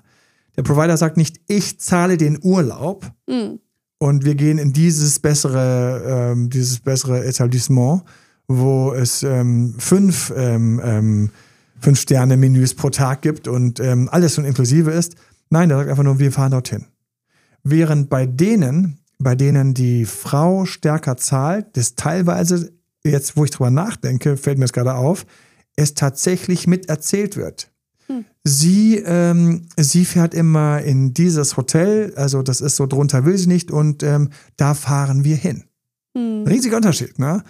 Der 0.55 0.63
Provider 0.63 0.97
sagt 0.97 1.17
nicht, 1.17 1.39
ich 1.47 1.79
zahle 1.79 2.17
den 2.17 2.39
Urlaub 2.41 3.09
mhm. 3.27 3.59
und 3.99 4.25
wir 4.25 4.35
gehen 4.35 4.57
in 4.57 4.73
dieses 4.73 5.19
bessere, 5.19 6.31
ähm, 6.33 6.49
dieses 6.49 6.79
bessere 6.79 7.25
Etablissement, 7.25 8.03
wo 8.47 8.93
es 8.93 9.23
ähm, 9.23 9.75
fünf 9.77 10.33
ähm, 10.35 10.81
ähm 10.83 11.31
Fünf-Sterne-Menüs 11.79 12.75
pro 12.75 12.89
Tag 12.89 13.21
gibt 13.21 13.47
und 13.47 13.79
ähm, 13.79 14.09
alles 14.11 14.35
schon 14.35 14.45
inklusive 14.45 14.91
ist. 14.91 15.15
Nein, 15.49 15.69
der 15.69 15.77
sagt 15.79 15.89
einfach 15.89 16.03
nur, 16.03 16.19
wir 16.19 16.31
fahren 16.31 16.51
dorthin. 16.51 16.85
Während 17.63 18.09
bei 18.09 18.25
denen, 18.25 18.99
bei 19.19 19.35
denen 19.35 19.73
die 19.73 20.05
Frau 20.05 20.65
stärker 20.65 21.17
zahlt, 21.17 21.77
das 21.77 21.95
teilweise, 21.95 22.71
jetzt 23.03 23.37
wo 23.37 23.45
ich 23.45 23.51
drüber 23.51 23.69
nachdenke, 23.69 24.37
fällt 24.37 24.57
mir 24.57 24.65
das 24.65 24.73
gerade 24.73 24.95
auf, 24.95 25.25
es 25.75 25.93
tatsächlich 25.93 26.67
mit 26.67 26.89
erzählt 26.89 27.37
wird. 27.37 27.71
Hm. 28.07 28.25
Sie, 28.43 28.97
ähm, 28.97 29.67
sie 29.77 30.05
fährt 30.05 30.33
immer 30.33 30.81
in 30.81 31.13
dieses 31.13 31.57
Hotel, 31.57 32.13
also 32.15 32.41
das 32.41 32.61
ist 32.61 32.75
so 32.75 32.87
drunter 32.87 33.25
will 33.25 33.37
sie 33.37 33.47
nicht 33.47 33.71
und 33.71 34.03
ähm, 34.03 34.29
da 34.55 34.73
fahren 34.73 35.23
wir 35.23 35.35
hin. 35.35 35.65
Hm. 36.17 36.45
Riesiger 36.47 36.77
Unterschied, 36.77 37.19
ne? 37.19 37.43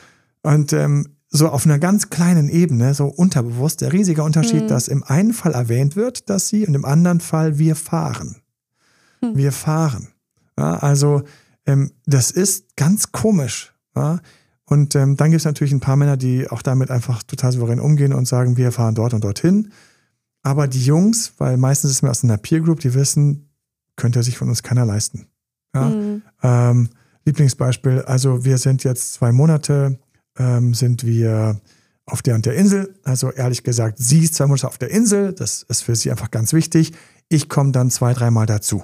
Und 0.44 0.74
ähm, 0.74 1.17
so 1.30 1.50
auf 1.50 1.66
einer 1.66 1.80
ganz 1.80 2.10
kleinen 2.10 2.50
Ebene, 2.50 2.94
so 2.94 3.06
unterbewusst, 3.06 3.82
der 3.82 3.94
riesige 3.94 4.24
Unterschied, 4.24 4.64
mhm. 4.64 4.68
dass 4.68 4.88
im 4.88 5.04
einen 5.04 5.34
Fall 5.34 5.54
erwähnt 5.54 5.96
wird, 5.96 6.30
dass 6.30 6.48
sie 6.48 6.66
und 6.66 6.74
im 6.74 6.86
anderen 6.86 7.20
Fall 7.20 7.58
wir 7.58 7.76
fahren. 7.76 8.38
Mhm. 9.22 9.36
Wir 9.36 9.52
fahren. 9.52 10.10
Ja, 10.58 10.78
also 10.78 11.24
ähm, 11.66 11.92
das 12.06 12.32
ist 12.32 12.76
ganz 12.76 13.12
komisch. 13.12 13.74
Ja? 13.96 14.20
Und 14.66 14.96
ähm, 14.96 15.18
dann 15.18 15.32
gibt 15.32 15.42
es 15.42 15.46
natürlich 15.46 15.74
ein 15.74 15.80
paar 15.80 15.98
Männer, 15.98 16.18
die 16.18 16.50
auch 16.50 16.62
damit 16.62 16.92
einfach 16.92 17.24
total 17.24 17.52
souverän 17.52 17.80
umgehen 17.80 18.14
und 18.14 18.28
sagen, 18.28 18.58
wir 18.58 18.72
fahren 18.72 18.96
dort 18.96 19.14
und 19.14 19.24
dorthin. 19.24 19.72
Aber 20.44 20.68
die 20.68 20.84
Jungs, 20.84 21.34
weil 21.38 21.58
meistens 21.58 21.92
ist 21.92 22.02
mir 22.02 22.10
aus 22.10 22.24
einer 22.24 22.38
Peer 22.38 22.62
Group, 22.62 22.80
die 22.80 22.94
wissen, 22.94 23.50
könnte 23.96 24.24
sich 24.24 24.38
von 24.38 24.50
uns 24.50 24.64
keiner 24.64 24.86
leisten. 24.86 25.28
Ja? 25.76 25.90
Mhm. 25.90 26.22
Ähm, 26.42 26.90
Lieblingsbeispiel, 27.26 28.04
also 28.04 28.46
wir 28.46 28.58
sind 28.58 28.86
jetzt 28.86 29.14
zwei 29.14 29.34
Monate, 29.34 30.00
ähm, 30.38 30.74
sind 30.74 31.06
wir 31.06 31.60
auf 32.06 32.22
der 32.22 32.36
und 32.36 32.46
der 32.46 32.56
Insel. 32.56 32.96
Also 33.04 33.32
ehrlich 33.32 33.64
gesagt, 33.64 33.98
sie 34.00 34.24
ist 34.24 34.36
zwei 34.36 34.48
Monate 34.48 34.68
auf 34.68 34.78
der 34.78 34.92
Insel, 34.92 35.34
das 35.34 35.64
ist 35.64 35.84
für 35.84 35.96
sie 35.96 36.10
einfach 36.12 36.32
ganz 36.32 36.54
wichtig. 36.54 36.94
Ich 37.30 37.50
komme 37.50 37.72
dann 37.72 37.92
zwei, 37.92 38.14
dreimal 38.14 38.46
dazu. 38.46 38.84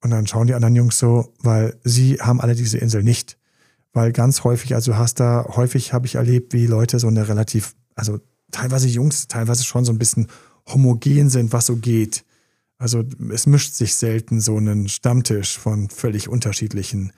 Und 0.00 0.10
dann 0.10 0.26
schauen 0.26 0.46
die 0.46 0.54
anderen 0.54 0.76
Jungs 0.76 0.98
so, 0.98 1.32
weil 1.40 1.76
sie 1.82 2.20
haben 2.20 2.40
alle 2.40 2.54
diese 2.54 2.78
Insel 2.78 3.02
nicht. 3.02 3.38
Weil 3.92 4.12
ganz 4.12 4.44
häufig, 4.44 4.74
also 4.74 4.96
hast 4.96 5.18
da, 5.18 5.46
häufig 5.56 5.92
habe 5.92 6.06
ich 6.06 6.16
erlebt, 6.16 6.52
wie 6.52 6.66
Leute 6.66 6.98
so 6.98 7.08
eine 7.08 7.26
relativ, 7.26 7.74
also 7.94 8.20
teilweise 8.52 8.86
Jungs, 8.86 9.26
teilweise 9.26 9.64
schon 9.64 9.84
so 9.84 9.92
ein 9.92 9.98
bisschen 9.98 10.28
homogen 10.68 11.30
sind, 11.30 11.52
was 11.52 11.66
so 11.66 11.76
geht. 11.76 12.24
Also 12.76 13.02
es 13.32 13.46
mischt 13.46 13.74
sich 13.74 13.96
selten 13.96 14.40
so 14.40 14.56
ein 14.58 14.88
Stammtisch 14.88 15.58
von 15.58 15.88
völlig 15.88 16.28
unterschiedlichen 16.28 17.12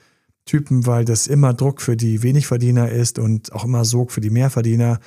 Typen, 0.45 0.85
weil 0.85 1.05
das 1.05 1.27
immer 1.27 1.53
Druck 1.53 1.81
für 1.81 1.95
die 1.95 2.23
Wenigverdiener 2.23 2.89
ist 2.89 3.19
und 3.19 3.53
auch 3.53 3.65
immer 3.65 3.85
Sog 3.85 4.11
für 4.11 4.21
die 4.21 4.29
Mehrverdiener. 4.29 4.99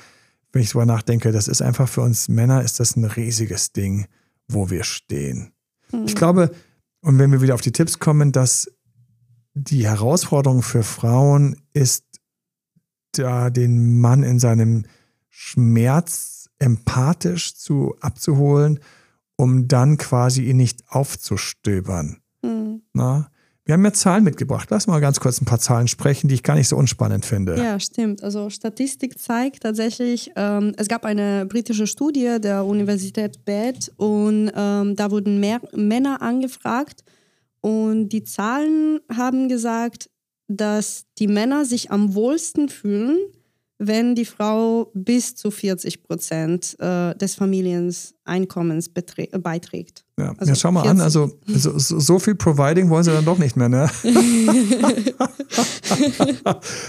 Wenn 0.51 0.61
ich 0.61 0.69
darüber 0.69 0.85
nachdenke, 0.85 1.31
das 1.31 1.47
ist 1.47 1.61
einfach 1.61 1.89
für 1.89 2.01
uns 2.01 2.29
Männer 2.29 2.63
ist 2.63 2.79
das 2.79 2.95
ein 2.95 3.03
riesiges 3.03 3.73
Ding, 3.73 4.07
wo 4.47 4.69
wir 4.69 4.83
stehen. 4.83 5.51
Mhm. 5.91 6.05
Ich 6.05 6.15
glaube, 6.15 6.51
und 7.01 7.19
wenn 7.19 7.31
wir 7.31 7.41
wieder 7.41 7.53
auf 7.53 7.61
die 7.61 7.71
Tipps 7.71 7.99
kommen, 7.99 8.31
dass 8.31 8.71
die 9.53 9.85
Herausforderung 9.85 10.61
für 10.61 10.83
Frauen 10.83 11.55
ist, 11.73 12.05
da 13.11 13.49
den 13.49 13.99
Mann 13.99 14.23
in 14.23 14.39
seinem 14.39 14.85
Schmerz 15.29 16.49
empathisch 16.59 17.55
zu 17.55 17.95
abzuholen, 17.99 18.79
um 19.35 19.67
dann 19.67 19.97
quasi 19.97 20.43
ihn 20.43 20.57
nicht 20.57 20.83
aufzustöbern. 20.87 22.21
Mhm. 22.41 22.81
Na? 22.93 23.29
Wir 23.65 23.73
haben 23.73 23.83
ja 23.83 23.93
Zahlen 23.93 24.23
mitgebracht. 24.23 24.69
Lass 24.69 24.85
mal 24.85 24.99
ganz 24.99 25.19
kurz 25.19 25.41
ein 25.41 25.45
paar 25.45 25.59
Zahlen 25.59 25.87
sprechen, 25.87 26.27
die 26.27 26.35
ich 26.35 26.43
gar 26.43 26.53
nicht 26.53 26.67
so 26.67 26.77
unspannend 26.77 27.25
finde. 27.25 27.57
Ja, 27.57 27.79
stimmt. 27.79 28.23
Also 28.23 28.51
Statistik 28.51 29.17
zeigt 29.17 29.63
tatsächlich, 29.63 30.31
ähm, 30.35 30.73
es 30.77 30.87
gab 30.87 31.03
eine 31.03 31.47
britische 31.47 31.87
Studie 31.87 32.37
der 32.39 32.63
Universität 32.63 33.43
Bath 33.43 33.91
und 33.97 34.51
ähm, 34.55 34.95
da 34.95 35.09
wurden 35.09 35.39
mehr 35.39 35.61
Männer 35.73 36.21
angefragt 36.21 37.03
und 37.61 38.09
die 38.09 38.23
Zahlen 38.23 38.99
haben 39.11 39.49
gesagt, 39.49 40.11
dass 40.47 41.05
die 41.17 41.27
Männer 41.27 41.65
sich 41.65 41.89
am 41.89 42.13
wohlsten 42.13 42.69
fühlen, 42.69 43.17
wenn 43.79 44.13
die 44.13 44.25
Frau 44.25 44.91
bis 44.93 45.33
zu 45.33 45.49
40 45.49 46.03
Prozent 46.03 46.77
äh, 46.79 47.15
des 47.15 47.33
Familieneinkommens 47.33 48.89
beiträgt. 48.89 50.04
Ja, 50.17 50.33
also 50.37 50.51
ja 50.51 50.55
schau 50.55 50.71
mal 50.71 50.83
40. 50.83 50.99
an, 50.99 51.03
also 51.03 51.37
so, 51.45 51.77
so, 51.77 52.19
viel 52.19 52.35
Providing 52.35 52.89
wollen 52.89 53.03
sie 53.03 53.11
dann 53.11 53.25
doch 53.25 53.37
nicht 53.37 53.57
mehr, 53.57 53.67
ne? 53.67 53.89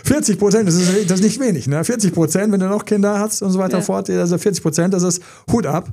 40 0.04 0.38
Prozent, 0.38 0.68
das 0.68 0.76
ist, 0.76 1.10
das 1.10 1.18
ist 1.18 1.24
nicht 1.24 1.40
wenig, 1.40 1.66
ne? 1.66 1.82
40 1.82 2.14
Prozent, 2.14 2.52
wenn 2.52 2.60
du 2.60 2.68
noch 2.68 2.84
Kinder 2.84 3.18
hast 3.18 3.42
und 3.42 3.50
so 3.50 3.58
weiter 3.58 3.78
ja. 3.78 3.82
fort, 3.82 4.08
also 4.10 4.38
40 4.38 4.62
Prozent, 4.62 4.94
das 4.94 5.02
ist 5.02 5.20
Hut 5.50 5.66
ab. 5.66 5.90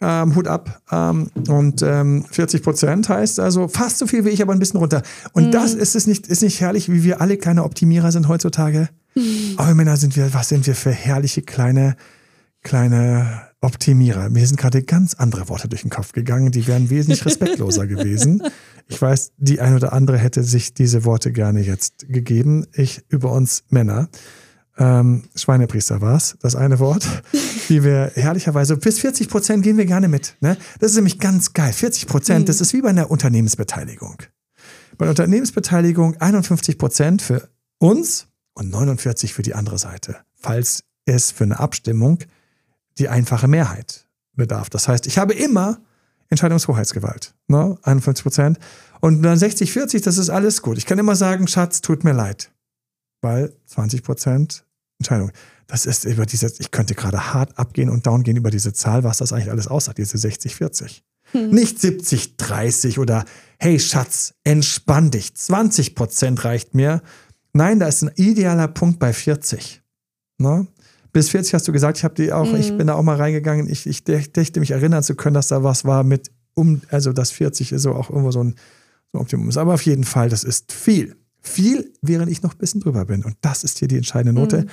Ähm, 0.00 0.36
Hut 0.36 0.46
ab. 0.46 0.82
Ähm, 0.92 1.28
und 1.48 1.82
ähm, 1.82 2.24
40 2.30 2.62
Prozent 2.62 3.08
heißt 3.08 3.40
also 3.40 3.66
fast 3.66 3.98
so 3.98 4.06
viel 4.06 4.24
wie 4.26 4.28
ich, 4.28 4.42
aber 4.42 4.52
ein 4.52 4.58
bisschen 4.58 4.78
runter. 4.78 5.02
Und 5.32 5.46
mhm. 5.46 5.52
das 5.52 5.74
ist 5.74 5.96
es 5.96 6.06
nicht, 6.06 6.26
ist 6.26 6.42
nicht 6.42 6.60
herrlich, 6.60 6.92
wie 6.92 7.02
wir 7.02 7.20
alle 7.20 7.38
kleine 7.38 7.64
Optimierer 7.64 8.12
sind 8.12 8.28
heutzutage. 8.28 8.90
Mhm. 9.14 9.54
Aber 9.56 9.74
Männer 9.74 9.96
sind 9.96 10.14
wir, 10.14 10.34
was 10.34 10.50
sind 10.50 10.66
wir 10.66 10.74
für 10.74 10.90
herrliche 10.90 11.40
kleine, 11.42 11.96
kleine 12.66 13.42
Optimierer. 13.60 14.28
Mir 14.28 14.44
sind 14.44 14.58
gerade 14.58 14.82
ganz 14.82 15.14
andere 15.14 15.48
Worte 15.48 15.68
durch 15.68 15.82
den 15.82 15.90
Kopf 15.90 16.12
gegangen, 16.12 16.50
die 16.50 16.66
wären 16.66 16.90
wesentlich 16.90 17.24
respektloser 17.24 17.86
gewesen. 17.86 18.42
Ich 18.88 19.00
weiß, 19.00 19.32
die 19.36 19.60
ein 19.60 19.74
oder 19.74 19.92
andere 19.92 20.18
hätte 20.18 20.42
sich 20.42 20.74
diese 20.74 21.04
Worte 21.04 21.30
gerne 21.30 21.60
jetzt 21.60 22.08
gegeben. 22.08 22.66
Ich 22.72 23.04
über 23.08 23.30
uns 23.30 23.62
Männer. 23.70 24.08
Ähm, 24.78 25.28
Schweinepriester 25.36 26.00
war 26.00 26.16
es, 26.16 26.36
das 26.42 26.56
eine 26.56 26.80
Wort, 26.80 27.08
wie 27.68 27.84
wir 27.84 28.10
herrlicherweise, 28.14 28.76
bis 28.76 28.98
40 28.98 29.28
Prozent 29.28 29.62
gehen 29.62 29.78
wir 29.78 29.86
gerne 29.86 30.08
mit. 30.08 30.36
Ne? 30.40 30.56
Das 30.80 30.90
ist 30.90 30.96
nämlich 30.96 31.20
ganz 31.20 31.52
geil. 31.52 31.72
40 31.72 32.08
Prozent, 32.08 32.40
mhm. 32.40 32.46
das 32.46 32.60
ist 32.60 32.74
wie 32.74 32.82
bei 32.82 32.90
einer 32.90 33.10
Unternehmensbeteiligung. 33.12 34.24
Bei 34.98 35.08
Unternehmensbeteiligung 35.08 36.20
51 36.20 36.78
Prozent 36.78 37.22
für 37.22 37.48
uns 37.78 38.26
und 38.54 38.70
49 38.70 39.34
für 39.34 39.42
die 39.42 39.54
andere 39.54 39.78
Seite, 39.78 40.16
falls 40.34 40.82
es 41.04 41.30
für 41.30 41.44
eine 41.44 41.60
Abstimmung 41.60 42.18
die 42.98 43.08
einfache 43.08 43.48
Mehrheit 43.48 44.06
bedarf. 44.34 44.70
Das 44.70 44.88
heißt, 44.88 45.06
ich 45.06 45.18
habe 45.18 45.34
immer 45.34 45.80
Entscheidungshoheitsgewalt, 46.28 47.34
ne? 47.48 47.78
51 47.82 48.22
Prozent. 48.22 48.58
Und 49.00 49.22
dann 49.22 49.38
60, 49.38 49.72
40, 49.72 50.02
das 50.02 50.18
ist 50.18 50.30
alles 50.30 50.62
gut. 50.62 50.78
Ich 50.78 50.86
kann 50.86 50.98
immer 50.98 51.16
sagen, 51.16 51.46
Schatz, 51.46 51.80
tut 51.80 52.04
mir 52.04 52.12
leid. 52.12 52.50
Weil 53.20 53.52
20 53.66 54.02
Prozent 54.02 54.64
Entscheidung. 54.98 55.30
Das 55.66 55.84
ist 55.84 56.04
über 56.04 56.26
diese, 56.26 56.52
ich 56.58 56.70
könnte 56.70 56.94
gerade 56.94 57.34
hart 57.34 57.58
abgehen 57.58 57.90
und 57.90 58.06
down 58.06 58.22
gehen 58.22 58.36
über 58.36 58.50
diese 58.50 58.72
Zahl, 58.72 59.04
was 59.04 59.18
das 59.18 59.32
eigentlich 59.32 59.50
alles 59.50 59.66
aussagt, 59.66 59.98
diese 59.98 60.16
60-40. 60.16 61.02
Hm. 61.32 61.50
Nicht 61.50 61.78
70-30 61.78 63.00
oder 63.00 63.24
hey 63.58 63.80
Schatz, 63.80 64.34
entspann 64.44 65.10
dich, 65.10 65.34
20 65.34 65.94
Prozent 65.94 66.44
reicht 66.44 66.74
mir. 66.74 67.02
Nein, 67.52 67.80
da 67.80 67.88
ist 67.88 68.02
ein 68.02 68.12
idealer 68.14 68.68
Punkt 68.68 69.00
bei 69.00 69.12
40. 69.12 69.82
Ne? 70.38 70.66
Bis 71.16 71.30
40 71.30 71.54
hast 71.54 71.68
du 71.68 71.72
gesagt, 71.72 71.98
ich 71.98 72.04
habe 72.04 72.14
die 72.14 72.32
auch, 72.32 72.50
mhm. 72.50 72.60
ich 72.60 72.76
bin 72.76 72.86
da 72.86 72.94
auch 72.94 73.02
mal 73.02 73.16
reingegangen. 73.16 73.68
Ich, 73.70 73.86
ich 73.86 74.04
dächte 74.04 74.60
mich 74.60 74.70
erinnern 74.70 75.02
zu 75.02 75.14
können, 75.14 75.34
dass 75.34 75.48
da 75.48 75.62
was 75.62 75.84
war 75.84 76.04
mit 76.04 76.30
um, 76.54 76.82
also 76.90 77.12
das 77.12 77.30
40 77.30 77.72
ist 77.72 77.82
so 77.82 77.94
auch 77.94 78.10
irgendwo 78.10 78.30
so 78.30 78.42
ein, 78.42 78.54
so 79.12 79.18
ein 79.18 79.22
Optimum 79.22 79.48
ist. 79.48 79.56
Aber 79.56 79.74
auf 79.74 79.82
jeden 79.82 80.04
Fall, 80.04 80.28
das 80.28 80.44
ist 80.44 80.72
viel 80.72 81.16
viel, 81.46 81.92
während 82.02 82.30
ich 82.30 82.42
noch 82.42 82.54
ein 82.54 82.58
bisschen 82.58 82.80
drüber 82.80 83.04
bin. 83.04 83.24
Und 83.24 83.36
das 83.40 83.64
ist 83.64 83.78
hier 83.78 83.88
die 83.88 83.96
entscheidende 83.96 84.38
Note. 84.38 84.62
Mhm. 84.62 84.68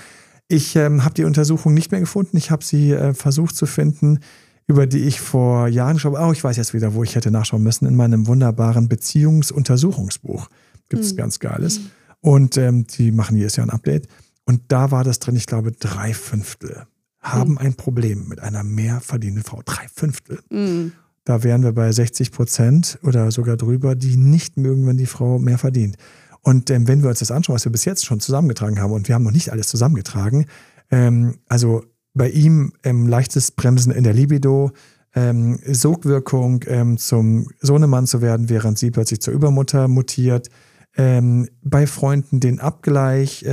Ich 0.50 0.76
ähm, 0.76 1.04
habe 1.04 1.14
die 1.14 1.24
Untersuchung 1.24 1.74
nicht 1.74 1.92
mehr 1.92 2.02
gefunden. 2.02 2.36
Ich 2.36 2.52
habe 2.52 2.64
sie 2.64 2.92
äh, 2.92 3.14
versucht 3.14 3.56
zu 3.56 3.66
finden, 3.66 4.20
über 4.68 4.88
die 4.88 5.00
ich 5.00 5.22
vor 5.22 5.68
Jahren 5.68 6.00
schon, 6.00 6.16
oh, 6.16 6.32
ich 6.32 6.44
weiß 6.44 6.58
jetzt 6.58 6.74
wieder, 6.74 6.94
wo 6.94 7.04
ich 7.04 7.16
hätte 7.16 7.32
nachschauen 7.32 7.64
müssen, 7.64 7.86
in 7.86 7.96
meinem 7.96 8.28
wunderbaren 8.28 8.90
Beziehungsuntersuchungsbuch. 8.90 10.50
Gibt 10.90 11.04
es 11.04 11.14
mhm. 11.14 11.18
ganz 11.18 11.40
Geiles. 11.40 11.82
Und 12.20 12.58
ähm, 12.58 12.86
die 12.88 13.12
machen 13.12 13.38
jedes 13.38 13.56
Jahr 13.56 13.68
ein 13.68 13.72
Update. 13.72 14.08
Und 14.46 14.62
da 14.68 14.92
war 14.92 15.04
das 15.04 15.20
drin, 15.20 15.36
ich 15.36 15.46
glaube, 15.46 15.72
drei 15.72 16.14
Fünftel 16.14 16.86
haben 17.24 17.52
mhm. 17.54 17.58
ein 17.58 17.74
Problem 17.76 18.28
mit 18.28 18.42
einer 18.42 18.64
mehr 18.64 19.00
verdienenden 19.00 19.44
Frau. 19.44 19.62
Drei 19.64 19.88
Fünftel. 19.94 20.40
Mhm. 20.50 20.92
Da 21.24 21.42
wären 21.42 21.64
wir 21.64 21.72
bei 21.72 21.90
60 21.92 22.32
Prozent 22.32 23.00
oder 23.02 23.32
sogar 23.32 23.56
drüber, 23.56 23.96
die 23.96 24.18
nicht 24.18 24.58
mögen, 24.58 24.86
wenn 24.86 24.98
die 24.98 25.06
Frau 25.06 25.40
mehr 25.40 25.58
verdient. 25.58 25.96
Und 26.42 26.70
ähm, 26.70 26.88
wenn 26.90 27.02
wir 27.02 27.10
uns 27.10 27.20
das 27.20 27.32
anschauen, 27.32 27.56
was 27.56 27.64
wir 27.64 27.72
bis 27.72 27.86
jetzt 27.86 28.06
schon 28.06 28.20
zusammengetragen 28.20 28.80
haben, 28.82 28.92
und 28.92 29.08
wir 29.08 29.16
haben 29.16 29.24
noch 29.24 29.32
nicht 29.32 29.50
alles 29.50 29.70
zusammengetragen, 29.70 30.48
ähm, 30.92 31.40
also 31.48 31.86
bei 32.14 32.30
ihm 32.30 32.74
ähm, 32.84 33.08
leichtes 33.08 33.52
Bremsen 33.52 33.94
in 33.94 34.04
der 34.04 34.14
Libido, 34.14 34.72
ähm, 35.16 35.60
Sogwirkung 35.66 36.66
ähm, 36.68 36.98
zum 36.98 37.48
Sohnemann 37.62 38.06
zu 38.06 38.22
werden, 38.22 38.50
während 38.50 38.78
sie 38.78 38.92
plötzlich 38.92 39.22
zur 39.22 39.34
Übermutter 39.34 39.88
mutiert, 39.88 40.50
ähm, 40.98 41.48
bei 41.64 41.88
Freunden 41.88 42.42
den 42.42 42.60
Abgleich, 42.60 43.46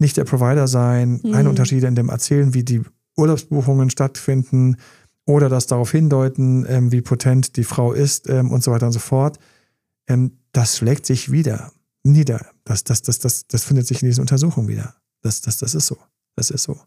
nicht 0.00 0.16
der 0.16 0.24
Provider 0.24 0.66
sein, 0.68 1.20
mhm. 1.22 1.34
eine 1.34 1.48
Unterschiede 1.48 1.86
in 1.86 1.94
dem 1.94 2.08
Erzählen, 2.08 2.54
wie 2.54 2.64
die 2.64 2.82
Urlaubsbuchungen 3.16 3.90
stattfinden 3.90 4.76
oder 5.26 5.48
das 5.48 5.66
darauf 5.66 5.92
hindeuten, 5.92 6.66
ähm, 6.68 6.92
wie 6.92 7.02
potent 7.02 7.56
die 7.56 7.64
Frau 7.64 7.92
ist 7.92 8.28
ähm, 8.28 8.50
und 8.50 8.62
so 8.62 8.72
weiter 8.72 8.86
und 8.86 8.92
so 8.92 8.98
fort. 8.98 9.38
Ähm, 10.08 10.38
das 10.52 10.78
schlägt 10.78 11.06
sich 11.06 11.30
wieder 11.30 11.72
nieder. 12.02 12.46
Das, 12.64 12.84
das, 12.84 13.02
das, 13.02 13.18
das, 13.18 13.46
das 13.46 13.64
findet 13.64 13.86
sich 13.86 14.02
in 14.02 14.08
diesen 14.08 14.22
Untersuchungen 14.22 14.68
wieder. 14.68 14.94
Das, 15.22 15.40
das, 15.40 15.58
das 15.58 15.74
ist 15.74 15.86
so. 15.86 15.98
Das 16.34 16.50
ist 16.50 16.62
so. 16.62 16.80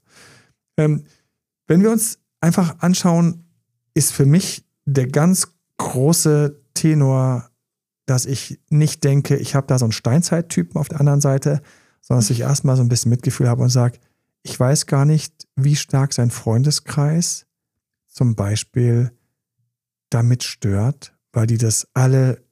Ähm, 0.77 1.03
wenn 1.67 1.81
wir 1.81 1.91
uns 1.91 2.19
einfach 2.41 2.79
anschauen, 2.79 3.45
ist 3.93 4.11
für 4.11 4.25
mich 4.25 4.65
der 4.85 5.07
ganz 5.07 5.53
große 5.77 6.59
Tenor, 6.73 7.49
dass 8.05 8.25
ich 8.25 8.59
nicht 8.69 9.03
denke, 9.03 9.37
ich 9.37 9.55
habe 9.55 9.67
da 9.67 9.79
so 9.79 9.85
einen 9.85 9.91
Steinzeittypen 9.91 10.79
auf 10.79 10.89
der 10.89 10.99
anderen 10.99 11.21
Seite, 11.21 11.61
sondern 12.03 12.21
dass 12.21 12.29
ich 12.29 12.41
erstmal 12.41 12.75
so 12.75 12.83
ein 12.83 12.89
bisschen 12.89 13.09
Mitgefühl 13.09 13.49
habe 13.49 13.63
und 13.63 13.69
sage, 13.69 13.97
ich 14.43 14.59
weiß 14.59 14.85
gar 14.85 15.05
nicht, 15.05 15.47
wie 15.55 15.75
stark 15.75 16.13
sein 16.13 16.29
Freundeskreis 16.29 17.47
zum 18.07 18.35
Beispiel 18.35 19.11
damit 20.11 20.43
stört, 20.43 21.15
weil 21.31 21.47
die 21.47 21.57
das 21.57 21.87
alle 21.95 22.43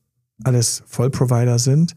alles 0.44 0.82
Vollprovider 0.88 1.60
sind 1.60 1.96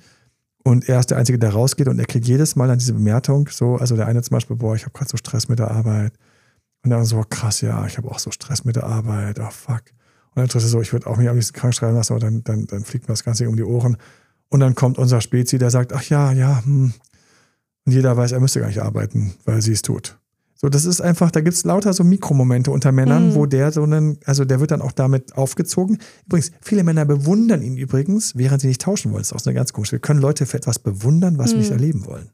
und 0.65 0.89
er 0.89 0.99
ist 0.99 1.11
der 1.11 1.19
Einzige, 1.19 1.39
der 1.39 1.53
rausgeht 1.53 1.89
und 1.89 1.99
er 1.99 2.07
kriegt 2.07 2.27
jedes 2.27 2.57
Mal 2.57 2.69
dann 2.69 2.79
diese 2.79 2.95
Bemerkung, 2.95 3.49
so, 3.51 3.77
also 3.77 3.97
der 3.97 4.07
eine 4.07 4.23
zum 4.23 4.35
Beispiel, 4.37 4.57
boah, 4.57 4.75
ich 4.75 4.85
habe 4.85 4.93
gerade 4.93 5.11
so 5.11 5.19
Stress 5.19 5.49
mit 5.49 5.59
der 5.59 5.71
Arbeit. 5.71 6.15
Und 6.83 6.93
andere 6.93 7.05
so, 7.05 7.23
krass, 7.29 7.61
ja, 7.61 7.87
ich 7.87 7.99
habe 7.99 8.11
auch 8.11 8.19
so 8.19 8.31
Stress 8.31 8.65
mit 8.65 8.77
der 8.77 8.85
Arbeit, 8.85 9.39
oh 9.41 9.51
fuck. 9.51 9.83
Und 10.35 10.55
dann 10.55 10.63
ist 10.63 10.71
so, 10.71 10.81
ich 10.81 10.93
würde 10.93 11.07
auch 11.07 11.19
mich 11.19 11.29
am 11.29 11.37
liebsten 11.37 11.53
krank 11.53 11.75
schreiben 11.75 11.95
lassen, 11.95 12.15
aber 12.15 12.21
dann, 12.21 12.43
dann, 12.45 12.67
dann 12.67 12.85
fliegt 12.85 13.07
mir 13.07 13.13
das 13.13 13.25
Ganze 13.25 13.49
um 13.49 13.57
die 13.57 13.63
Ohren. 13.63 13.99
Und 14.49 14.61
dann 14.61 14.75
kommt 14.75 14.97
unser 14.97 15.21
Spezi, 15.21 15.59
der 15.59 15.71
sagt, 15.71 15.93
ach 15.93 16.03
ja, 16.05 16.33
ja, 16.33 16.65
hm. 16.65 16.95
Und 17.87 17.93
jeder 17.93 18.17
weiß, 18.17 18.33
er 18.33 18.41
müsste 18.41 18.61
gar 18.61 18.69
nicht 18.69 18.83
arbeiten, 18.83 19.35
weil 19.45 19.63
sie 19.63 19.73
es 19.73 19.83
tut. 19.83 20.19
So, 20.65 20.71
das 20.71 20.87
ist 20.87 21.01
einfach, 21.03 21.31
da 21.31 21.41
gibt 21.41 21.55
es 21.55 21.65
lauter 21.65 21.93
so 21.93 22.05
Mikromomente 22.05 22.71
unter 22.71 22.91
Männern, 22.91 23.31
mhm. 23.31 23.35
wo 23.35 23.45
der 23.45 23.71
so 23.73 23.83
einen, 23.83 24.19
also 24.25 24.45
der 24.45 24.61
wird 24.61 24.71
dann 24.71 24.81
auch 24.81 24.93
damit 24.93 25.37
aufgezogen. 25.37 25.99
Übrigens, 26.25 26.53
viele 26.63 26.85
Männer 26.85 27.05
bewundern 27.05 27.61
ihn 27.61 27.77
übrigens, 27.77 28.37
während 28.37 28.63
sie 28.63 28.69
nicht 28.69 28.81
tauschen 28.81 29.13
wollen. 29.13 29.21
Das 29.21 29.33
ist 29.33 29.43
auch 29.43 29.47
eine 29.47 29.55
ganz 29.55 29.73
komische. 29.73 29.93
Wir 29.93 29.99
können 29.99 30.21
Leute 30.21 30.47
für 30.47 30.57
etwas 30.57 30.79
bewundern, 30.79 31.37
was 31.37 31.51
mhm. 31.51 31.53
wir 31.53 31.59
nicht 31.59 31.71
erleben 31.73 32.07
wollen. 32.07 32.31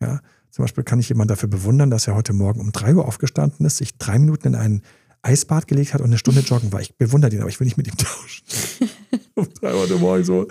Ja, 0.00 0.20
zum 0.50 0.64
Beispiel 0.64 0.84
kann 0.84 1.00
ich 1.00 1.08
jemanden 1.08 1.28
dafür 1.28 1.48
bewundern, 1.48 1.90
dass 1.90 2.06
er 2.06 2.14
heute 2.14 2.32
Morgen 2.32 2.60
um 2.60 2.72
drei 2.72 2.94
Uhr 2.94 3.06
aufgestanden 3.06 3.64
ist, 3.64 3.78
sich 3.78 3.96
drei 3.96 4.18
Minuten 4.18 4.48
in 4.48 4.54
ein 4.54 4.82
Eisbad 5.22 5.66
gelegt 5.66 5.94
hat 5.94 6.00
und 6.00 6.08
eine 6.08 6.18
Stunde 6.18 6.40
joggen 6.40 6.72
war. 6.72 6.80
Ich 6.80 6.96
bewundere 6.96 7.32
ihn, 7.32 7.40
aber 7.40 7.48
ich 7.48 7.58
will 7.60 7.64
nicht 7.64 7.76
mit 7.76 7.88
ihm 7.88 7.96
tauschen. 7.96 8.44
um 9.34 9.48
drei 9.60 9.74
Uhr 9.74 9.98
morgen 9.98 10.24
so, 10.24 10.46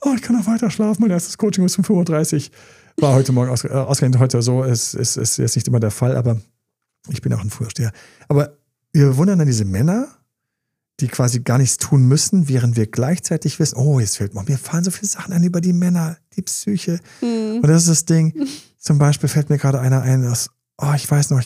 oh, 0.00 0.12
ich 0.14 0.22
kann 0.22 0.36
noch 0.36 0.46
weiter 0.46 0.70
schlafen, 0.70 1.02
mein 1.02 1.10
erstes 1.10 1.38
Coaching 1.38 1.64
ist 1.64 1.78
um 1.78 1.84
5.30 1.84 2.34
Uhr. 2.34 2.54
War 3.00 3.14
heute 3.14 3.32
Morgen 3.32 3.50
aus, 3.50 3.64
äh, 3.64 3.68
ausgerechnet 3.68 4.20
heute 4.20 4.42
so, 4.42 4.64
ist, 4.64 4.94
ist, 4.94 5.16
ist 5.16 5.36
jetzt 5.38 5.54
nicht 5.54 5.68
immer 5.68 5.80
der 5.80 5.90
Fall, 5.92 6.16
aber 6.16 6.40
ich 7.08 7.22
bin 7.22 7.32
auch 7.32 7.40
ein 7.40 7.50
Frühersteher. 7.50 7.92
Aber 8.28 8.58
wir 8.92 9.06
bewundern 9.06 9.38
dann 9.38 9.46
diese 9.46 9.64
Männer, 9.64 10.08
die 11.00 11.06
quasi 11.06 11.40
gar 11.40 11.58
nichts 11.58 11.76
tun 11.76 12.08
müssen, 12.08 12.48
während 12.48 12.76
wir 12.76 12.88
gleichzeitig 12.88 13.60
wissen, 13.60 13.76
oh, 13.76 14.00
jetzt 14.00 14.16
fällt 14.16 14.34
mir, 14.34 14.42
mir 14.42 14.58
fallen 14.58 14.82
so 14.82 14.90
viele 14.90 15.06
Sachen 15.06 15.32
an 15.32 15.44
über 15.44 15.60
die 15.60 15.72
Männer, 15.72 16.16
die 16.34 16.42
Psyche. 16.42 16.98
Mhm. 17.20 17.60
Und 17.62 17.68
das 17.68 17.82
ist 17.82 17.88
das 17.88 18.04
Ding. 18.04 18.34
Zum 18.78 18.98
Beispiel 18.98 19.28
fällt 19.28 19.48
mir 19.48 19.58
gerade 19.58 19.78
einer 19.78 20.02
ein, 20.02 20.26
aus, 20.26 20.50
oh, 20.76 20.92
ich 20.96 21.08
weiß 21.08 21.30
noch, 21.30 21.42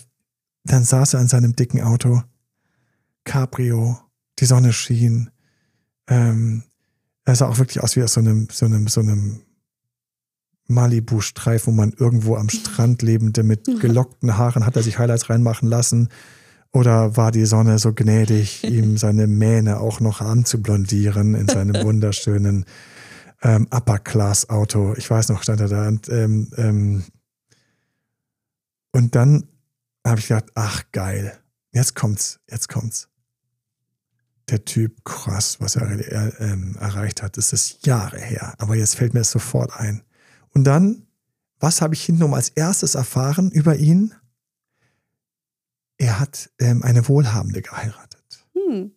dann 0.64 0.84
saß 0.84 1.14
er 1.14 1.20
in 1.20 1.28
seinem 1.28 1.54
dicken 1.54 1.82
Auto, 1.82 2.22
Cabrio, 3.24 3.98
die 4.38 4.46
Sonne 4.46 4.72
schien. 4.72 5.30
Ähm, 6.08 6.62
er 7.24 7.36
sah 7.36 7.48
auch 7.48 7.58
wirklich 7.58 7.82
aus 7.82 7.94
wie 7.96 8.02
aus 8.02 8.14
so 8.14 8.20
einem, 8.20 8.48
so 8.50 8.64
einem, 8.64 8.88
so 8.88 9.00
einem 9.00 9.42
Malibu-Streif, 10.72 11.66
wo 11.66 11.70
man 11.70 11.92
irgendwo 11.92 12.36
am 12.36 12.48
Strand 12.48 13.02
lebende 13.02 13.42
mit 13.42 13.64
gelockten 13.80 14.36
Haaren 14.36 14.66
hat 14.66 14.76
er 14.76 14.82
sich 14.82 14.98
Highlights 14.98 15.30
reinmachen 15.30 15.68
lassen. 15.68 16.08
Oder 16.72 17.16
war 17.16 17.32
die 17.32 17.44
Sonne 17.44 17.78
so 17.78 17.92
gnädig, 17.92 18.64
ihm 18.64 18.96
seine 18.96 19.26
Mähne 19.26 19.80
auch 19.80 20.00
noch 20.00 20.20
anzublondieren 20.20 21.34
in 21.34 21.46
seinem 21.48 21.74
wunderschönen 21.84 22.64
ähm, 23.42 23.66
Upper-Class-Auto? 23.70 24.94
Ich 24.96 25.08
weiß 25.08 25.28
noch, 25.28 25.42
stand 25.42 25.60
er 25.60 25.68
da. 25.68 25.88
Und, 25.88 26.08
ähm, 26.08 26.50
ähm, 26.56 27.04
und 28.92 29.14
dann 29.14 29.48
habe 30.06 30.20
ich 30.20 30.28
gedacht, 30.28 30.50
ach 30.54 30.82
geil, 30.92 31.38
jetzt 31.72 31.94
kommt's, 31.94 32.40
jetzt 32.50 32.68
kommt's. 32.68 33.08
Der 34.48 34.64
Typ, 34.64 35.04
krass, 35.04 35.60
was 35.60 35.76
er, 35.76 35.88
er 36.10 36.40
ähm, 36.40 36.76
erreicht 36.80 37.22
hat, 37.22 37.36
das 37.36 37.52
ist 37.52 37.86
Jahre 37.86 38.18
her. 38.18 38.54
Aber 38.58 38.74
jetzt 38.74 38.96
fällt 38.96 39.14
mir 39.14 39.20
es 39.20 39.30
sofort 39.30 39.72
ein. 39.78 40.02
Und 40.54 40.64
dann, 40.64 41.06
was 41.60 41.80
habe 41.80 41.94
ich 41.94 42.04
hintenrum 42.04 42.34
als 42.34 42.50
erstes 42.50 42.94
erfahren 42.94 43.50
über 43.50 43.76
ihn? 43.76 44.14
Er 45.98 46.18
hat 46.18 46.50
ähm, 46.58 46.82
eine 46.82 47.08
Wohlhabende 47.08 47.62
geheiratet. 47.62 48.46
Hm. 48.54 48.92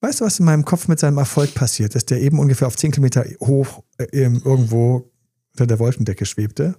Weißt 0.00 0.20
du, 0.20 0.24
was 0.24 0.38
in 0.38 0.44
meinem 0.44 0.64
Kopf 0.64 0.88
mit 0.88 0.98
seinem 0.98 1.18
Erfolg 1.18 1.54
passiert 1.54 1.94
ist, 1.94 2.10
der 2.10 2.20
eben 2.20 2.38
ungefähr 2.38 2.66
auf 2.66 2.76
10 2.76 2.90
Kilometer 2.90 3.24
hoch 3.40 3.82
äh, 3.98 4.06
irgendwo 4.10 5.10
unter 5.52 5.66
der 5.66 5.78
Wolkendecke 5.78 6.26
schwebte? 6.26 6.76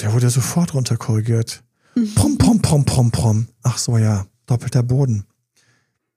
Der 0.00 0.12
wurde 0.12 0.30
sofort 0.30 0.74
runterkorrigiert. 0.74 1.62
Mhm. 1.94 2.14
Pom, 2.14 2.38
pom, 2.38 2.62
pom, 2.62 2.84
pom, 2.84 3.10
pom. 3.10 3.48
Ach 3.62 3.78
so, 3.78 3.98
ja, 3.98 4.26
doppelter 4.46 4.82
Boden. 4.82 5.26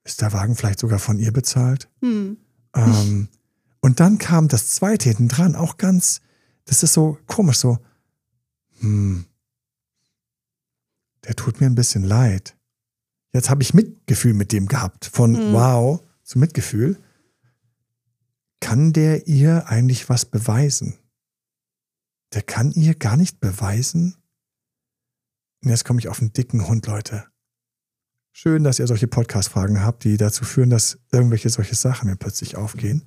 Ist 0.04 0.22
der 0.22 0.32
Wagen 0.34 0.56
vielleicht 0.56 0.80
sogar 0.80 1.00
von 1.00 1.20
ihr 1.20 1.32
bezahlt? 1.32 1.90
Mhm. 2.02 2.38
Ähm, 2.76 3.28
und 3.86 4.00
dann 4.00 4.18
kam 4.18 4.48
das 4.48 4.72
zweite 4.72 5.10
hinten 5.10 5.28
dran, 5.28 5.56
auch 5.56 5.78
ganz, 5.78 6.22
das 6.66 6.82
ist 6.82 6.94
so 6.94 7.20
komisch, 7.28 7.60
so, 7.60 7.78
hm, 8.80 9.28
der 11.24 11.36
tut 11.36 11.62
mir 11.62 11.68
ein 11.68 11.76
bisschen 11.76 12.04
leid. 12.04 12.58
Jetzt 13.32 13.52
habe 13.52 13.62
ich 13.62 13.76
Mitgefühl 13.76 14.34
mit 14.34 14.52
dem 14.52 14.66
gehabt, 14.66 15.06
von 15.06 15.34
mhm. 15.34 15.54
wow 15.54 16.04
zu 16.24 16.40
Mitgefühl. 16.40 17.00
Kann 18.60 18.92
der 18.92 19.28
ihr 19.28 19.68
eigentlich 19.68 20.10
was 20.10 20.26
beweisen? 20.26 20.98
Der 22.34 22.42
kann 22.42 22.72
ihr 22.72 22.96
gar 22.96 23.18
nicht 23.18 23.40
beweisen. 23.40 24.16
Und 25.64 25.70
jetzt 25.70 25.86
komme 25.86 26.00
ich 26.00 26.08
auf 26.08 26.22
einen 26.22 26.34
dicken 26.34 26.68
Hund, 26.68 26.88
Leute. 26.88 27.28
Schön, 28.32 28.64
dass 28.64 28.80
ihr 28.80 28.88
solche 28.88 29.08
Podcast-Fragen 29.08 29.84
habt, 29.84 30.06
die 30.06 30.18
dazu 30.18 30.44
führen, 30.44 30.72
dass 30.72 30.98
irgendwelche 31.12 31.52
solche 31.52 31.76
Sachen 31.76 32.10
mir 32.10 32.16
plötzlich 32.16 32.56
aufgehen 32.56 33.04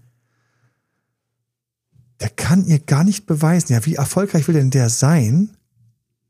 der 2.21 2.31
kann 2.31 2.65
ihr 2.65 2.81
gar 2.81 3.05
nicht 3.05 3.27
beweisen, 3.27 3.73
ja, 3.73 3.85
wie 3.87 3.95
erfolgreich 3.95 4.49
will 4.49 4.55
denn 4.55 4.71
der 4.71 4.89
sein? 4.89 5.57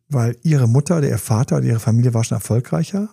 Weil 0.08 0.36
ihre 0.42 0.66
Mutter 0.66 0.98
oder 0.98 1.08
ihr 1.08 1.18
Vater 1.18 1.58
oder 1.58 1.66
ihre 1.66 1.80
Familie 1.80 2.14
war 2.14 2.24
schon 2.24 2.36
erfolgreicher. 2.36 3.08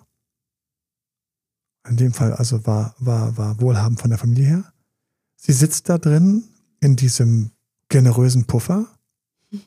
In 1.87 1.97
dem 1.97 2.13
Fall 2.13 2.33
also 2.33 2.65
war, 2.65 2.95
war, 2.99 3.37
war 3.37 3.61
wohlhabend 3.61 3.99
von 3.99 4.09
der 4.09 4.19
Familie 4.19 4.45
her. 4.45 4.73
Sie 5.35 5.53
sitzt 5.53 5.89
da 5.89 5.97
drin 5.97 6.43
in 6.79 6.95
diesem 6.95 7.51
generösen 7.89 8.45
Puffer. 8.45 8.87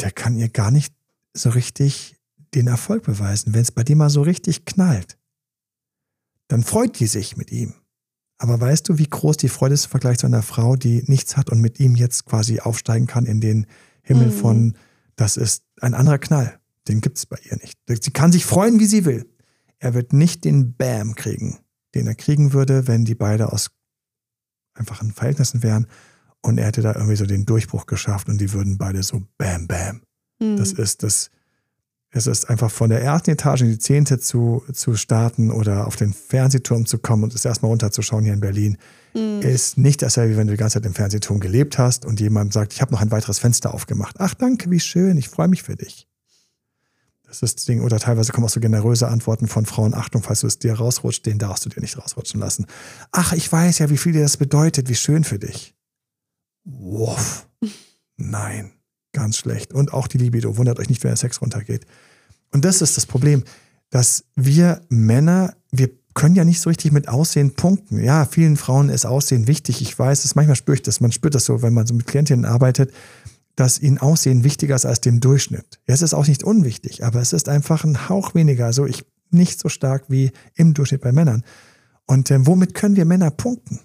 Der 0.00 0.10
kann 0.10 0.36
ihr 0.36 0.48
gar 0.48 0.70
nicht 0.70 0.94
so 1.34 1.50
richtig 1.50 2.16
den 2.54 2.66
Erfolg 2.66 3.04
beweisen. 3.04 3.54
Wenn 3.54 3.62
es 3.62 3.72
bei 3.72 3.84
dir 3.84 3.96
mal 3.96 4.10
so 4.10 4.22
richtig 4.22 4.64
knallt, 4.64 5.18
dann 6.48 6.62
freut 6.62 6.98
die 6.98 7.06
sich 7.06 7.36
mit 7.36 7.50
ihm. 7.52 7.74
Aber 8.38 8.60
weißt 8.60 8.88
du, 8.88 8.98
wie 8.98 9.08
groß 9.08 9.36
die 9.36 9.48
Freude 9.48 9.74
ist 9.74 9.84
im 9.84 9.90
Vergleich 9.90 10.18
zu 10.18 10.26
einer 10.26 10.42
Frau, 10.42 10.76
die 10.76 11.02
nichts 11.06 11.36
hat 11.36 11.50
und 11.50 11.60
mit 11.60 11.78
ihm 11.80 11.94
jetzt 11.94 12.26
quasi 12.26 12.60
aufsteigen 12.60 13.06
kann 13.06 13.26
in 13.26 13.40
den 13.40 13.66
Himmel 14.02 14.26
mhm. 14.26 14.32
von, 14.32 14.76
das 15.16 15.36
ist 15.36 15.64
ein 15.80 15.94
anderer 15.94 16.18
Knall. 16.18 16.58
Den 16.88 17.00
gibt 17.00 17.18
es 17.18 17.26
bei 17.26 17.38
ihr 17.48 17.56
nicht. 17.56 17.78
Sie 17.88 18.10
kann 18.10 18.32
sich 18.32 18.44
freuen, 18.44 18.80
wie 18.80 18.86
sie 18.86 19.04
will. 19.04 19.26
Er 19.78 19.94
wird 19.94 20.12
nicht 20.12 20.44
den 20.44 20.76
Bam 20.76 21.14
kriegen, 21.14 21.58
den 21.94 22.06
er 22.06 22.14
kriegen 22.14 22.52
würde, 22.52 22.86
wenn 22.88 23.04
die 23.04 23.14
beide 23.14 23.52
aus 23.52 23.70
einfachen 24.74 25.12
Verhältnissen 25.12 25.62
wären 25.62 25.86
und 26.42 26.58
er 26.58 26.66
hätte 26.66 26.82
da 26.82 26.94
irgendwie 26.94 27.16
so 27.16 27.26
den 27.26 27.46
Durchbruch 27.46 27.86
geschafft 27.86 28.28
und 28.28 28.38
die 28.38 28.52
würden 28.52 28.76
beide 28.76 29.02
so 29.02 29.22
Bam, 29.38 29.66
Bam. 29.66 30.02
Mhm. 30.40 30.56
Das 30.56 30.72
ist 30.72 31.02
das 31.02 31.30
es 32.16 32.28
ist 32.28 32.48
einfach 32.48 32.70
von 32.70 32.90
der 32.90 33.02
ersten 33.02 33.30
Etage 33.30 33.62
in 33.62 33.70
die 33.70 33.78
zehnte 33.78 34.20
zu, 34.20 34.62
zu 34.72 34.94
starten 34.94 35.50
oder 35.50 35.86
auf 35.86 35.96
den 35.96 36.12
Fernsehturm 36.12 36.86
zu 36.86 36.98
kommen 36.98 37.24
und 37.24 37.34
es 37.34 37.44
erstmal 37.44 37.70
runterzuschauen 37.70 38.22
hier 38.22 38.32
in 38.32 38.40
Berlin, 38.40 38.78
mhm. 39.14 39.40
ist 39.42 39.78
nicht 39.78 40.00
dasselbe, 40.00 40.34
wie 40.34 40.36
wenn 40.36 40.46
du 40.46 40.52
die 40.52 40.58
ganze 40.58 40.74
Zeit 40.74 40.86
im 40.86 40.94
Fernsehturm 40.94 41.40
gelebt 41.40 41.76
hast 41.76 42.04
und 42.04 42.20
jemand 42.20 42.52
sagt, 42.52 42.72
ich 42.72 42.80
habe 42.80 42.92
noch 42.92 43.00
ein 43.00 43.10
weiteres 43.10 43.40
Fenster 43.40 43.74
aufgemacht. 43.74 44.16
Ach, 44.20 44.32
danke, 44.34 44.70
wie 44.70 44.78
schön, 44.78 45.18
ich 45.18 45.28
freue 45.28 45.48
mich 45.48 45.64
für 45.64 45.74
dich. 45.74 46.06
Das 47.26 47.42
ist 47.42 47.58
das 47.58 47.64
Ding. 47.64 47.80
Oder 47.80 47.98
teilweise 47.98 48.30
kommen 48.30 48.46
auch 48.46 48.50
so 48.50 48.60
generöse 48.60 49.08
Antworten 49.08 49.48
von 49.48 49.66
Frauen. 49.66 49.92
Achtung, 49.92 50.22
falls 50.22 50.42
du 50.42 50.46
es 50.46 50.60
dir 50.60 50.74
rausrutscht, 50.74 51.26
den 51.26 51.40
darfst 51.40 51.66
du 51.66 51.68
dir 51.68 51.80
nicht 51.80 51.98
rausrutschen 51.98 52.38
lassen. 52.38 52.66
Ach, 53.10 53.32
ich 53.32 53.50
weiß 53.50 53.80
ja, 53.80 53.90
wie 53.90 53.96
viel 53.96 54.12
dir 54.12 54.22
das 54.22 54.36
bedeutet, 54.36 54.88
wie 54.88 54.94
schön 54.94 55.24
für 55.24 55.40
dich. 55.40 55.74
Wuff. 56.62 57.48
Nein. 58.16 58.73
Ganz 59.14 59.38
schlecht. 59.38 59.72
Und 59.72 59.94
auch 59.94 60.08
die 60.08 60.18
Libido. 60.18 60.58
Wundert 60.58 60.78
euch 60.78 60.90
nicht, 60.90 61.02
wenn 61.02 61.10
der 61.10 61.16
Sex 61.16 61.40
runtergeht. 61.40 61.86
Und 62.52 62.64
das 62.66 62.82
ist 62.82 62.98
das 62.98 63.06
Problem, 63.06 63.44
dass 63.88 64.24
wir 64.34 64.82
Männer, 64.90 65.54
wir 65.70 65.88
können 66.14 66.34
ja 66.34 66.44
nicht 66.44 66.60
so 66.60 66.68
richtig 66.68 66.92
mit 66.92 67.08
Aussehen 67.08 67.54
punkten. 67.54 68.02
Ja, 68.02 68.24
vielen 68.24 68.56
Frauen 68.56 68.88
ist 68.88 69.06
Aussehen 69.06 69.46
wichtig. 69.46 69.80
Ich 69.80 69.96
weiß 69.96 70.22
das, 70.22 70.34
manchmal 70.34 70.56
spüre 70.56 70.74
ich 70.74 70.82
das, 70.82 71.00
man 71.00 71.12
spürt 71.12 71.34
das 71.34 71.44
so, 71.44 71.62
wenn 71.62 71.72
man 71.72 71.86
so 71.86 71.94
mit 71.94 72.06
Klientinnen 72.06 72.44
arbeitet, 72.44 72.92
dass 73.56 73.80
ihnen 73.80 73.98
Aussehen 73.98 74.42
wichtiger 74.42 74.74
ist 74.74 74.84
als 74.84 75.00
dem 75.00 75.20
Durchschnitt. 75.20 75.80
Ja, 75.86 75.94
es 75.94 76.02
ist 76.02 76.14
auch 76.14 76.26
nicht 76.26 76.42
unwichtig, 76.42 77.04
aber 77.04 77.20
es 77.20 77.32
ist 77.32 77.48
einfach 77.48 77.84
ein 77.84 78.08
Hauch 78.08 78.34
weniger, 78.34 78.66
also 78.66 78.84
ich 78.84 79.04
nicht 79.30 79.60
so 79.60 79.68
stark 79.68 80.04
wie 80.08 80.32
im 80.54 80.74
Durchschnitt 80.74 81.02
bei 81.02 81.12
Männern. 81.12 81.44
Und 82.06 82.30
äh, 82.30 82.46
womit 82.46 82.74
können 82.74 82.96
wir 82.96 83.04
Männer 83.04 83.30
punkten? 83.30 83.80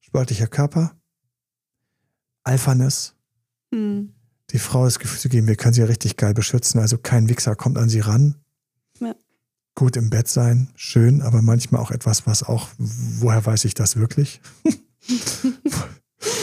Sportlicher 0.00 0.46
Körper, 0.46 0.92
Alphaness, 2.44 3.15
hm. 3.72 4.12
Die 4.50 4.58
Frau 4.58 4.84
das 4.84 4.98
Gefühl 4.98 5.18
zu 5.18 5.28
geben, 5.28 5.48
wir 5.48 5.56
können 5.56 5.74
sie 5.74 5.80
ja 5.80 5.86
richtig 5.86 6.16
geil 6.16 6.32
beschützen. 6.32 6.80
Also 6.80 6.98
kein 6.98 7.28
Wichser 7.28 7.56
kommt 7.56 7.78
an 7.78 7.88
sie 7.88 8.00
ran. 8.00 8.36
Ja. 9.00 9.14
Gut 9.74 9.96
im 9.96 10.08
Bett 10.08 10.28
sein, 10.28 10.70
schön, 10.76 11.20
aber 11.20 11.42
manchmal 11.42 11.82
auch 11.82 11.90
etwas, 11.90 12.26
was 12.26 12.42
auch, 12.42 12.68
woher 12.78 13.44
weiß 13.44 13.64
ich 13.64 13.74
das 13.74 13.96
wirklich? 13.96 14.40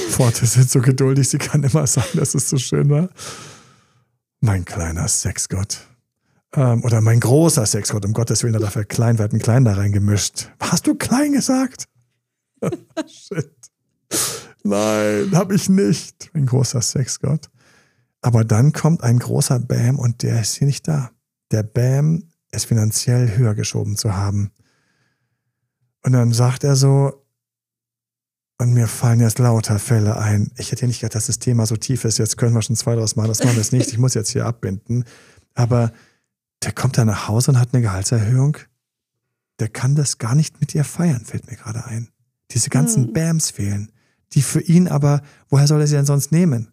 Pforte 0.10 0.46
sind 0.46 0.70
so 0.70 0.82
geduldig, 0.82 1.30
sie 1.30 1.40
kann 1.40 1.64
immer 1.64 1.88
sagen, 1.88 2.10
dass 2.16 2.36
es 2.36 2.50
so 2.50 2.58
schön 2.58 2.90
war. 2.90 3.10
Mein 4.42 4.66
kleiner 4.66 5.08
Sexgott. 5.08 5.80
Ähm, 6.54 6.84
oder 6.84 7.02
mein 7.02 7.20
großer 7.20 7.66
Sexgott, 7.66 8.06
um 8.06 8.14
Gottes 8.14 8.44
Willen, 8.44 8.54
da 8.54 8.60
darf 8.60 8.76
er 8.76 8.86
klein 8.86 9.18
werden, 9.18 9.40
klein 9.40 9.66
da 9.66 9.74
reingemischt. 9.74 10.50
Hast 10.60 10.86
du 10.86 10.94
klein 10.94 11.34
gesagt? 11.34 11.86
Shit. 13.08 13.52
Nein, 14.64 15.32
hab 15.34 15.51
ich 15.51 15.70
nicht. 15.70 16.32
Ein 16.34 16.45
großer 16.45 16.82
Sexgott. 16.82 17.49
Aber 18.22 18.45
dann 18.45 18.72
kommt 18.72 19.03
ein 19.03 19.20
großer 19.20 19.59
Bam 19.59 19.99
und 19.99 20.24
der 20.24 20.41
ist 20.41 20.55
hier 20.55 20.68
nicht 20.68 20.88
da. 20.88 21.11
Der 21.51 21.64
Bam 21.64 22.30
ist 22.51 22.66
finanziell 22.66 23.38
höher 23.38 23.55
geschoben 23.55 23.97
zu 23.97 24.16
haben. 24.16 24.51
Und 26.03 26.14
dann 26.14 26.32
sagt 26.32 26.64
er 26.64 26.76
so, 26.76 27.26
Und 28.57 28.74
mir 28.74 28.88
fallen 28.88 29.20
jetzt 29.20 29.39
lauter 29.39 29.80
Fälle 29.80 30.18
ein. 30.18 30.51
Ich 30.57 30.72
hätte 30.72 30.84
ja 30.84 30.88
nicht 30.88 31.01
gedacht, 31.01 31.16
dass 31.16 31.26
das 31.26 31.39
Thema 31.39 31.66
so 31.66 31.76
tief 31.76 32.05
ist. 32.05 32.18
Jetzt 32.18 32.38
können 32.38 32.53
wir 32.53 32.61
schon 32.61 32.78
zwei 32.78 32.95
draus 32.95 33.16
machen. 33.18 33.28
Das 33.28 33.39
machen 33.39 33.55
wir 33.55 33.61
jetzt 33.61 33.74
nicht. 33.74 33.89
Ich 33.89 33.97
muss 33.97 34.14
jetzt 34.14 34.30
hier 34.30 34.45
abbinden. 34.45 35.03
Aber 35.53 35.91
der 36.64 36.72
kommt 36.72 36.97
da 36.97 37.03
nach 37.03 37.28
Hause 37.28 37.51
und 37.51 37.59
hat 37.59 37.74
eine 37.74 37.82
Gehaltserhöhung. 37.82 38.57
Der 39.59 39.68
kann 39.68 39.95
das 39.95 40.18
gar 40.18 40.36
nicht 40.36 40.61
mit 40.61 40.74
ihr 40.74 40.84
feiern, 40.84 41.26
fällt 41.26 41.49
mir 41.49 41.57
gerade 41.57 41.86
ein. 41.86 42.09
Diese 42.51 42.70
ganzen 42.70 43.07
mhm. 43.07 43.14
Bams 43.14 43.49
fehlen. 43.51 43.91
Die 44.34 44.42
für 44.42 44.62
ihn 44.62 44.88
aber, 44.88 45.22
woher 45.50 45.68
soll 45.68 45.82
er 45.82 45.88
sie 45.88 45.96
denn 45.96 46.06
sonst 46.06 46.32
nehmen? 46.32 46.70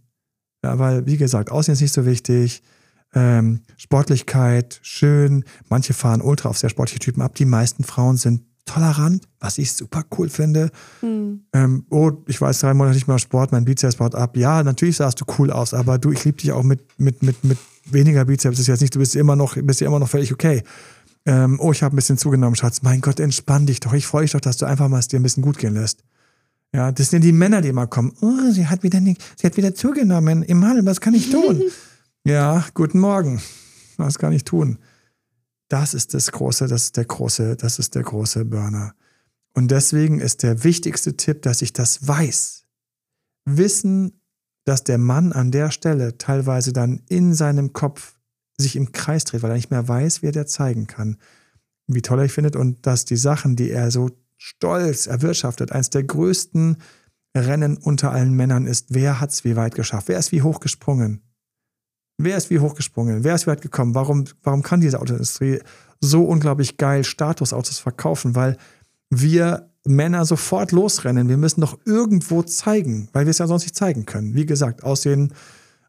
Ja, 0.65 0.79
weil, 0.79 1.07
wie 1.07 1.17
gesagt, 1.17 1.51
Aussehen 1.51 1.73
ist 1.73 1.81
nicht 1.81 1.95
so 1.95 2.05
wichtig. 2.05 2.63
Ähm, 3.15 3.61
Sportlichkeit, 3.77 4.79
schön. 4.83 5.45
Manche 5.69 5.95
fahren 5.95 6.23
ultra 6.23 6.49
auf 6.49 6.59
sehr 6.59 6.71
sportliche 6.71 7.01
Typen 7.01 7.23
ab. 7.23 7.35
Die 7.35 7.45
meisten 7.45 7.85
Frauen 7.85 8.17
sind 8.17 8.43
tolerant, 8.67 9.27
was 9.41 9.59
ich 9.59 9.73
super 9.73 10.05
cool 10.17 10.29
finde. 10.29 10.71
Mhm. 11.03 11.45
Ähm, 11.53 11.87
oh, 11.91 12.13
ich 12.27 12.41
weiß 12.41 12.61
drei 12.61 12.75
Monate 12.75 12.95
nicht 12.95 13.09
mehr 13.09 13.19
Sport, 13.19 13.53
mein 13.53 13.65
Bizeps 13.65 13.97
baut 13.97 14.15
ab. 14.15 14.37
Ja, 14.37 14.63
natürlich 14.63 14.97
sahst 14.97 15.21
du 15.21 15.25
cool 15.39 15.51
aus, 15.51 15.75
aber 15.75 15.99
du, 15.99 16.13
ich 16.13 16.25
liebe 16.25 16.39
dich 16.39 16.53
auch 16.53 16.63
mit, 16.63 16.81
mit, 16.99 17.23
mit, 17.23 17.43
mit 17.43 17.59
weniger 17.87 18.25
Bizeps. 18.25 18.57
Das 18.57 18.61
ist 18.61 18.69
jetzt 18.69 18.81
nicht, 18.81 18.95
du 18.95 19.01
bist 19.01 19.17
immer 19.17 19.35
noch, 19.35 19.57
bist 19.57 19.81
ja 19.81 19.89
immer 19.89 19.99
noch 19.99 20.09
völlig 20.09 20.33
okay. 20.33 20.63
Ähm, 21.27 21.59
oh, 21.61 21.73
ich 21.73 21.83
habe 21.83 21.95
ein 21.95 21.97
bisschen 21.97 22.19
zugenommen, 22.19 22.55
Schatz. 22.55 22.83
Mein 22.83 23.01
Gott, 23.01 23.21
entspann 23.21 23.67
dich 23.67 23.81
doch. 23.81 23.93
Ich 23.93 24.07
freue 24.07 24.23
mich 24.23 24.33
doch, 24.33 24.41
dass 24.41 24.57
du 24.57 24.67
einfach 24.67 24.89
mal 24.89 24.99
es 24.99 25.09
dir 25.09 25.19
ein 25.19 25.23
bisschen 25.23 25.43
gut 25.43 25.59
gehen 25.59 25.75
lässt. 25.75 26.03
Ja, 26.73 26.93
das 26.93 27.11
sind 27.11 27.25
die 27.25 27.33
Männer, 27.33 27.61
die 27.61 27.68
immer 27.68 27.87
kommen. 27.87 28.12
Oh, 28.21 28.51
sie 28.53 28.66
hat 28.66 28.83
wieder 28.83 29.01
nicht, 29.01 29.23
sie 29.37 29.47
hat 29.47 29.57
wieder 29.57 29.75
zugenommen. 29.75 30.43
Im 30.43 30.64
Handel, 30.64 30.87
was 30.87 31.01
kann 31.01 31.14
ich 31.14 31.31
tun? 31.31 31.62
ja, 32.25 32.64
guten 32.75 33.01
Morgen. 33.01 33.41
Was 33.97 34.18
kann 34.18 34.33
ich 34.33 34.45
tun? 34.45 34.79
Das 35.68 35.95
ist 35.95 36.14
das 36.14 36.31
große, 36.33 36.68
das 36.68 36.85
ist 36.85 36.97
der 36.97 37.05
große, 37.05 37.57
das 37.57 37.79
ist 37.79 37.95
der 37.95 38.03
große 38.03 38.45
Burner. 38.45 38.95
Und 39.53 39.71
deswegen 39.71 40.21
ist 40.21 40.43
der 40.43 40.64
wichtigste 40.64 41.16
Tipp, 41.16 41.43
dass 41.43 41.62
ich 41.62 41.73
das 41.73 42.07
weiß. 42.07 42.64
Wissen, 43.45 44.21
dass 44.64 44.85
der 44.85 44.99
Mann 44.99 45.33
an 45.33 45.51
der 45.51 45.71
Stelle 45.71 46.18
teilweise 46.18 46.73
dann 46.73 47.03
in 47.09 47.35
seinem 47.35 47.73
Kopf 47.73 48.16
sich 48.59 48.77
im 48.77 48.93
Kreis 48.93 49.25
dreht, 49.25 49.43
weil 49.43 49.51
er 49.51 49.57
nicht 49.57 49.71
mehr 49.71 49.89
weiß, 49.89 50.23
wie 50.23 50.27
er 50.27 50.33
der 50.33 50.47
zeigen 50.47 50.87
kann, 50.87 51.16
wie 51.87 52.03
toll 52.03 52.21
er 52.21 52.27
ich 52.27 52.33
findet 52.33 52.57
und 52.57 52.87
dass 52.87 53.05
die 53.05 53.16
Sachen, 53.16 53.57
die 53.57 53.71
er 53.71 53.91
so 53.91 54.11
stolz 54.41 55.07
erwirtschaftet, 55.07 55.72
eines 55.72 55.91
der 55.91 56.03
größten 56.03 56.78
Rennen 57.36 57.76
unter 57.76 58.11
allen 58.11 58.34
Männern 58.34 58.66
ist, 58.66 58.86
wer 58.91 59.20
hat 59.20 59.30
es 59.30 59.45
wie 59.45 59.55
weit 59.55 59.74
geschafft, 59.74 60.09
wer 60.09 60.18
ist 60.18 60.32
wie 60.32 60.43
hoch 60.43 60.61
gesprungen, 60.61 61.22
Wer 62.22 62.36
ist 62.36 62.51
wie 62.51 62.59
hochgesprungen? 62.59 63.24
Wer 63.24 63.34
ist 63.34 63.47
wie 63.47 63.51
weit 63.51 63.62
gekommen? 63.62 63.95
Warum, 63.95 64.24
warum 64.43 64.62
kann 64.62 64.82
diese 64.82 65.01
Autoindustrie 65.01 65.61
so 66.01 66.24
unglaublich 66.24 66.76
geil 66.76 67.03
Statusautos 67.03 67.78
verkaufen? 67.78 68.34
Weil 68.34 68.59
wir 69.09 69.70
Männer 69.86 70.26
sofort 70.26 70.72
losrennen. 70.72 71.30
Wir 71.30 71.38
müssen 71.38 71.62
doch 71.62 71.78
irgendwo 71.86 72.43
zeigen, 72.43 73.09
weil 73.14 73.24
wir 73.24 73.30
es 73.30 73.38
ja 73.38 73.47
sonst 73.47 73.62
nicht 73.62 73.74
zeigen 73.74 74.05
können. 74.05 74.34
Wie 74.34 74.45
gesagt, 74.45 74.84
Aussehen, 74.84 75.32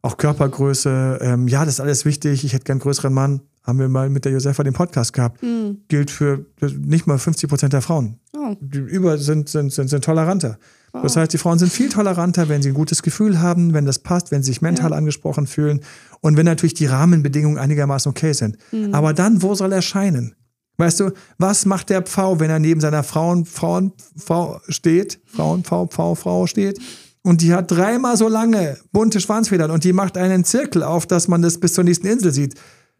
auch 0.02 0.16
Körpergröße. 0.16 1.20
Ähm, 1.22 1.50
ja, 1.50 1.66
das 1.66 1.76
ist 1.76 1.80
alles 1.82 2.06
wichtig. 2.06 2.46
Ich 2.46 2.54
hätte 2.54 2.64
gern 2.64 2.76
einen 2.76 2.82
größeren 2.82 3.14
Mann. 3.14 3.42
Haben 3.64 3.80
wir 3.80 3.90
mal 3.90 4.10
mit 4.10 4.26
der 4.26 4.32
Josefa 4.32 4.64
den 4.64 4.74
Podcast 4.74 5.14
gehabt. 5.14 5.42
Mhm. 5.44 5.82
Gilt 5.88 6.10
für 6.10 6.46
nicht 6.80 7.06
mal 7.06 7.20
50 7.20 7.50
Prozent 7.50 7.74
der 7.74 7.82
Frauen. 7.82 8.20
Oh. 8.36 8.56
Die 8.60 8.80
über 8.80 9.18
sind, 9.18 9.50
sind, 9.50 9.72
sind, 9.72 9.88
sind 9.88 10.04
toleranter. 10.04 10.58
Oh. 10.94 11.00
Das 11.04 11.16
heißt, 11.16 11.32
die 11.32 11.38
Frauen 11.38 11.60
sind 11.60 11.72
viel 11.72 11.90
toleranter, 11.90 12.50
wenn 12.50 12.62
sie 12.62 12.70
ein 12.70 12.74
gutes 12.74 13.04
Gefühl 13.04 13.40
haben, 13.40 13.74
wenn 13.74 13.86
das 13.86 14.00
passt, 14.00 14.32
wenn 14.32 14.42
sie 14.42 14.52
sich 14.52 14.62
mental 14.62 14.92
ja. 14.92 14.98
angesprochen 14.98 15.46
fühlen 15.46 15.82
und 16.22 16.38
wenn 16.38 16.46
natürlich 16.46 16.74
die 16.74 16.88
Rahmenbedingungen 16.88 17.60
einigermaßen 17.60 18.10
okay 18.10 18.34
sind. 18.34 18.58
Mhm. 18.72 18.94
Aber 18.94 19.14
dann, 19.14 19.42
wo 19.42 19.54
soll 19.54 19.72
er 19.72 19.82
scheinen? 19.82 20.36
Weißt 20.78 21.00
du, 21.00 21.12
was 21.38 21.66
macht 21.66 21.92
der 21.92 22.02
Pfau, 22.02 22.40
wenn 22.40 22.50
er 22.50 22.58
neben 22.58 22.82
seiner 22.82 23.04
Frauen, 23.04 23.46
Frauen, 23.46 23.94
Frau 24.16 24.60
steht, 24.68 25.20
Frauen, 25.26 25.64
Pfau, 25.64 25.86
Pfau, 25.86 26.16
Frau 26.16 26.48
steht 26.48 26.80
und 27.22 27.42
die 27.42 27.54
hat 27.54 27.70
dreimal 27.70 28.18
so 28.18 28.28
lange 28.28 28.78
bunte 28.92 29.22
Schwanzfedern 29.22 29.70
und 29.70 29.84
die 29.84 29.94
macht 29.94 30.18
einen 30.18 30.44
Zirkel 30.44 30.82
auf, 30.82 31.06
dass 31.06 31.28
man 31.28 31.44
das 31.44 31.60
bis 31.60 31.74
zur 31.74 31.84
nächsten 31.84 32.08
Insel 32.08 32.32
sieht. 32.32 32.56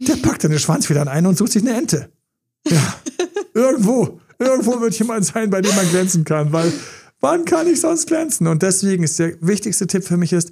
Der 0.08 0.16
packt 0.16 0.46
eine 0.46 0.60
Schwanzfedern 0.60 1.08
ein 1.08 1.26
und 1.26 1.38
sucht 1.38 1.52
sich 1.54 1.62
eine 1.62 1.78
Ente. 1.78 2.12
Ja, 2.68 2.96
irgendwo, 3.54 4.20
irgendwo 4.40 4.82
wird 4.82 4.98
jemand 4.98 5.26
sein, 5.26 5.50
bei 5.50 5.62
dem 5.62 5.76
man 5.76 5.88
glänzen 5.90 6.24
kann, 6.24 6.52
weil 6.52 6.72
wann 7.20 7.46
kann 7.46 7.68
ich 7.68 7.80
sonst 7.80 8.08
glänzen? 8.08 8.48
Und 8.48 8.64
deswegen 8.64 9.04
ist 9.04 9.20
der 9.20 9.34
wichtigste 9.42 9.88
Tipp 9.88 10.04
für 10.04 10.18
mich 10.18 10.34
ist, 10.34 10.52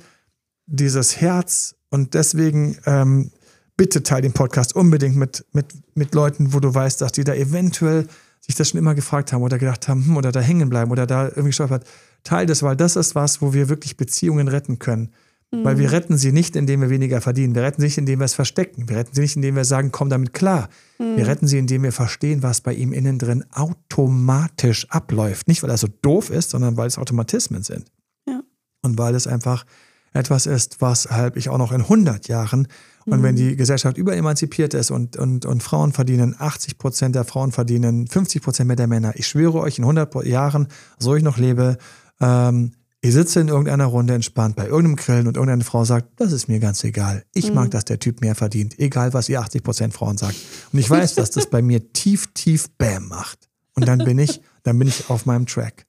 dieses 0.68 1.20
Herz 1.20 1.76
und 1.90 2.14
deswegen 2.14 2.78
ähm, 2.86 3.32
bitte 3.76 4.04
teile 4.04 4.24
den 4.24 4.34
Podcast 4.34 4.76
unbedingt 4.76 5.16
mit, 5.16 5.46
mit, 5.52 5.68
mit 5.96 6.14
Leuten, 6.14 6.54
wo 6.54 6.60
du 6.60 6.74
weißt, 6.74 7.02
dass 7.02 7.12
die 7.12 7.24
da 7.24 7.34
eventuell 7.34 8.08
sich 8.42 8.56
das 8.56 8.70
schon 8.70 8.78
immer 8.78 8.94
gefragt 8.94 9.34
haben 9.34 9.42
oder 9.42 9.58
gedacht 9.58 9.88
haben, 9.88 10.06
hm, 10.06 10.18
oder 10.18 10.32
da 10.32 10.40
hängen 10.40 10.70
bleiben 10.70 10.92
oder 10.92 11.08
da 11.08 11.28
irgendwie 11.28 11.52
stolpert. 11.52 11.86
Teil 12.24 12.46
das, 12.46 12.62
weil 12.62 12.76
das 12.76 12.96
ist 12.96 13.16
was, 13.16 13.42
wo 13.42 13.54
wir 13.54 13.70
wirklich 13.70 13.98
Beziehungen 13.98 14.48
retten 14.48 14.80
können. 14.80 15.14
Mhm. 15.52 15.64
Weil 15.64 15.78
wir 15.78 15.88
mhm. 15.88 15.94
retten 15.94 16.18
sie 16.18 16.32
nicht, 16.32 16.56
indem 16.56 16.82
wir 16.82 16.90
weniger 16.90 17.22
verdienen. 17.22 17.56
Wir 17.56 17.64
retten 17.64 17.82
sie 17.82 17.88
nicht, 17.88 17.98
indem 17.98 18.20
wir 18.20 18.26
es 18.26 18.34
verstecken. 18.34 18.88
Wir 18.88 18.98
retten 18.98 19.14
sie 19.14 19.22
nicht, 19.22 19.36
indem 19.36 19.56
wir 19.56 19.66
sagen, 19.66 19.92
komm 19.92 20.10
damit 20.10 20.34
klar. 20.34 20.70
Mhm. 21.00 21.18
Wir 21.18 21.28
retten 21.28 21.48
sie, 21.48 21.58
indem 21.58 21.84
wir 21.84 21.92
verstehen, 21.92 22.44
was 22.44 22.62
bei 22.62 22.74
ihm 22.74 22.94
innen 22.94 23.18
drin 23.18 23.44
automatisch 23.52 24.90
abläuft. 24.90 25.48
Nicht, 25.48 25.64
weil 25.64 25.70
er 25.70 25.78
so 25.78 25.88
doof 26.02 26.30
ist, 26.30 26.52
sondern 26.52 26.78
weil 26.78 26.88
es 26.88 26.98
Automatismen 26.98 27.64
sind. 27.64 27.92
Ja. 28.28 28.42
Und 28.82 28.98
weil 28.98 29.16
es 29.16 29.28
einfach 29.28 29.66
etwas 30.14 30.46
ist, 30.46 30.82
was 30.82 31.10
halt 31.12 31.36
ich 31.38 31.50
auch 31.50 31.58
noch 31.58 31.72
in 31.72 31.82
100 31.82 32.28
Jahren 32.28 32.68
und 33.06 33.24
wenn 33.24 33.34
mhm. 33.34 33.38
die 33.38 33.56
Gesellschaft 33.56 33.98
überemanzipiert 33.98 34.74
ist 34.74 34.92
und, 34.92 35.18
und, 35.18 35.46
und 35.46 35.64
Frauen 35.64 35.94
verdienen, 35.94 36.36
80 36.38 36.78
Prozent 36.78 37.16
der 37.16 37.26
Frauen 37.26 37.52
verdienen 37.52 38.08
50 38.08 38.42
Prozent 38.42 38.68
mehr 38.68 38.76
der 38.76 38.88
Männer. 38.88 39.14
Ich 39.16 39.28
schwöre 39.28 39.60
euch, 39.60 39.78
in 39.78 39.84
100 39.84 40.26
Jahren, 40.26 40.68
so 41.00 41.16
ich 41.16 41.24
noch 41.24 41.38
lebe, 41.38 41.78
ähm, 42.22 42.72
ich 43.02 43.14
sitze 43.14 43.40
in 43.40 43.48
irgendeiner 43.48 43.86
Runde 43.86 44.14
entspannt 44.14 44.56
bei 44.56 44.66
irgendeinem 44.66 44.98
Grillen 44.98 45.28
und 45.28 45.38
irgendeine 45.38 45.64
Frau 45.64 45.86
sagt, 45.86 46.20
das 46.20 46.34
ist 46.34 46.50
mir 46.50 46.60
ganz 46.60 46.84
egal. 46.84 47.26
Ich 47.34 47.50
mhm. 47.50 47.56
mag, 47.56 47.72
dass 47.72 47.86
der 47.86 48.00
Typ 48.00 48.22
mehr 48.22 48.36
verdient, 48.36 48.78
egal 48.78 49.14
was 49.14 49.30
ihr 49.30 49.40
80 49.40 49.64
Prozent 49.64 49.94
Frauen 49.94 50.18
sagt. 50.18 50.36
Und 50.74 50.80
ich 50.80 50.90
weiß, 50.90 51.16
dass 51.16 51.32
das 51.32 51.50
bei 51.50 51.62
mir 51.62 51.94
tief, 51.94 52.34
tief 52.34 52.70
Bam 52.78 53.08
macht. 53.08 53.50
Und 53.74 53.88
dann 53.88 54.00
bin 54.00 54.20
ich, 54.20 54.42
dann 54.64 54.78
bin 54.78 54.90
ich 54.90 55.10
auf 55.10 55.26
meinem 55.26 55.46
Track. 55.46 55.86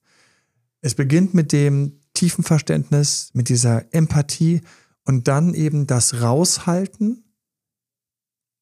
Es 0.80 0.94
beginnt 0.94 1.34
mit 1.34 1.52
dem 1.52 2.00
tiefen 2.14 2.44
Verständnis, 2.44 3.30
mit 3.34 3.48
dieser 3.48 3.92
Empathie 3.92 4.61
und 5.04 5.26
dann 5.26 5.54
eben 5.54 5.88
das 5.88 6.22
Raushalten 6.22 7.24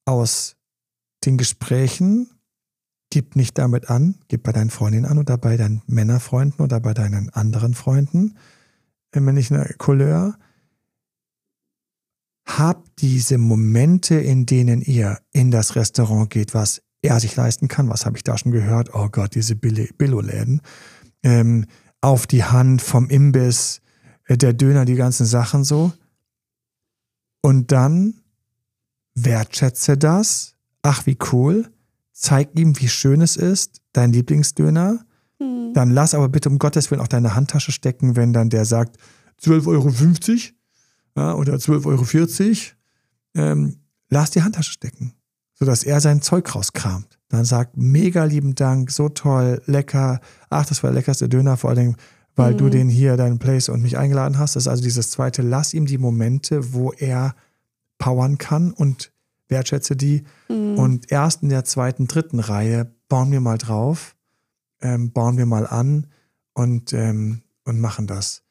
aus 0.07 0.57
den 1.27 1.37
Gesprächen, 1.37 2.31
gib 3.11 3.37
nicht 3.37 3.59
damit 3.59 3.91
an, 3.91 4.17
gib 4.29 4.43
bei 4.43 4.53
deinen 4.53 4.71
Freundinnen 4.71 5.07
an 5.07 5.19
oder 5.19 5.39
bei 5.39 5.57
deinen 5.57 5.83
Männerfreunden 5.87 6.65
oder 6.65 6.81
bei 6.81 6.95
deinen 6.95 7.31
anderen 7.31 7.75
Freunden, 7.75 8.37
wenn 9.13 9.25
nicht 9.35 9.53
eine 9.53 9.75
Couleur. 9.79 10.39
Hab 12.47 12.85
diese 12.97 13.39
Momente, 13.39 14.17
in 14.17 14.47
denen 14.47 14.81
ihr 14.81 15.19
in 15.33 15.51
das 15.51 15.77
Restaurant 15.77 16.31
geht, 16.31 16.55
was 16.55 16.83
er 17.03 17.21
sich 17.21 17.37
leisten 17.37 17.69
kann. 17.69 17.89
Was 17.89 18.07
habe 18.07 18.17
ich 18.17 18.25
da 18.25 18.37
schon 18.39 18.53
gehört? 18.53 18.95
Oh 18.95 19.09
Gott, 19.11 19.35
diese 19.35 19.55
Billo-Läden. 19.57 20.63
Ähm, 21.23 21.67
auf 22.01 22.27
die 22.27 22.45
Hand 22.45 22.81
vom 22.83 23.09
Imbiss, 23.11 23.81
äh, 24.25 24.37
der 24.37 24.53
Döner, 24.53 24.85
die 24.85 24.95
ganzen 24.95 25.27
Sachen 25.27 25.65
so. 25.65 25.93
Und 27.41 27.73
dann 27.73 28.15
wertschätze 29.15 29.97
das. 29.97 30.55
Ach, 30.83 31.07
wie 31.07 31.19
cool. 31.33 31.71
Zeig 32.21 32.59
ihm, 32.59 32.79
wie 32.81 32.89
schön 32.89 33.21
es 33.21 33.37
ist, 33.37 33.81
dein 33.93 34.13
Lieblingsdöner. 34.13 35.05
Mhm. 35.39 35.73
Dann 35.73 35.91
lass 35.91 36.15
aber 36.15 36.29
bitte 36.29 36.49
um 36.49 36.59
Gottes 36.59 36.91
Willen 36.91 37.01
auch 37.01 37.07
deine 37.07 37.37
Handtasche 37.37 37.71
stecken, 37.71 38.17
wenn 38.17 38.33
dann 38.33 38.51
der 38.51 38.65
sagt 38.65 38.97
12,50 39.41 39.69
Euro 39.69 39.89
ja, 41.17 41.35
oder 41.35 41.55
12,40 41.55 41.87
Euro. 41.87 42.57
Ähm, 43.35 43.77
lass 44.09 44.33
die 44.33 44.43
Handtasche 44.43 44.73
stecken, 44.73 45.15
sodass 45.55 45.85
er 45.85 46.01
sein 46.01 46.21
Zeug 46.21 46.53
rauskramt. 46.53 47.21
Dann 47.29 47.45
sagt, 47.45 47.77
mega 47.77 48.25
lieben 48.25 48.57
Dank, 48.57 48.91
so 48.91 49.09
toll, 49.09 49.63
lecker. 49.67 50.21
Ach, 50.51 50.67
das 50.67 50.83
war 50.83 50.91
der 50.91 50.99
leckerste 50.99 51.29
Döner, 51.29 51.57
vor 51.57 51.71
allem 51.71 51.95
weil 52.35 52.55
mhm. 52.55 52.59
du 52.59 52.69
den 52.69 52.89
hier, 52.89 53.17
deinen 53.17 53.39
Place 53.39 53.69
und 53.69 53.83
mich 53.83 53.97
eingeladen 53.97 54.39
hast. 54.39 54.57
Das 54.57 54.65
ist 54.65 54.69
also 54.69 54.83
dieses 54.83 55.11
zweite, 55.11 55.43
lass 55.43 55.73
ihm 55.73 55.87
die 55.87 55.99
Momente, 55.99 56.73
wo 56.73 56.93
er 56.93 57.37
powern 57.99 58.39
kann 58.39 58.73
und 58.73 59.13
wertschätze 59.49 59.97
die. 59.97 60.25
Mhm. 60.49 60.79
Und 60.79 61.13
erst 61.13 61.43
in 61.43 61.49
der 61.49 61.65
zweiten, 61.65 62.07
dritten 62.07 62.41
Reihe 62.41 62.95
bauen 63.09 63.33
wir 63.33 63.41
mal 63.41 63.59
drauf, 63.59 64.17
ähm, 64.81 65.13
bauen 65.13 65.39
wir 65.39 65.47
mal 65.47 65.67
an 65.67 66.07
und, 66.55 66.93
ähm, 66.93 67.43
und 67.65 67.81
machen 67.81 68.07
das. 68.07 68.43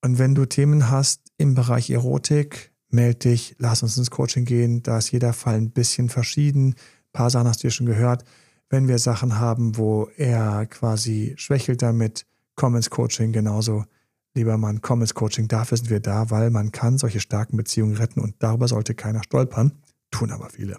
Und 0.00 0.18
wenn 0.18 0.34
du 0.34 0.46
Themen 0.46 0.90
hast 0.90 1.32
im 1.36 1.54
Bereich 1.54 1.90
Erotik, 1.90 2.72
melde 2.90 3.30
dich, 3.30 3.56
lass 3.58 3.82
uns 3.82 3.96
ins 3.96 4.10
Coaching 4.10 4.44
gehen. 4.44 4.82
Da 4.82 4.98
ist 4.98 5.10
jeder 5.10 5.32
Fall 5.32 5.56
ein 5.56 5.70
bisschen 5.70 6.08
verschieden. 6.08 6.70
Ein 6.70 7.12
paar 7.12 7.30
Sachen 7.30 7.48
hast 7.48 7.62
du 7.62 7.66
ja 7.66 7.70
schon 7.70 7.86
gehört. 7.86 8.24
Wenn 8.70 8.86
wir 8.86 8.98
Sachen 8.98 9.38
haben, 9.38 9.76
wo 9.76 10.08
er 10.16 10.66
quasi 10.66 11.34
schwächelt 11.36 11.82
damit, 11.82 12.26
komm 12.54 12.76
ins 12.76 12.90
Coaching 12.90 13.32
genauso. 13.32 13.84
Lieber 14.38 14.56
Mann, 14.56 14.80
komm 14.80 15.00
ins 15.00 15.14
Coaching. 15.14 15.48
Dafür 15.48 15.76
sind 15.76 15.90
wir 15.90 15.98
da, 15.98 16.30
weil 16.30 16.50
man 16.50 16.70
kann 16.70 16.96
solche 16.96 17.18
starken 17.18 17.56
Beziehungen 17.56 17.96
retten 17.96 18.20
und 18.20 18.36
darüber 18.38 18.68
sollte 18.68 18.94
keiner 18.94 19.24
stolpern. 19.24 19.72
Tun 20.12 20.30
aber 20.30 20.48
viele. 20.48 20.76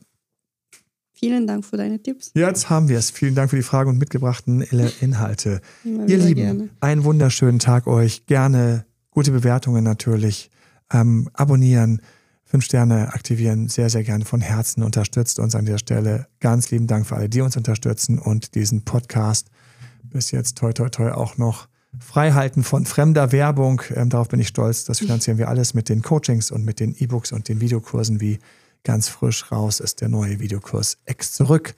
Vielen 1.11 1.45
Dank 1.45 1.65
für 1.65 1.75
deine 1.75 2.01
Tipps. 2.01 2.31
Jetzt 2.33 2.69
haben 2.69 2.87
wir 2.87 2.97
es. 2.97 3.11
Vielen 3.11 3.35
Dank 3.35 3.49
für 3.49 3.57
die 3.57 3.61
Fragen 3.61 3.89
und 3.89 3.97
mitgebrachten 3.97 4.61
Inhalte. 4.61 5.59
Ihr 5.83 6.17
Lieben, 6.17 6.35
gerne. 6.35 6.69
einen 6.79 7.03
wunderschönen 7.03 7.59
Tag 7.59 7.85
euch. 7.85 8.25
Gerne 8.27 8.85
gute 9.11 9.31
Bewertungen 9.31 9.83
natürlich. 9.83 10.49
Ähm, 10.93 11.29
abonnieren, 11.33 12.01
fünf 12.45 12.63
Sterne 12.63 13.13
aktivieren. 13.13 13.67
Sehr, 13.67 13.89
sehr 13.89 14.05
gerne 14.05 14.23
von 14.23 14.39
Herzen. 14.39 14.83
Unterstützt 14.83 15.37
uns 15.37 15.53
an 15.53 15.65
der 15.65 15.79
Stelle. 15.79 16.27
Ganz 16.39 16.71
lieben 16.71 16.87
Dank 16.87 17.05
für 17.05 17.17
alle, 17.17 17.27
die 17.27 17.41
uns 17.41 17.57
unterstützen 17.57 18.19
und 18.19 18.55
diesen 18.55 18.85
Podcast 18.85 19.49
bis 20.03 20.31
jetzt 20.31 20.57
toi 20.57 20.71
toi 20.71 20.87
toi 20.87 21.11
auch 21.11 21.37
noch 21.37 21.67
freihalten 21.97 22.63
von 22.63 22.85
fremder 22.85 23.31
Werbung. 23.31 23.81
Ähm, 23.95 24.09
darauf 24.09 24.27
bin 24.29 24.39
ich 24.39 24.49
stolz. 24.49 24.85
Das 24.85 24.99
finanzieren 24.99 25.37
wir 25.37 25.47
alles 25.49 25.73
mit 25.73 25.89
den 25.89 26.01
Coachings 26.01 26.51
und 26.51 26.65
mit 26.65 26.79
den 26.79 26.95
E-Books 26.97 27.31
und 27.31 27.47
den 27.47 27.61
Videokursen 27.61 28.21
wie 28.21 28.39
ganz 28.83 29.09
frisch 29.09 29.51
raus 29.51 29.79
ist 29.79 30.01
der 30.01 30.09
neue 30.09 30.39
Videokurs 30.39 30.97
Ex 31.05 31.33
zurück. 31.33 31.75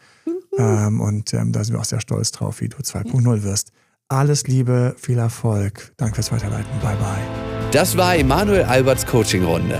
Ähm, 0.58 1.00
und 1.00 1.34
ähm, 1.34 1.52
da 1.52 1.64
sind 1.64 1.76
wir 1.76 1.80
auch 1.80 1.86
sehr 1.86 2.02
stolz 2.02 2.32
drauf, 2.32 2.62
wie 2.62 2.70
du 2.70 2.78
2.0 2.78 3.44
wirst. 3.44 3.72
Alles 4.10 4.46
Liebe, 4.48 4.96
viel 4.98 5.18
Erfolg. 5.18 5.94
Danke 5.96 6.16
fürs 6.16 6.32
Weiterleiten. 6.32 6.70
Bye 6.82 6.98
bye. 6.98 7.72
Das 7.72 7.96
war 7.96 8.18
Emanuel 8.18 8.64
Alberts 8.64 9.06
Coaching-Runde. 9.06 9.80